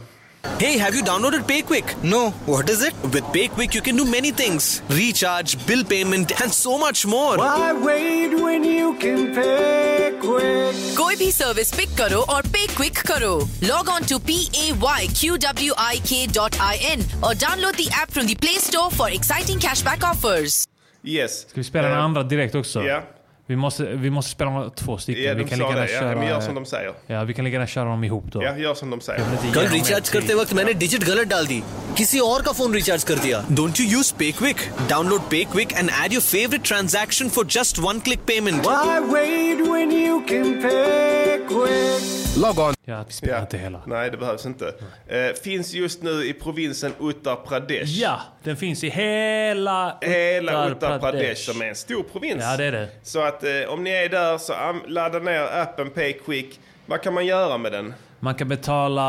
Hey, 0.61 0.77
have 0.79 0.95
you 0.95 1.03
downloaded 1.03 1.45
PayQuick? 1.51 1.93
No. 2.03 2.19
What 2.47 2.69
is 2.73 2.83
it? 2.89 2.95
With 3.15 3.25
PayQuick, 3.37 3.75
you 3.75 3.81
can 3.87 3.97
do 3.97 4.05
many 4.05 4.31
things 4.41 4.83
recharge, 4.89 5.55
bill 5.67 5.85
payment, 5.85 6.35
and 6.43 6.53
so 6.53 6.77
much 6.79 7.07
more. 7.07 7.39
Why 7.39 7.73
wait 7.87 8.35
when 8.43 8.63
you 8.65 8.91
can 9.05 9.23
pay 9.39 10.13
quick? 10.21 10.83
कोई 10.99 11.17
भी 11.23 11.31
service 11.33 11.73
pick 11.77 11.97
करो 11.99 12.21
और 12.35 12.43
पे 12.53 12.67
क्विक 12.77 12.99
करो 13.11 13.33
log 13.65 13.89
on 13.89 14.05
to 14.11 14.19
P 14.29 14.39
A 14.65 14.71
Y 14.85 15.09
Q 15.21 15.37
W 15.47 15.75
I 15.87 15.99
K 16.13 16.27
dot 16.35 16.57
I 16.69 16.77
N 16.93 17.03
और 17.25 17.35
download 17.47 17.77
the 17.77 17.89
app 18.03 18.11
from 18.13 18.27
the 18.27 18.37
play 18.41 18.59
store 18.69 18.91
for 18.99 19.13
exciting 19.21 19.61
cashback 19.69 20.05
offers 20.13 20.65
Yes. 21.05 21.33
Ska 21.49 21.61
vi 21.61 21.65
spela 21.73 21.89
den 21.89 21.99
Eh, 21.99 22.05
andra 22.05 22.23
direkt 22.29 22.55
också? 22.61 22.83
Ja. 22.83 23.03
Vi 23.50 23.56
måste, 23.56 23.84
vi 23.84 24.10
måste 24.10 24.32
spela 24.32 24.70
två 24.70 24.98
stycken. 24.98 25.24
Ja, 25.24 25.34
vi 25.34 25.44
kan 25.44 25.60
lika 25.60 25.70
gärna 25.70 25.82
det. 25.82 25.92
Ja, 25.92 26.00
köra... 26.00 26.16
men 26.16 26.28
gör 26.28 26.42
som 26.42 26.56
de 26.56 26.66
säger. 26.66 26.94
Ja, 27.08 27.24
vi 27.24 27.34
kan 27.34 27.46
lika 27.46 27.54
gärna 27.54 27.68
köra 27.68 27.90
dem 27.90 28.04
ihop 28.04 28.24
då. 28.32 28.44
Ja, 28.44 28.58
gör 28.58 28.74
som 28.74 28.90
de 28.90 29.02
säger. 29.02 29.26
कल 29.54 29.68
रिचार्ज 29.68 30.10
करते. 30.10 30.34
वक्त 30.34 30.54
मैंने 30.54 30.74
डिजिट 30.84 31.04
गलत 31.04 31.28
डाल 31.28 31.48
दी 31.48 31.62
किसी 31.98 32.20
और 32.20 32.42
का 32.42 32.52
phone 32.60 32.74
recharge 32.74 33.04
कर 33.04 33.20
दिया 33.26 33.44
don't 33.60 33.80
you 33.80 33.86
use 33.86 34.14
PayQwik 34.42 34.62
download 34.90 35.22
PayQwik 35.52 35.74
and 35.74 35.90
add 36.04 36.14
your 36.14 36.22
favourite 36.22 36.64
transaction 36.72 37.30
for 37.38 37.46
just 37.58 37.80
one 37.88 38.00
click 38.00 38.20
payment 38.28 38.66
Why 38.68 39.00
wait 39.16 39.66
when 39.72 39.96
you 40.00 40.22
can 40.34 40.54
pay 40.68 41.40
quick? 41.54 42.38
Log 42.46 42.64
on. 42.68 42.79
Ja, 42.90 43.04
vi 43.08 43.14
spelar 43.14 43.42
inte 43.42 43.58
hela. 43.58 43.82
Nej, 43.88 44.12
det 44.12 44.18
behövs 44.18 44.46
inte. 44.46 44.74
Eh, 45.08 45.34
finns 45.44 45.74
just 45.74 46.04
nu 46.04 46.26
i 46.26 46.34
provinsen 46.34 46.92
Uttar 47.02 47.36
Pradesh. 47.36 47.84
Ja, 48.02 48.20
den 48.44 48.58
finns 48.58 48.84
i 48.84 48.90
hela 48.90 49.98
Hela 50.02 50.52
Uttar 50.52 50.72
Uttar 50.72 51.00
Pradesh 51.00 51.12
Pradesh. 51.22 51.52
som 51.52 51.62
är 51.62 51.66
en 51.66 51.76
stor 51.76 52.04
provins. 52.04 52.44
Ja, 52.44 52.58
det 52.58 52.66
är 52.66 52.72
det. 52.72 52.88
Så 53.04 53.22
att 53.24 53.44
eh, 53.44 53.50
om 53.70 53.84
ni 53.84 53.90
är 53.90 54.10
där 54.10 54.38
så 54.38 54.54
ladda 54.88 55.20
ner 55.20 55.42
appen 55.62 55.90
PayQuick. 55.90 56.60
Vad 56.86 57.02
kan 57.02 57.14
man 57.14 57.26
göra 57.26 57.58
med 57.58 57.72
den? 57.72 57.94
Man 58.20 58.36
kan 58.36 58.48
betala 58.48 59.06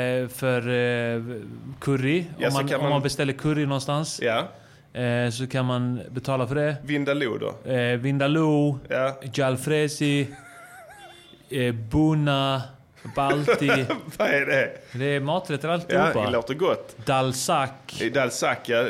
eh, 0.00 0.28
för 0.28 0.58
eh, 0.68 1.22
curry. 1.80 2.24
Ja, 2.38 2.48
om, 2.48 2.54
man, 2.54 2.68
kan 2.68 2.76
om 2.76 2.82
man- 2.82 2.92
man 2.92 3.02
beställer 3.02 3.32
curry 3.32 3.66
någonstans. 3.66 4.20
Ja. 4.22 4.48
Eh, 5.00 5.30
så 5.30 5.46
kan 5.46 5.64
man 5.64 6.00
betala 6.10 6.46
för 6.46 6.54
det. 6.54 6.76
Vindaloo 6.84 7.38
då? 7.38 7.54
Vindaloo, 7.98 8.78
Ja. 8.88 9.20
Jalfrezi, 9.34 10.26
Buna, 11.90 12.62
Balti. 13.16 13.68
Vad 14.18 14.28
är 14.28 14.46
det? 14.46 14.70
Det 14.92 15.04
är 15.04 15.20
maträtter 15.20 15.68
Ja, 15.68 15.74
alltihopa. 15.74 16.24
det 16.26 16.30
låter 16.30 16.54
gott. 16.54 16.96
Dalsak, 17.06 18.02
Dalsak, 18.14 18.68
ja. 18.68 18.84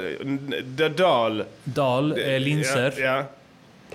Dal. 0.97 1.45
dal, 1.65 2.19
eh, 2.19 2.41
linser. 2.41 2.95
Ja. 2.99 3.25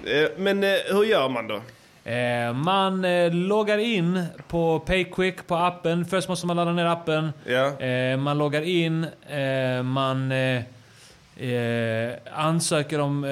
ja. 0.05 0.11
Eh, 0.11 0.29
Men 0.37 0.63
eh, 0.63 0.69
hur 0.89 1.03
gör 1.03 1.29
man 1.29 1.47
då? 1.47 1.61
Eh, 2.11 2.53
man 2.53 3.05
loggar 3.47 3.77
in 3.77 4.25
på 4.47 4.79
Payquick 4.79 5.47
på 5.47 5.55
appen. 5.55 6.05
Först 6.05 6.29
måste 6.29 6.47
man 6.47 6.55
ladda 6.55 6.71
ner 6.71 6.85
appen. 6.85 7.33
Ja. 7.45 7.71
Man 8.17 8.37
loggar 8.37 8.61
in, 8.61 9.05
man 9.83 10.33
eh, 11.39 11.47
eh, 11.49 12.13
ansöker 12.33 12.99
om 12.99 13.23
eh, 13.23 13.31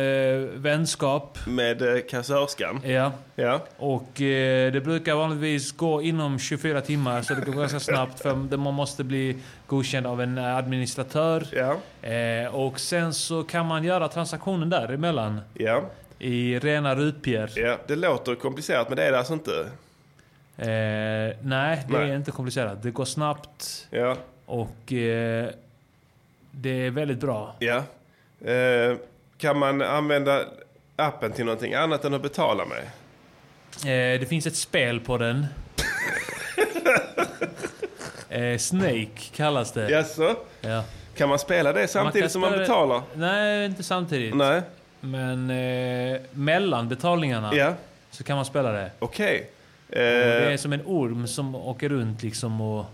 vänskap. 0.62 1.38
Med 1.48 1.82
eh, 1.82 2.02
kassörskan? 2.10 2.82
Ja. 2.86 3.12
Ja. 3.36 3.60
Och 3.78 4.22
eh, 4.22 4.72
det 4.72 4.82
brukar 4.82 5.16
vanligtvis 5.16 5.72
gå 5.72 6.02
inom 6.02 6.40
24 6.40 6.82
timmar, 6.82 7.22
så 7.22 7.34
det 7.34 7.42
går 7.46 7.54
ganska 7.54 7.80
snabbt. 7.80 8.20
För 8.22 8.58
man 8.58 8.74
måste 8.74 9.04
bli 9.04 9.38
godkänd 9.68 10.08
av 10.08 10.22
en 10.22 10.38
administratör. 10.38 11.44
Ja. 11.52 11.76
Eh, 12.10 12.56
och 12.56 12.80
sen 12.80 13.14
så 13.14 13.44
kan 13.44 13.66
man 13.66 13.84
göra 13.84 14.08
transaktionen 14.08 14.70
däremellan. 14.70 15.40
Ja. 15.54 15.82
I 16.20 16.60
rena 16.60 16.96
rupier. 16.96 17.52
Ja, 17.56 17.78
det 17.88 17.96
låter 17.96 18.36
komplicerat 18.36 18.90
men 18.90 18.96
det 18.98 19.04
är 19.04 19.12
det 19.12 19.18
alltså 19.18 19.34
inte. 19.34 19.70
Eh, 20.58 20.68
nej, 21.42 21.84
det 21.88 21.98
Nej. 21.98 22.10
är 22.12 22.16
inte 22.16 22.32
komplicerat. 22.32 22.84
Det 22.84 22.92
går 22.92 23.06
snabbt 23.06 23.88
Ja. 23.90 24.16
och 24.46 24.94
eh, 24.94 25.50
det 26.58 26.70
är 26.86 26.92
väldigt 26.92 27.20
bra. 27.20 27.56
Ja. 27.60 27.84
Eh, 28.52 28.96
kan 29.38 29.58
man 29.60 29.82
använda 29.82 30.42
appen 30.96 31.32
till 31.32 31.46
någonting 31.46 31.74
annat 31.74 32.06
än 32.06 32.14
att 32.14 32.22
betala 32.22 32.64
med? 32.66 32.82
Eh, 34.16 34.20
det 34.20 34.26
finns 34.30 34.48
ett 34.48 34.56
spel 34.56 35.00
på 35.00 35.18
den. 35.18 35.46
Eh, 38.30 38.58
Snake 38.58 39.10
kallas 39.36 39.72
det. 39.72 39.90
Jaså? 39.90 40.36
Ja. 40.62 40.84
Kan 41.18 41.30
man 41.30 41.40
spela 41.40 41.74
det 41.74 41.88
samtidigt 41.88 42.24
kan 42.24 42.30
som 42.30 42.42
man 42.42 42.52
betalar? 42.52 43.02
Nej, 43.14 43.66
inte 43.66 43.84
samtidigt. 43.84 44.36
Nej. 44.36 44.62
Men 45.00 45.50
eh, 45.50 46.22
mellan 46.32 46.90
betalningarna 46.90 47.56
Ja. 47.56 47.74
så 48.12 48.24
kan 48.24 48.36
man 48.36 48.46
spela 48.46 48.72
det. 48.72 48.92
Okej. 49.00 49.50
Och 49.90 49.96
Det 49.96 50.02
är 50.02 50.52
Eh, 50.52 50.58
som 50.58 50.74
en 50.74 50.82
orm 50.86 51.28
som 51.28 51.56
åker 51.56 51.90
runt 51.90 52.24
liksom 52.24 52.62
och 52.62 52.86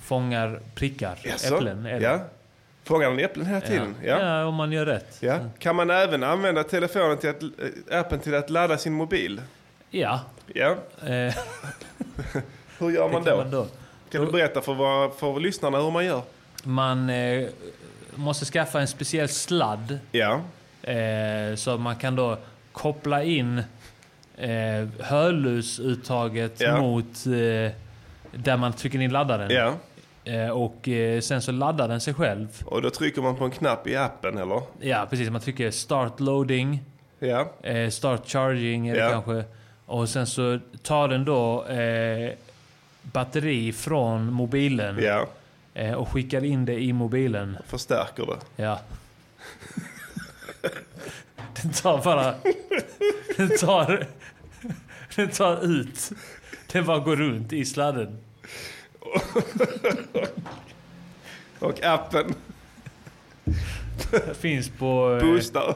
fångar 0.00 0.60
prickar. 0.74 1.18
jaså? 1.24 1.54
Äpplen. 1.54 1.86
är 1.86 2.00
det. 2.00 2.06
Ja. 2.06 2.20
Fångar 2.84 3.10
den 3.10 3.18
äpplen 3.18 3.46
hela 3.46 3.60
tiden? 3.60 3.94
Ja. 4.04 4.20
Ja. 4.20 4.44
om 4.46 4.54
man 4.54 4.72
gör 4.72 4.86
rätt. 4.86 5.16
Ja. 5.20 5.38
Kan 5.58 5.76
man 5.76 5.90
även 5.90 6.22
använda 6.22 6.62
telefonen 6.64 7.18
till 7.18 7.30
att, 7.30 7.42
eh, 7.42 7.98
appen 8.00 8.18
till 8.20 8.34
att 8.34 8.50
ladda 8.50 8.78
sin 8.78 8.92
mobil? 8.92 9.40
Ja. 9.90 10.20
Ja. 10.54 10.76
Eh, 11.06 11.34
Hur 12.78 12.90
gör 12.90 13.08
man 13.12 13.24
det 13.24 13.30
då? 13.30 13.36
kan 13.36 13.44
man 13.44 13.50
då. 13.50 13.66
Kan 14.10 14.24
du 14.24 14.32
berätta 14.32 14.60
för, 14.60 14.74
våra, 14.74 15.10
för 15.10 15.40
lyssnarna 15.40 15.78
hur 15.78 15.90
man 15.90 16.04
gör? 16.04 16.22
Man 16.64 17.10
eh, 17.10 17.46
måste 18.14 18.44
skaffa 18.44 18.80
en 18.80 18.88
speciell 18.88 19.28
sladd. 19.28 19.98
Ja. 20.12 20.40
Eh, 20.82 21.54
så 21.56 21.78
man 21.78 21.96
kan 21.96 22.16
då 22.16 22.38
koppla 22.72 23.22
in 23.22 23.58
eh, 24.36 24.88
hörlursuttaget 25.00 26.60
Ja. 26.60 26.80
mot 26.80 27.26
eh, 27.26 27.72
där 28.36 28.56
man 28.56 28.72
trycker 28.72 29.00
in 29.00 29.12
laddaren. 29.12 29.50
Ja. 29.50 29.74
Eh, 30.24 30.48
och 30.48 30.88
eh, 30.88 31.20
sen 31.20 31.42
så 31.42 31.52
laddar 31.52 31.88
den 31.88 32.00
sig 32.00 32.14
själv. 32.14 32.48
Och 32.64 32.82
då 32.82 32.90
trycker 32.90 33.22
man 33.22 33.36
på 33.36 33.44
en 33.44 33.50
knapp 33.50 33.86
i 33.86 33.96
appen, 33.96 34.38
eller? 34.38 34.62
Ja, 34.80 35.06
precis. 35.10 35.30
Man 35.30 35.40
trycker 35.40 35.70
start 35.70 36.20
loading. 36.20 36.80
Ja. 37.18 37.52
Eh, 37.62 37.90
start 37.90 38.28
charging 38.28 38.92
det 38.92 38.98
Ja. 38.98 39.10
kanske. 39.10 39.44
Och 39.86 40.08
sen 40.08 40.26
så 40.26 40.58
tar 40.82 41.08
den 41.08 41.24
då 41.24 41.64
eh, 41.64 42.32
batteri 43.02 43.72
från 43.72 44.32
mobilen. 44.32 44.98
Ja. 45.02 45.26
Och 45.96 46.08
skickar 46.08 46.44
in 46.44 46.64
det 46.64 46.78
i 46.82 46.92
mobilen. 46.92 47.56
Förstärker 47.66 48.26
det. 48.26 48.62
Ja. 48.62 48.80
Den 51.62 51.72
tar 51.72 52.02
bara... 52.04 52.34
Den 53.36 53.58
tar... 53.58 54.06
Den 55.16 55.28
tar 55.28 55.64
ut. 55.64 56.10
Den 56.72 56.84
bara 56.86 56.98
går 56.98 57.16
runt 57.16 57.52
i 57.52 57.64
sladden. 57.64 58.18
Och 61.58 61.84
appen 61.84 62.34
Finns 64.40 64.68
på... 64.68 65.18
eh, 65.22 65.26
boostar 65.28 65.74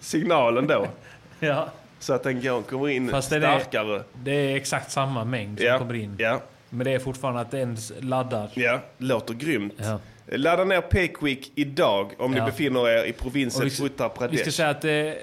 signalen 0.00 0.66
då. 0.66 0.86
Ja. 1.40 1.68
Så 1.98 2.12
att 2.12 2.22
den 2.22 2.42
går, 2.42 2.62
kommer 2.62 2.88
in 2.88 3.10
Fast 3.10 3.30
den 3.30 3.42
är- 3.42 3.58
starkare. 3.60 4.02
Det 4.24 4.30
är 4.32 4.56
exakt 4.56 4.90
samma 4.90 5.24
mängd 5.24 5.58
som 5.58 5.66
Ja. 5.66 5.78
kommer 5.78 5.94
in. 5.94 6.16
Ja. 6.18 6.40
Men 6.70 6.84
det 6.84 6.90
är 6.92 6.98
fortfarande 6.98 7.40
att 7.40 7.50
den 7.50 7.76
laddar. 8.00 8.50
Ja, 8.54 8.80
låter 8.98 9.34
grymt. 9.34 9.74
Ja. 9.76 9.98
Ladda 10.26 10.64
ner 10.64 10.80
Payquick 10.80 11.52
idag 11.54 12.12
om 12.18 12.34
Ja. 12.34 12.44
ni 12.44 12.50
befinner 12.50 12.88
er 12.88 13.04
i 13.04 13.12
provinsen 13.12 13.68
vi 13.78 13.86
Uttar 13.86 14.08
Vi 14.08 14.14
Pradesh. 14.18 14.42
ska 14.42 14.50
säga 14.52 14.68
att 14.70 14.80
det, 14.82 15.18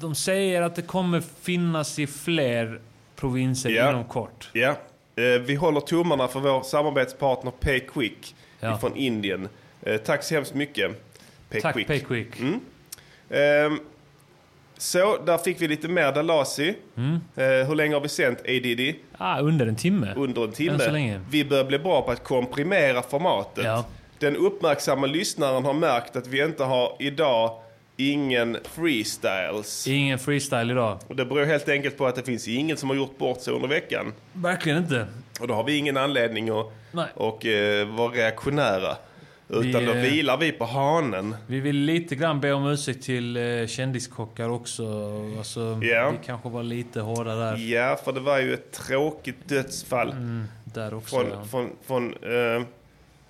de 0.00 0.14
säger 0.14 0.62
att 0.62 0.76
det 0.76 0.82
kommer 0.82 1.20
finnas 1.42 1.98
i 1.98 2.06
fler 2.06 2.80
provinser 3.16 3.88
inom 3.90 4.04
kort. 4.04 4.50
Ja. 4.52 4.74
Eh, 5.16 5.24
Vi 5.24 5.54
håller 5.54 5.80
tummarna 5.80 6.28
för 6.28 6.40
vår 6.40 6.62
samarbetspartner 6.62 7.50
Payquick 7.50 8.34
Ja. 8.60 8.78
från 8.78 8.96
Indien. 8.96 9.48
Eh, 9.82 9.96
Tack 9.96 10.22
så 10.22 10.34
hemskt 10.34 10.54
mycket. 10.54 10.90
Tack 11.62 11.86
Payquick. 11.86 12.40
Mm. 12.40 12.60
Ehm, 13.30 13.78
Så, 14.78 15.16
där 15.24 15.38
fick 15.38 15.62
vi 15.62 15.68
lite 15.68 15.88
mer 15.88 16.12
Dalasi. 16.12 16.74
Mm. 16.96 17.12
Eh, 17.36 17.68
hur 17.68 17.74
länge 17.74 17.94
har 17.94 18.00
vi 18.00 18.08
sänt 18.08 18.38
A. 18.40 18.44
Diddy? 18.46 18.94
Ah, 19.18 19.40
under 19.40 19.66
en 19.66 19.76
timme. 19.76 20.14
Under 20.16 20.42
en 20.42 20.48
Än 20.48 20.52
så 20.52 20.56
timme. 20.56 20.90
länge. 20.92 21.20
Vi 21.30 21.44
börjar 21.44 21.64
bli 21.64 21.78
bra 21.78 22.02
på 22.02 22.10
att 22.10 22.24
komprimera 22.24 23.02
formatet. 23.02 23.64
Ja. 23.64 23.84
Den 24.18 24.36
uppmärksamma 24.36 25.06
lyssnaren 25.06 25.64
har 25.64 25.74
märkt 25.74 26.16
att 26.16 26.26
vi 26.26 26.44
inte 26.44 26.64
har 26.64 26.96
idag 27.00 27.60
ingen 27.96 28.56
freestyles. 28.64 29.88
Ingen 29.88 30.18
freestyle 30.18 30.70
idag. 30.70 30.98
Och 31.06 31.16
det 31.16 31.24
beror 31.24 31.44
helt 31.44 31.68
enkelt 31.68 31.96
på 31.98 32.06
att 32.06 32.14
det 32.14 32.22
finns 32.22 32.48
ingen 32.48 32.76
som 32.76 32.88
har 32.88 32.96
gjort 32.96 33.18
bort 33.18 33.40
sig 33.40 33.54
under 33.54 33.68
veckan. 33.68 34.12
Verkligen 34.32 34.78
inte. 34.78 35.06
Och 35.40 35.48
då 35.48 35.54
har 35.54 35.64
vi 35.64 35.76
ingen 35.76 35.96
anledning 35.96 36.48
att 36.48 36.72
Nej. 36.92 37.06
och, 37.14 37.46
eh, 37.46 37.88
vara 37.88 38.12
reaktionära. 38.12 38.96
Utan 39.48 39.80
Vi, 39.80 39.86
då 39.86 39.92
eh, 39.92 40.02
vilar 40.02 40.36
vi 40.36 40.52
på 40.52 40.64
hanen. 40.64 41.36
Vi 41.46 41.60
vill 41.60 41.76
lite 41.76 42.14
grann 42.14 42.40
be 42.40 42.52
om 42.52 42.66
ursäkt 42.66 43.04
till 43.04 43.36
eh, 43.36 43.66
kändiskockar 43.66 44.48
också. 44.48 44.84
Alltså, 45.38 45.80
Ja. 45.82 46.10
Vi 46.10 46.26
kanske 46.26 46.48
var 46.48 46.62
lite 46.62 47.00
hårda 47.00 47.34
där. 47.34 47.56
Ja, 47.56 47.98
för 48.04 48.12
det 48.12 48.20
var 48.20 48.38
ju 48.40 48.54
ett 48.54 48.72
tråkigt 48.72 49.48
dödsfall. 49.48 50.10
Mm, 50.10 50.44
där 50.64 50.94
också. 50.94 51.16
Från, 51.16 51.30
ja. 51.30 51.44
från, 51.50 51.70
från 51.86 52.14
eh, 52.14 52.62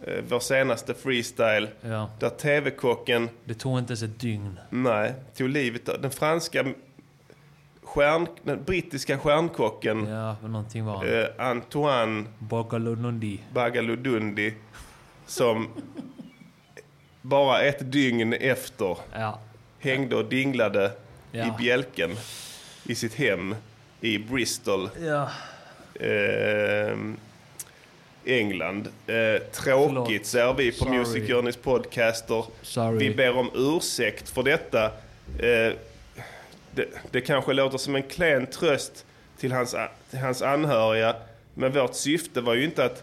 eh, 0.07 0.25
vår 0.29 0.41
senaste 0.41 0.95
freestyle. 0.95 1.69
Ja. 1.81 2.11
Där 2.21 2.31
TV-kocken, 2.31 3.29
Det 3.45 3.55
tog 3.55 3.79
inte 3.79 3.91
ens 3.91 4.03
ett 4.03 4.21
dygn. 4.21 4.61
nej, 4.71 5.15
tog 5.37 5.49
livet 5.49 5.89
av 5.89 6.01
den 6.01 6.11
franska 6.11 6.65
stjärn, 7.83 8.27
den 8.43 8.65
brittiska 8.65 9.19
stjärnkocken 9.19 10.07
Ja, 10.07 10.37
någonting 10.43 10.85
var 10.85 11.05
eh, 11.21 11.27
Antoine 11.39 12.29
Bogalonundi. 12.39 13.41
Bagaludundi. 13.53 14.55
Som 15.27 15.69
bara 17.23 17.61
ett 17.61 17.93
dygn 17.93 18.33
efter 18.33 18.99
Ja. 19.13 19.39
hängde 19.79 20.17
och 20.17 20.25
dinglade 20.25 20.93
Ja. 21.33 21.47
i 21.47 21.51
bjälken 21.59 22.11
i 22.85 22.95
sitt 22.95 23.15
hem 23.15 23.55
i 24.01 24.19
Bristol, 24.19 24.89
Ja. 25.01 25.29
eh, 26.01 26.97
England. 28.27 28.89
Eh, 29.07 29.43
tråkigt 29.53 30.27
säger 30.27 30.53
vi 30.55 30.73
på 30.73 30.85
Sorry. 30.85 30.99
Music 30.99 31.29
Journeys 31.31 31.57
podcaster. 31.57 32.45
Sorry. 32.63 32.99
Vi 33.09 33.15
ber 33.15 33.37
om 33.37 33.51
ursäkt 33.55 34.29
för 34.31 34.43
detta. 34.43 34.85
Eh, 35.39 35.73
det, 36.71 36.87
det 37.11 37.21
kanske 37.21 37.53
låter 37.53 37.79
som 37.79 37.95
en 37.97 38.03
klen 38.03 38.47
tröst 38.47 39.05
till 39.39 39.53
hans, 39.53 39.75
till 40.11 40.19
hans 40.19 40.43
anhöriga. 40.43 41.17
Men 41.55 41.73
vårt 41.73 41.95
syfte 41.95 42.41
var 42.41 42.55
ju 42.55 42.65
inte 42.65 42.85
att 42.85 43.03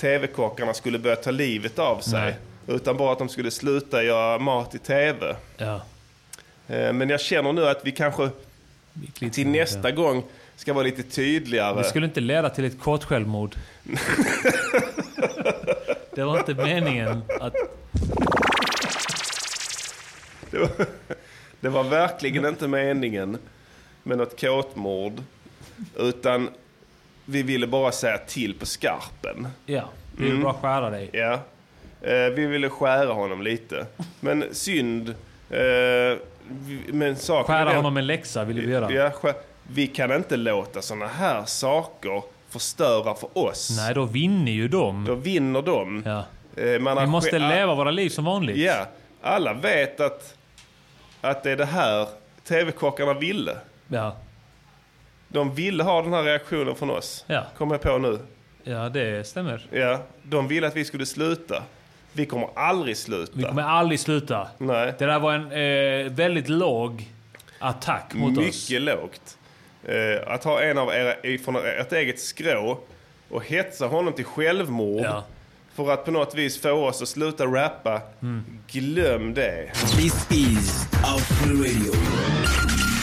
TV-kockarna 0.00 0.74
skulle 0.74 0.98
börja 0.98 1.16
ta 1.16 1.30
livet 1.30 1.78
av 1.78 2.00
sig. 2.00 2.20
Nej. 2.20 2.36
Utan 2.76 2.96
bara 2.96 3.12
att 3.12 3.18
de 3.18 3.28
skulle 3.28 3.50
sluta 3.50 4.02
göra 4.02 4.38
mat 4.38 4.74
i 4.74 4.78
TV. 4.78 5.36
Ja. 5.56 5.80
Eh, 6.68 6.92
Men 6.92 7.08
jag 7.10 7.20
känner 7.20 7.52
nu 7.52 7.68
att 7.68 7.80
vi 7.84 7.92
kanske 7.92 8.28
till 9.32 9.48
nästa 9.48 9.90
gång 9.90 10.22
ska 10.56 10.72
vara 10.72 10.84
lite 10.84 11.02
tydligare. 11.02 11.76
Det 11.78 11.84
skulle 11.84 12.06
inte 12.06 12.20
leda 12.20 12.50
till 12.50 12.64
ett 12.64 12.80
kort 12.80 13.04
självmord. 13.04 13.54
det 16.14 16.24
var 16.24 16.38
inte 16.38 16.54
meningen 16.54 17.22
att... 17.40 17.54
Det 20.50 20.58
var, 20.58 20.68
det 21.60 21.68
var 21.68 21.84
verkligen 21.84 22.46
inte 22.46 22.68
meningen 22.68 23.38
med 24.02 24.18
något 24.18 24.40
kåtmord. 24.40 25.12
Utan 25.96 26.48
vi 27.24 27.42
ville 27.42 27.66
bara 27.66 27.92
säga 27.92 28.18
till 28.18 28.54
på 28.58 28.66
skarpen. 28.66 29.48
Ja, 29.66 29.88
vi 30.16 30.22
vill 30.24 30.32
Mm. 30.32 30.42
bara 30.44 30.54
skära 30.54 30.90
dig. 30.90 31.10
Ja. 31.12 31.32
Eh, 32.02 32.30
vi 32.34 32.46
ville 32.46 32.68
skära 32.70 33.12
honom 33.12 33.42
lite. 33.42 33.86
Men 34.20 34.44
synd. 34.52 35.08
Eh, 35.50 36.18
men 36.86 37.16
saken 37.16 37.54
är 37.54 37.64
Skära 37.64 37.76
honom 37.76 37.96
en 37.96 38.06
läxa 38.06 38.44
ville 38.44 38.60
vi 38.60 38.72
göra. 38.72 38.92
Ja, 38.92 39.10
vi 39.70 39.86
kan 39.86 40.12
inte 40.12 40.36
låta 40.36 40.82
såna 40.82 41.06
här 41.06 41.44
saker 41.44 42.22
förstöra 42.50 43.14
för 43.14 43.38
oss. 43.38 43.76
Nej, 43.76 43.94
då 43.94 44.04
vinner 44.04 44.52
ju 44.52 44.68
de. 44.68 45.04
Då 45.04 45.14
vinner 45.14 45.62
de. 45.62 46.02
Ja. 46.06 46.24
Eh, 46.62 46.80
man 46.80 46.96
Vi 46.98 47.06
måste 47.06 47.38
leva 47.38 47.74
våra 47.74 47.90
liv 47.90 48.08
som 48.08 48.24
vanligt. 48.24 48.56
Ja, 48.56 48.86
alla 49.22 49.52
vet 49.52 50.00
att, 50.00 50.34
att 51.20 51.42
det 51.42 51.50
är 51.50 51.56
det 51.56 51.64
här 51.64 52.08
TV-kockarna 52.44 53.14
ville. 53.14 53.56
Ja. 53.88 54.16
De 55.28 55.54
ville 55.54 55.82
ha 55.84 56.02
den 56.02 56.12
här 56.12 56.22
reaktionen 56.22 56.74
från 56.74 56.90
oss. 56.90 57.24
Ja. 57.26 57.42
Kommer 57.58 57.74
jag 57.74 57.82
på 57.82 57.98
nu. 57.98 58.18
Ja, 58.64 58.88
det 58.88 59.26
stämmer. 59.26 59.66
Ja, 59.70 60.02
de 60.22 60.48
ville 60.48 60.66
att 60.66 60.76
vi 60.76 60.84
skulle 60.84 61.06
sluta. 61.06 61.62
Vi 62.12 62.26
kommer 62.26 62.48
aldrig 62.54 62.96
sluta. 62.96 63.32
Vi 63.34 63.42
kommer 63.42 63.62
aldrig 63.62 64.00
sluta. 64.00 64.48
Nej. 64.58 64.94
Det 64.98 65.06
där 65.06 65.18
var 65.18 65.32
en 65.34 65.52
eh, 66.06 66.12
väldigt 66.12 66.48
låg 66.48 67.08
attack 67.58 68.14
mot 68.14 68.30
Mycket 68.36 68.48
oss. 68.48 68.70
lågt. 68.70 69.38
Eh, 69.88 70.32
att 70.32 70.44
ha 70.44 70.62
en 70.62 70.78
av 70.78 70.88
era 70.94 71.38
från 71.44 71.56
ert 71.56 71.92
eget 71.92 72.20
skrå 72.20 72.78
och 73.30 73.44
hetsa 73.44 73.86
honom 73.86 74.12
till 74.12 74.24
självmord 74.24 75.04
Ja. 75.04 75.24
för 75.74 75.92
att 75.92 76.04
på 76.04 76.10
något 76.10 76.34
vis 76.34 76.60
få 76.60 76.70
oss 76.70 77.02
att 77.02 77.08
sluta 77.08 77.44
rappa. 77.46 78.00
Mm. 78.22 78.44
Glöm 78.68 79.34
det. 79.34 79.70
This 79.96 80.26
is 80.30 80.86
Afro 80.92 81.56
Radio. 81.56 81.92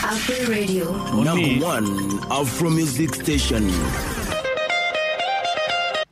Afro 0.04 0.52
Radio. 0.52 0.84
Number 1.24 1.66
one 1.78 2.18
Afro 2.30 2.70
Music 2.70 3.14
Station. 3.14 3.70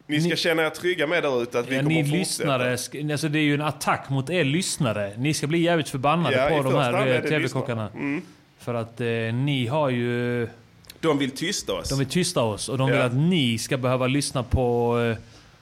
Ni 0.07 0.21
ska 0.21 0.37
känna 0.37 0.63
er 0.67 0.71
trygga 0.71 1.07
med 1.07 1.23
där 1.23 1.43
ute 1.43 1.59
att 1.59 1.69
vi 1.69 1.75
Ja, 1.77 1.83
kommer 1.83 1.95
ni 1.95 2.03
lyssnare, 2.03 2.77
sk- 2.77 3.13
alltså 3.13 3.29
det 3.29 3.39
är 3.39 3.43
ju 3.43 3.55
en 3.55 3.61
attack 3.63 4.09
mot 4.11 4.31
er 4.31 4.45
lyssnare. 4.45 5.13
Ni 5.17 5.35
ska 5.35 5.47
bli 5.47 5.59
jävligt 5.59 5.89
förbannade 5.89 6.37
Ja, 6.37 6.57
på 6.63 6.71
de 6.71 6.75
här 6.79 7.07
eh, 7.15 7.21
TV-kockarna. 7.21 7.89
Mm. 7.95 8.23
För 8.59 8.75
att 8.75 9.01
eh, 9.01 9.07
ni 9.35 9.67
har 9.67 9.91
ju... 9.91 10.49
De 11.03 11.19
vill 11.19 11.31
tysta 11.31 11.73
oss. 11.73 11.89
De 11.89 11.99
vill 11.99 12.09
tysta 12.09 12.43
oss 12.43 12.69
och 12.69 12.79
de 12.79 12.89
Ja. 12.89 12.95
vill 12.95 13.03
att 13.05 13.15
ni 13.15 13.59
ska 13.59 13.77
behöva 13.77 14.07
lyssna 14.07 14.43
på 14.43 14.99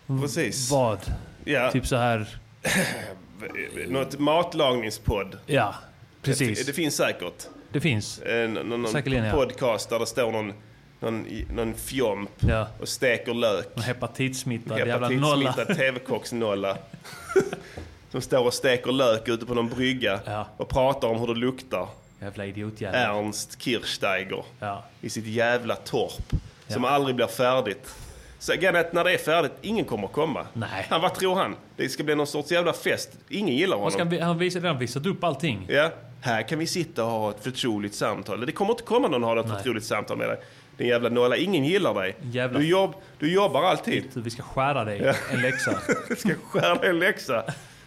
eh, 0.08 0.20
Precis. 0.20 0.70
Vad? 0.70 0.98
Ja. 1.44 1.70
Typ 1.70 1.86
så 1.86 1.96
här... 1.96 2.28
Något 3.88 4.18
matlagningspodd. 4.18 5.38
Ja, 5.46 5.74
precis. 6.22 6.58
Det, 6.58 6.66
det 6.66 6.72
finns 6.72 6.96
säkert. 6.96 7.46
Det 7.72 7.80
finns. 7.80 8.20
En, 8.26 8.54
någon, 8.54 8.82
någon 8.82 9.12
ja. 9.12 9.32
podcast 9.32 9.90
där 9.90 9.98
det 9.98 10.06
står 10.06 10.32
någon, 10.32 10.52
någon, 11.00 11.26
någon 11.54 11.74
fjomp 11.74 12.30
Ja. 12.40 12.68
och 12.80 12.88
steker 12.88 13.34
lök. 13.34 13.66
En 13.76 13.82
hepatitsmittad 13.82 14.78
jävla 14.78 15.08
nolla. 15.08 15.52
TV-kocksnolla. 15.76 16.76
Som 18.10 18.20
står 18.20 18.46
och 18.46 18.54
steker 18.54 18.92
lök 18.92 19.28
ute 19.28 19.46
på 19.46 19.54
någon 19.54 19.68
brygga 19.68 20.20
och 20.56 20.68
pratar 20.68 21.08
om 21.08 21.20
hur 21.20 21.26
det 21.26 21.40
luktar. 21.40 21.88
Jävla 22.22 22.46
idiotjävel. 22.46 23.00
Ernst 23.00 23.62
Kirchsteiger 23.62 24.44
Ja. 24.60 24.84
i 25.00 25.10
sitt 25.10 25.26
jävla 25.26 25.76
torp. 25.76 26.32
Som 26.68 26.84
aldrig 26.84 27.16
blir 27.16 27.26
färdigt. 27.26 27.94
Så 28.38 28.52
grejen 28.52 28.76
är 28.76 28.80
att 28.80 28.92
när 28.92 29.04
det 29.04 29.12
är 29.12 29.18
färdigt, 29.18 29.52
ingen 29.60 29.84
kommer 29.84 30.08
komma. 30.08 30.46
Nej. 30.52 30.86
Han, 30.90 31.00
vad 31.00 31.14
tror 31.14 31.34
han? 31.36 31.56
Det 31.76 31.88
ska 31.88 32.02
bli 32.04 32.14
någon 32.14 32.26
sorts 32.26 32.50
jävla 32.52 32.72
fest. 32.72 33.10
Ingen 33.28 33.56
gillar 33.56 33.76
honom. 33.76 33.92
han, 33.98 34.08
vi- 34.08 34.20
han 34.20 34.38
visar 34.38 34.60
redan 34.60 34.78
visat 34.78 35.06
upp 35.06 35.24
allting. 35.24 35.66
Ja, 35.68 35.90
här 36.20 36.48
kan 36.48 36.58
vi 36.58 36.66
sitta 36.66 37.04
och 37.04 37.10
ha 37.10 37.30
ett 37.30 37.44
förtroligt 37.44 37.94
samtal. 37.94 38.46
Det 38.46 38.52
kommer 38.52 38.70
inte 38.72 38.82
komma 38.82 39.08
någon 39.08 39.24
och 39.24 39.30
ha 39.30 39.40
ett 39.40 39.46
Nej. 39.46 39.56
förtroligt 39.56 39.86
samtal 39.86 40.16
med 40.18 40.28
dig. 40.28 40.40
Din 40.76 40.88
jävla 40.88 41.08
nolla. 41.08 41.36
Ingen 41.36 41.64
gillar 41.64 41.94
dig. 41.94 42.16
Jävla- 42.22 42.58
Du, 42.58 42.66
jobb, 42.66 42.94
du 43.18 43.32
jobbar 43.32 43.62
alltid. 43.62 44.04
Vi 44.14 44.30
ska 44.30 44.42
skära 44.42 44.84
dig 44.84 45.00
Ja. 45.04 45.14
en 45.32 45.40
läxa. 45.42 45.78
Du 46.08 46.16
ska 46.16 46.34
skära 46.50 46.74
dig 46.74 46.90
en 46.90 46.98
läxa. 46.98 47.44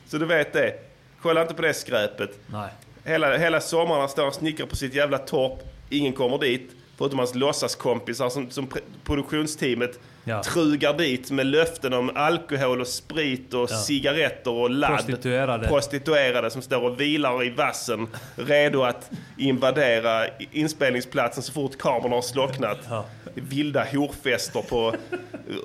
Så 0.07 0.17
du 0.17 0.25
vet 0.25 0.53
det. 0.53 0.73
Kolla 1.21 1.41
inte 1.41 1.53
på 1.53 1.61
det 1.61 1.73
skräpet. 1.73 2.39
Nej. 2.47 2.69
Hela, 3.03 3.37
hela 3.37 3.61
sommaren 3.61 3.99
han 3.99 4.09
står 4.09 4.27
och 4.27 4.33
snickrar 4.33 4.65
på 4.65 4.75
sitt 4.75 4.93
jävla 4.93 5.17
torp. 5.17 5.59
Ingen 5.89 6.13
kommer 6.13 6.37
dit. 6.37 6.71
Förutom 6.97 7.19
hans 7.19 7.35
låtsaskompisar 7.35 8.29
som, 8.29 8.51
som 8.51 8.67
produktionsteamet 9.03 9.99
Ja. 10.25 10.43
trugar 10.43 10.93
dit 10.97 11.31
med 11.31 11.45
löften 11.45 11.93
om 11.93 12.11
alkohol 12.15 12.81
och 12.81 12.87
sprit 12.87 13.53
och 13.53 13.71
Ja. 13.71 13.77
cigaretter 13.77 14.51
och 14.51 14.69
ladd. 14.69 14.95
Prostituerade. 14.95 15.67
Prostituerade 15.67 16.49
som 16.49 16.61
står 16.61 16.81
och 16.81 17.01
vilar 17.01 17.43
i 17.43 17.49
vassen. 17.49 18.07
Redo 18.35 18.81
att 18.83 19.11
invadera 19.37 20.25
inspelningsplatsen 20.51 21.43
så 21.43 21.51
fort 21.53 21.77
kamerorna 21.77 22.15
har 22.15 22.21
slocknat. 22.21 22.77
Är 22.91 23.03
Vilda 23.35 23.83
horfester 23.93 24.61
på, 24.61 24.95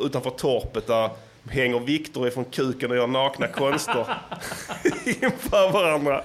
utanför 0.05 0.31
torpet 0.31 0.87
där 0.87 1.11
hänger 1.51 1.81
Viktor 1.81 2.29
ifrån 2.29 2.45
kuken 2.45 2.91
och 2.91 2.97
gör 2.97 3.07
nakna 3.07 3.47
konster 3.49 4.07
inför 5.07 5.73
varandra. 5.73 6.23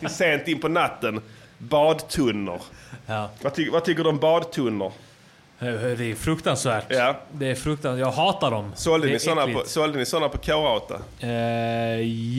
Till 0.00 0.08
sent 0.08 0.48
in 0.48 0.60
på 0.60 0.68
natten. 0.68 1.20
Badtunnor. 1.58 2.60
Ja. 3.06 3.30
Vad, 3.42 3.54
ty- 3.54 3.70
vad 3.70 3.84
tycker 3.84 4.02
du 4.04 4.08
om 4.10 4.18
badtunnor? 4.18 4.92
Det 5.60 5.66
är 6.10 6.14
fruktansvärt. 6.14 6.84
Ja. 6.88 7.16
Det 7.32 7.50
är 7.50 7.54
fruktansvärt. 7.54 8.00
Jag 8.00 8.12
hatar 8.12 8.50
dem. 8.50 8.72
Sålde 8.76 9.06
det 9.06 9.12
ni, 9.12 9.18
såna 9.18 9.42
på, 9.42 9.48
äckligt. 9.48 9.68
sålde 9.68 9.98
ni 9.98 10.06
såna 10.06 10.28
på 10.28 10.38
K-Rauta? 10.38 10.94
Eh, 11.20 11.30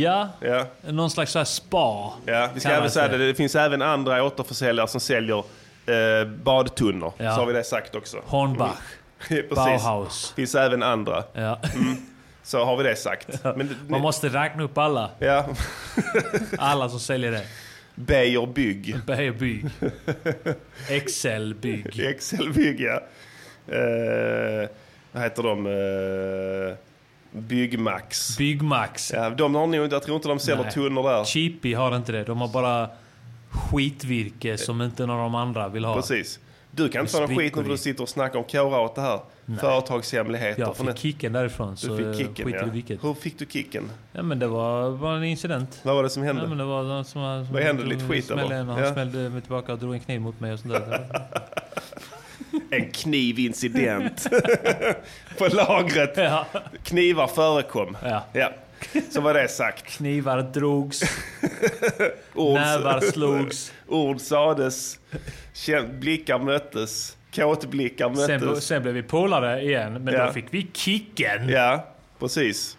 ja. 0.02 0.28
Ja. 0.42 0.66
Någon 0.82 1.10
slags 1.10 1.32
så 1.32 1.46
spa. 1.46 2.14
Ja, 2.26 2.50
vi 2.54 2.60
ska 2.60 2.70
även 2.70 2.92
säga 2.92 3.08
det. 3.08 3.18
Det 3.28 3.36
finns 3.36 3.56
även 3.56 3.82
andra 3.82 4.24
återförsäljare 4.24 4.88
som 4.88 5.00
säljer 5.00 5.38
eh, 5.86 6.28
badtunnor. 6.44 7.14
Ja. 7.18 7.36
Så 7.36 7.42
har 7.42 7.46
vi 7.46 7.54
det 7.54 7.64
sagt 7.64 7.96
också. 7.96 8.18
Hornbach. 8.26 8.78
Precis. 9.28 9.50
Bauhaus. 9.56 10.34
finns 10.36 10.56
även 10.56 10.84
andra. 10.84 11.24
Ja. 11.34 11.60
Mm. 11.76 12.06
Så 12.50 12.66
har 12.66 12.78
vi 12.78 12.84
det 12.84 12.96
sagt. 12.96 13.44
Men, 13.44 13.68
det- 13.68 13.76
Man 13.88 14.02
måste 14.02 14.30
räkna 14.30 14.64
upp 14.64 14.78
alla. 14.78 15.12
Ja. 15.20 15.46
Alla 16.58 16.90
som 16.90 17.00
säljer 17.00 17.32
det. 17.32 17.44
Beijer 17.96 18.46
Bygg. 18.48 18.96
Beijer 19.06 19.32
Bygg. 19.32 19.66
Excel 20.90 21.56
Bygg. 21.56 22.00
Excel 22.00 22.54
Bygg, 22.54 22.80
ja. 22.82 23.02
Eh, 23.76 24.70
vad 25.12 25.24
heter 25.24 25.44
de? 25.44 25.66
Eh, 25.66 26.76
Byggmax. 27.40 28.38
Byggmax. 28.38 29.12
Ja, 29.14 29.30
de 29.30 29.56
har 29.56 29.68
nog, 29.68 29.94
jag 29.94 30.04
tror 30.04 30.16
inte 30.16 30.28
de 30.28 30.40
säljer 30.40 30.64
Nej. 30.64 30.74
tunnor 30.74 31.04
där. 31.10 31.24
Cheapy 31.26 31.74
har 31.74 31.96
inte 31.96 32.12
det. 32.12 32.24
De 32.24 32.42
har 32.42 32.48
bara 32.48 32.90
skitvirke 33.50 34.58
som 34.58 34.82
inte 34.82 35.06
någon 35.06 35.16
av 35.18 35.24
de 35.24 35.36
andra 35.36 35.68
vill 35.70 35.86
ha. 35.86 35.96
Precis. 35.96 36.40
Du 36.72 36.90
kan 36.90 37.02
inte 37.02 37.12
få 37.14 37.20
någon 37.20 37.36
skit 37.38 37.56
när 37.56 37.64
du 37.64 37.78
sitter 37.78 38.04
och 38.04 38.10
snackar 38.10 38.40
om 38.40 38.46
K-Rauta 38.52 39.02
här. 39.02 39.20
Nej. 39.50 39.60
Företagshemligheter. 39.60 40.62
Jag 40.62 40.78
fick 40.78 40.98
kicken 40.98 41.34
därifrån. 41.34 41.78
så 41.78 41.88
Du 41.96 42.14
fick 42.14 42.28
kicken, 42.28 42.50
ja. 42.54 42.66
vilket. 42.66 43.04
Hur 43.04 43.14
fick 43.14 43.40
du 43.40 43.46
kicken? 43.46 43.92
Ja 44.12 44.24
men 44.24 44.40
det 44.40 44.48
var, 44.48 44.90
var 44.90 45.16
en 45.16 45.24
incident. 45.24 45.80
Vad 45.84 45.96
var 45.96 46.04
det 46.04 46.10
som 46.10 46.24
hände? 46.24 46.42
Ja, 46.42 46.48
men 46.48 46.58
det 46.58 46.64
var 46.64 46.84
någon 46.84 47.06
som, 47.06 47.46
som 47.46 47.54
Vad 47.54 47.64
hände? 47.64 47.84
Lite 47.84 48.06
skit, 48.08 48.26
smällde 48.26 48.56
en 48.56 48.68
Han 48.70 48.84
Ja. 48.84 48.94
smällde 48.94 49.30
mig 49.30 49.42
tillbaka 49.42 49.74
och 49.74 49.80
drog 49.80 49.94
en 49.94 50.00
kniv 50.00 50.22
mot 50.22 50.40
mig 50.40 50.54
och 50.54 50.60
sånt 50.60 50.74
där. 50.74 51.06
En 52.72 52.92
knivincident. 52.92 54.28
På 55.38 55.48
lagret. 55.48 56.18
Knivar 56.84 57.28
förekom. 57.28 57.98
Ja. 58.34 58.52
Så 59.12 59.22
var 59.22 59.34
det 59.34 59.48
sagt. 59.48 59.86
Knivar 59.86 60.42
drogs. 60.42 61.02
Ord, 62.34 62.54
Nävar 62.54 63.02
slogs. 63.02 63.72
Ord 63.88 64.22
sades. 64.22 65.00
Blickar 66.00 66.40
möttes. 66.40 67.18
Kåtblickar 67.36 68.10
möttes. 68.10 68.26
Sen, 68.26 68.62
sen 68.62 68.82
blev 68.82 68.94
vi 68.94 69.04
polare 69.04 69.62
igen, 69.62 69.94
men 70.04 70.14
Ja. 70.14 70.26
då 70.26 70.32
fick 70.34 70.46
vi 70.50 70.68
kicken. 70.74 71.50
Ja, 71.50 71.88
precis. 72.20 72.78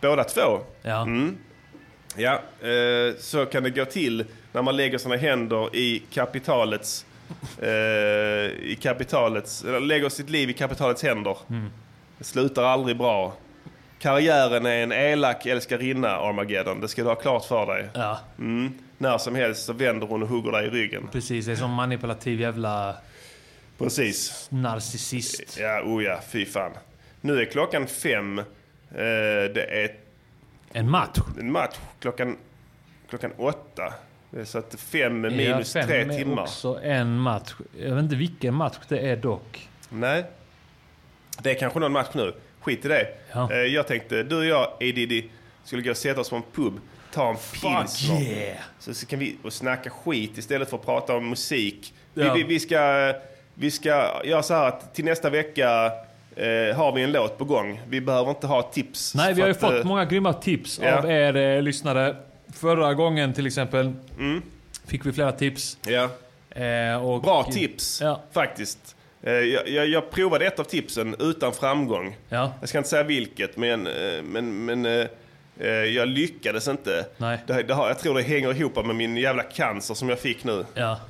Båda 0.00 0.24
två. 0.24 0.58
Ja. 0.82 1.02
Mm. 1.02 1.36
Ja, 2.16 2.32
eh, 2.68 3.14
så 3.18 3.46
kan 3.46 3.62
det 3.62 3.70
gå 3.70 3.84
till 3.84 4.24
när 4.52 4.62
man 4.62 4.76
lägger 4.76 4.98
sina 4.98 5.16
händer 5.16 5.76
i 5.76 6.02
kapitalets... 6.12 7.06
Eh, 7.62 7.68
I 8.62 8.78
kapitalets... 8.82 9.64
Lägger 9.80 10.08
sitt 10.08 10.30
liv 10.30 10.50
i 10.50 10.52
kapitalets 10.52 11.02
händer. 11.02 11.36
Mm. 11.50 11.70
Det 12.18 12.24
slutar 12.24 12.62
aldrig 12.64 12.96
bra. 12.96 13.34
Karriären 13.98 14.66
är 14.66 14.82
en 14.82 14.92
elak 14.92 15.46
älskarinna, 15.46 16.08
Armageddon. 16.08 16.80
Det 16.80 16.88
ska 16.88 17.02
du 17.02 17.08
ha 17.08 17.14
klart 17.14 17.44
för 17.44 17.66
dig. 17.66 17.88
Ja. 17.94 18.18
Mm. 18.38 18.72
När 18.98 19.18
som 19.18 19.34
helst 19.34 19.64
så 19.66 19.72
vänder 19.72 20.06
hon 20.06 20.22
och 20.22 20.28
hugger 20.28 20.52
dig 20.52 20.66
i 20.66 20.70
ryggen. 20.70 21.08
Precis, 21.12 21.46
det 21.46 21.52
är 21.52 21.56
som 21.56 21.70
manipulativ 21.70 22.40
jävla 22.40 22.96
Precis. 23.78 24.46
narcissist. 24.50 25.58
Ja, 25.60 25.82
oh 25.84 26.04
ja, 26.04 26.20
fy 26.28 26.46
fan. 26.46 26.72
Nu 27.20 27.40
är 27.40 27.44
klockan 27.44 27.86
fem. 27.86 28.38
Eh, 28.38 28.44
det 29.54 29.66
är 29.70 29.94
En 30.72 30.90
match. 30.90 31.18
en 31.40 31.52
match 31.52 31.76
klockan, 32.00 32.36
klockan 33.08 33.32
åtta. 33.36 33.92
Så 34.44 34.58
att 34.58 34.74
fem 34.80 35.20
minus 35.20 35.74
Ja, 35.74 35.80
fem 35.82 35.88
tre 35.88 36.00
är 36.00 36.18
timmar. 36.18 36.42
också 36.42 36.80
en 36.82 37.16
match. 37.18 37.54
Jag 37.78 37.94
vet 37.94 38.02
inte 38.04 38.16
vilken 38.16 38.54
match 38.54 38.76
det 38.88 38.98
är 38.98 39.16
dock. 39.16 39.68
Nej. 39.88 40.24
Det 41.42 41.50
är 41.50 41.54
kanske 41.54 41.78
någon 41.78 41.92
match 41.92 42.08
nu. 42.14 42.34
Skit 42.60 42.84
i 42.84 42.88
det. 42.88 43.08
Ja. 43.32 43.52
Eh, 43.52 43.58
jag 43.58 43.86
tänkte, 43.86 44.22
du 44.22 44.36
och 44.36 44.44
jag, 44.44 44.72
Edidi, 44.80 45.30
skulle 45.64 45.82
gå 45.82 45.90
och 45.90 45.96
sätta 45.96 46.20
oss 46.20 46.30
på 46.30 46.36
en 46.36 46.42
pub. 46.52 46.80
Ta 47.12 47.30
en 47.30 47.36
pilsner. 47.36 48.20
yeah. 48.22 48.56
Så, 48.78 48.94
så 48.94 49.06
kan 49.06 49.18
vi 49.18 49.36
och 49.42 49.52
snacka 49.52 49.90
skit 49.90 50.38
istället 50.38 50.70
för 50.70 50.76
att 50.76 50.84
prata 50.84 51.16
om 51.16 51.28
musik. 51.30 51.94
Ja. 52.14 52.34
Vi, 52.34 52.42
vi, 52.42 52.48
vi, 52.48 52.60
ska, 52.60 53.12
vi 53.54 53.70
ska 53.70 54.20
göra 54.24 54.42
så 54.42 54.54
här 54.54 54.68
att 54.68 54.94
till 54.94 55.04
nästa 55.04 55.30
vecka 55.30 55.92
eh, 56.36 56.76
har 56.76 56.92
vi 56.92 57.02
en 57.02 57.12
låt 57.12 57.38
på 57.38 57.44
gång. 57.44 57.80
Vi 57.88 58.00
behöver 58.00 58.30
inte 58.30 58.46
ha 58.46 58.62
tips. 58.62 59.14
Nej, 59.14 59.34
vi 59.34 59.40
har 59.40 59.48
ju 59.48 59.52
att, 59.52 59.60
fått 59.60 59.72
eh, 59.72 59.84
många 59.84 60.04
grymma 60.04 60.32
tips 60.32 60.80
ja. 60.82 60.98
av 60.98 61.10
er 61.10 61.36
eh, 61.36 61.62
lyssnare. 61.62 62.16
Förra 62.54 62.94
gången 62.94 63.32
till 63.34 63.46
exempel 63.46 63.92
fick 64.86 65.06
vi 65.06 65.12
flera 65.12 65.32
tips. 65.32 65.78
Ja. 65.86 66.08
Eh, 66.60 67.04
och, 67.04 67.22
Bra 67.22 67.44
tips, 67.44 68.00
Ja. 68.00 68.20
faktiskt. 68.32 68.96
Eh, 69.22 69.32
Jag, 69.32 69.68
jag, 69.68 69.86
jag 69.88 70.10
provade 70.10 70.46
ett 70.46 70.58
av 70.58 70.64
tipsen 70.64 71.16
utan 71.18 71.52
framgång. 71.52 72.16
Ja. 72.28 72.52
Jag 72.60 72.68
ska 72.68 72.78
inte 72.78 72.90
säga 72.90 73.02
vilket, 73.02 73.56
men, 73.56 73.86
eh, 73.86 74.22
men, 74.22 74.64
men 74.64 75.08
jag 75.94 76.08
lyckades 76.08 76.68
inte. 76.68 77.06
Nej. 77.16 77.38
Det, 77.46 77.52
det 77.62 77.64
jag 77.68 77.98
tror 77.98 78.14
det 78.14 78.22
hänger 78.22 78.56
ihop 78.60 78.86
med 78.86 78.96
min 78.96 79.16
jävla 79.16 79.42
cancer 79.42 79.94
som 79.94 80.08
jag 80.08 80.18
fick 80.18 80.44
nu. 80.44 80.64
Ja. 80.74 81.00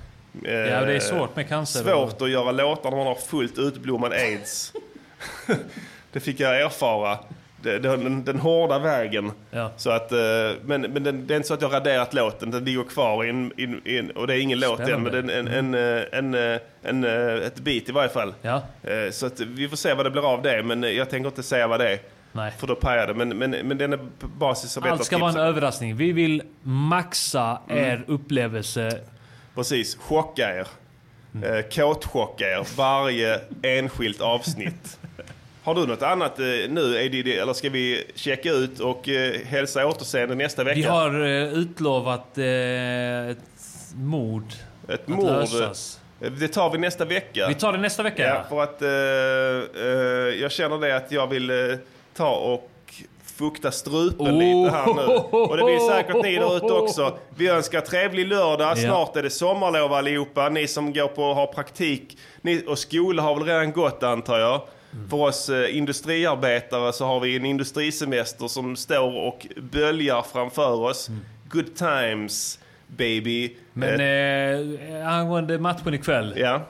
Eh, 0.45 0.53
Ja, 0.55 0.80
det 0.85 0.95
är 0.97 1.01
svårt 1.01 1.37
med 1.37 1.49
cancer. 1.49 1.82
Svårt 1.82 2.22
att 2.22 2.30
göra 2.30 2.53
låtar 2.53 2.91
när 2.91 2.97
man 2.97 3.07
har 3.07 3.14
fullt 3.14 3.59
utblommad 3.59 4.12
aids. 4.12 4.72
det 6.12 6.20
fick 6.20 6.41
jag 6.41 6.61
erfara. 6.62 7.18
Det, 7.62 7.78
den, 7.78 8.24
den 8.24 8.39
hårda 8.41 8.78
vägen. 8.78 9.32
Ja. 9.51 9.70
Så 9.76 9.91
att, 9.91 10.12
eh, 10.12 10.18
men 10.64 10.80
men 10.80 11.03
den, 11.03 11.26
det 11.26 11.35
är 11.35 11.37
inte 11.37 11.49
så 11.49 11.55
att 11.55 11.62
jag 11.62 11.72
raderat 11.72 12.14
låten. 12.14 12.51
Den 12.51 12.64
ligger 12.64 12.82
kvar 12.85 13.24
i 13.24 13.28
en, 13.30 13.53
i 13.85 13.99
en, 13.99 14.11
och 14.11 14.26
det 14.26 14.35
är 14.37 14.41
ingen 14.41 14.61
låt 14.61 14.80
än. 14.80 15.03
Men 15.03 15.12
Spännande. 15.12 15.35
är 15.35 15.39
en, 15.39 15.49
en, 15.49 16.35
en, 16.35 16.61
en, 16.82 17.05
en, 17.05 17.43
ett 17.43 17.59
bit 17.61 17.89
i 17.89 17.93
varje 17.93 18.09
fall. 18.09 18.35
Ja. 18.43 18.62
Eh, 18.82 19.11
Så 19.11 19.26
att 19.26 19.41
vi 19.41 19.68
får 19.68 19.76
se 19.76 19.95
vad 19.95 20.07
det 20.07 20.11
blir 20.11 20.32
av 20.32 20.43
det. 20.43 20.62
Men 20.62 20.82
jag 20.82 21.11
tänker 21.11 21.28
inte 21.28 21.43
säga 21.43 21.66
vad 21.66 21.80
det 21.80 21.93
är. 21.93 21.99
Nej. 22.32 22.53
För 22.59 22.66
då 22.66 22.74
pajar 22.74 23.07
det. 23.07 23.14
Men, 23.14 23.28
men, 23.39 23.51
men 23.51 23.78
den 23.78 23.93
är 23.93 23.99
basis 24.39 24.76
av 24.76 24.87
Allt 24.87 25.05
ska 25.05 25.18
vara 25.18 25.30
en 25.30 25.37
överraskning. 25.37 25.97
Vi 25.97 26.12
vill 26.12 26.43
maxa 26.62 27.59
Mm. 27.68 27.85
er 27.85 28.05
upplevelse. 28.07 29.01
Precis, 29.55 29.95
chocka 29.97 30.51
er. 30.51 30.69
Mm. 31.35 31.63
Kåtchocka 31.71 32.47
er 32.47 32.67
varje 32.77 33.41
enskilt 33.63 34.21
avsnitt. 34.21 34.99
Har 35.65 35.75
du 35.75 35.87
något 35.87 36.03
annat 36.03 36.39
eh, 36.39 36.47
nu, 36.69 37.05
Eddie, 37.05 37.41
eller 37.41 37.53
ska 37.53 37.71
vi 37.71 38.05
checka 38.15 38.51
ut 38.51 38.81
och 38.81 39.09
eh, 39.09 39.41
hälsa 39.47 39.87
återseende 39.87 40.35
nästa 40.35 40.65
vecka? 40.65 40.77
Vi 40.77 40.83
har 40.83 41.27
utlovat 41.59 42.39
ett 42.39 43.39
mord. 43.95 44.45
Ett 44.89 45.09
mord. 45.09 45.25
lösas. 45.25 46.01
Det 46.19 46.49
tar 46.49 46.71
vi 46.71 46.79
nästa 46.79 47.05
vecka. 47.05 47.49
Vi 47.49 47.55
tar 47.55 47.73
det 47.73 47.79
nästa 47.79 48.03
vecka. 48.03 48.23
Ja, 48.23 48.45
för 48.49 48.63
att 48.63 48.81
jag 50.41 50.53
känner 50.53 50.79
det 50.79 50.97
att 50.97 51.13
jag 51.13 51.27
vill 51.27 51.79
ta 52.15 52.31
och 52.31 52.71
fukta 53.39 53.70
strupen 53.70 54.26
Oh. 54.26 54.39
lite 54.39 54.76
här 54.76 54.95
nu. 54.95 55.03
Och 55.39 55.57
det 55.57 55.64
vill 55.66 55.80
säkert 55.80 56.22
ni 56.22 56.37
där 56.39 56.57
ute 56.57 56.64
också. 56.72 57.18
Vi 57.37 57.49
önskar 57.49 57.80
trevlig 57.80 58.26
lördag. 58.26 58.78
Snart 58.78 59.16
är 59.16 59.22
det 59.22 59.30
sommarlov 59.30 59.93
allihopa. 59.93 60.49
Ni 60.49 60.66
som 60.68 60.93
går 60.93 61.09
på 61.09 61.22
och 61.24 61.35
har 61.35 61.47
praktik. 61.47 62.18
Ni, 62.43 62.64
och 62.66 62.78
skola 62.78 63.22
har 63.22 63.35
väl 63.35 63.45
redan 63.45 63.72
gått 63.72 64.03
antar 64.03 64.39
jag. 64.39 64.61
Mm. 64.93 65.09
För 65.11 65.16
oss 65.16 65.49
eh, 65.49 65.76
industriarbetare 65.76 66.93
så 66.93 67.05
har 67.07 67.20
vi 67.20 67.37
en 67.37 67.47
industrisemester 67.47 68.49
som 68.49 68.76
står 68.76 69.26
och 69.26 69.47
böljar 69.57 70.22
framför 70.32 70.80
oss. 70.80 71.09
Mm. 71.09 71.20
Good 71.49 71.76
times 71.76 72.59
baby. 72.87 73.57
Men 73.72 74.01
Eh, 74.01 74.97
eh, 75.01 75.09
angående 75.09 75.59
matchen 75.59 75.95
ikväll. 75.95 76.35
Ja. 76.37 76.61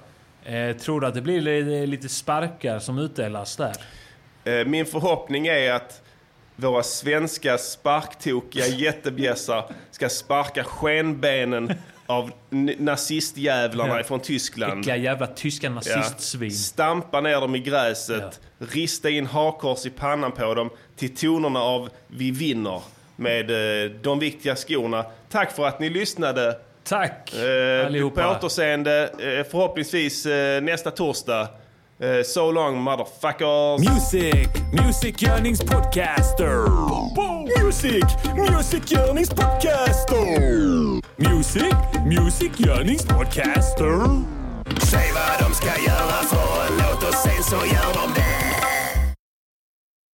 Eh, 0.45 0.77
tror 0.77 1.01
du 1.01 1.07
att 1.07 1.15
det 1.15 1.21
blir 1.21 1.41
li- 1.41 1.87
lite 1.87 2.09
sparkar 2.09 2.79
som 2.79 2.99
utdelas 2.99 3.57
där? 3.57 3.73
Eh, 4.45 4.67
Min 4.67 4.87
förhoppning 4.87 5.47
är 5.47 5.73
att 5.73 6.03
våra 6.57 6.83
svenska 6.83 7.59
sparktokiga 7.59 8.67
jättebjässar 8.67 9.65
ska 9.91 10.09
sparka 10.09 10.65
skenbenen 10.65 11.73
av 12.07 12.31
nazistjävlarna 12.79 13.97
Ja. 13.97 14.05
från 14.05 14.21
Tyskland. 14.21 14.81
Äckliga 14.81 14.97
jävla 14.97 15.27
tyska 15.27 15.71
nazistsvin. 15.71 16.51
Stampa 16.51 17.21
ner 17.21 17.41
dem 17.41 17.55
i 17.55 17.59
gräset, 17.59 18.41
rista 18.59 19.11
in 19.11 19.27
hakkors 19.27 19.87
i 19.87 19.91
pannan 19.91 20.33
på 20.33 20.55
dem 20.55 20.71
till 20.97 21.17
tonerna 21.17 21.61
av 21.61 21.89
Vi 22.07 22.31
vinner 22.31 22.83
med 23.17 23.51
eh, 23.85 23.91
de 23.91 24.19
viktiga 24.19 24.57
skorna. 24.57 25.05
Tack 25.31 25.53
för 25.53 25.67
att 25.67 25.81
ni 25.81 25.91
lyssnade. 25.91 26.59
Tack 26.85 27.35
eh, 27.35 27.87
allihopa. 27.87 28.23
På 28.23 28.31
återseende 28.31 29.03
eh, 29.03 29.51
förhoppningsvis 29.51 30.27
eh, 30.27 30.63
nästa 30.63 30.91
torsdag. 30.91 31.49
Eh, 32.01 32.23
so 32.25 32.51
long 32.51 32.77
motherfuckers! 32.77 33.79
Music, 33.79 34.49
musikgörningspodcaster. 34.73 36.67
Music, 37.63 38.05
musikgörningspodcaster. 38.35 41.01
Music, 41.17 41.75
musikgörningspodcaster. 42.07 44.23
Säg 44.81 45.13
vad 45.15 45.39
de 45.49 45.55
ska 45.55 45.67
göra 45.87 46.23
för 46.23 46.67
en 46.67 46.73
låt 46.79 47.03
och 47.09 47.15
sen 47.15 47.43
så 47.43 47.57
gör 47.57 47.93
de 47.95 48.13
det. 48.15 48.44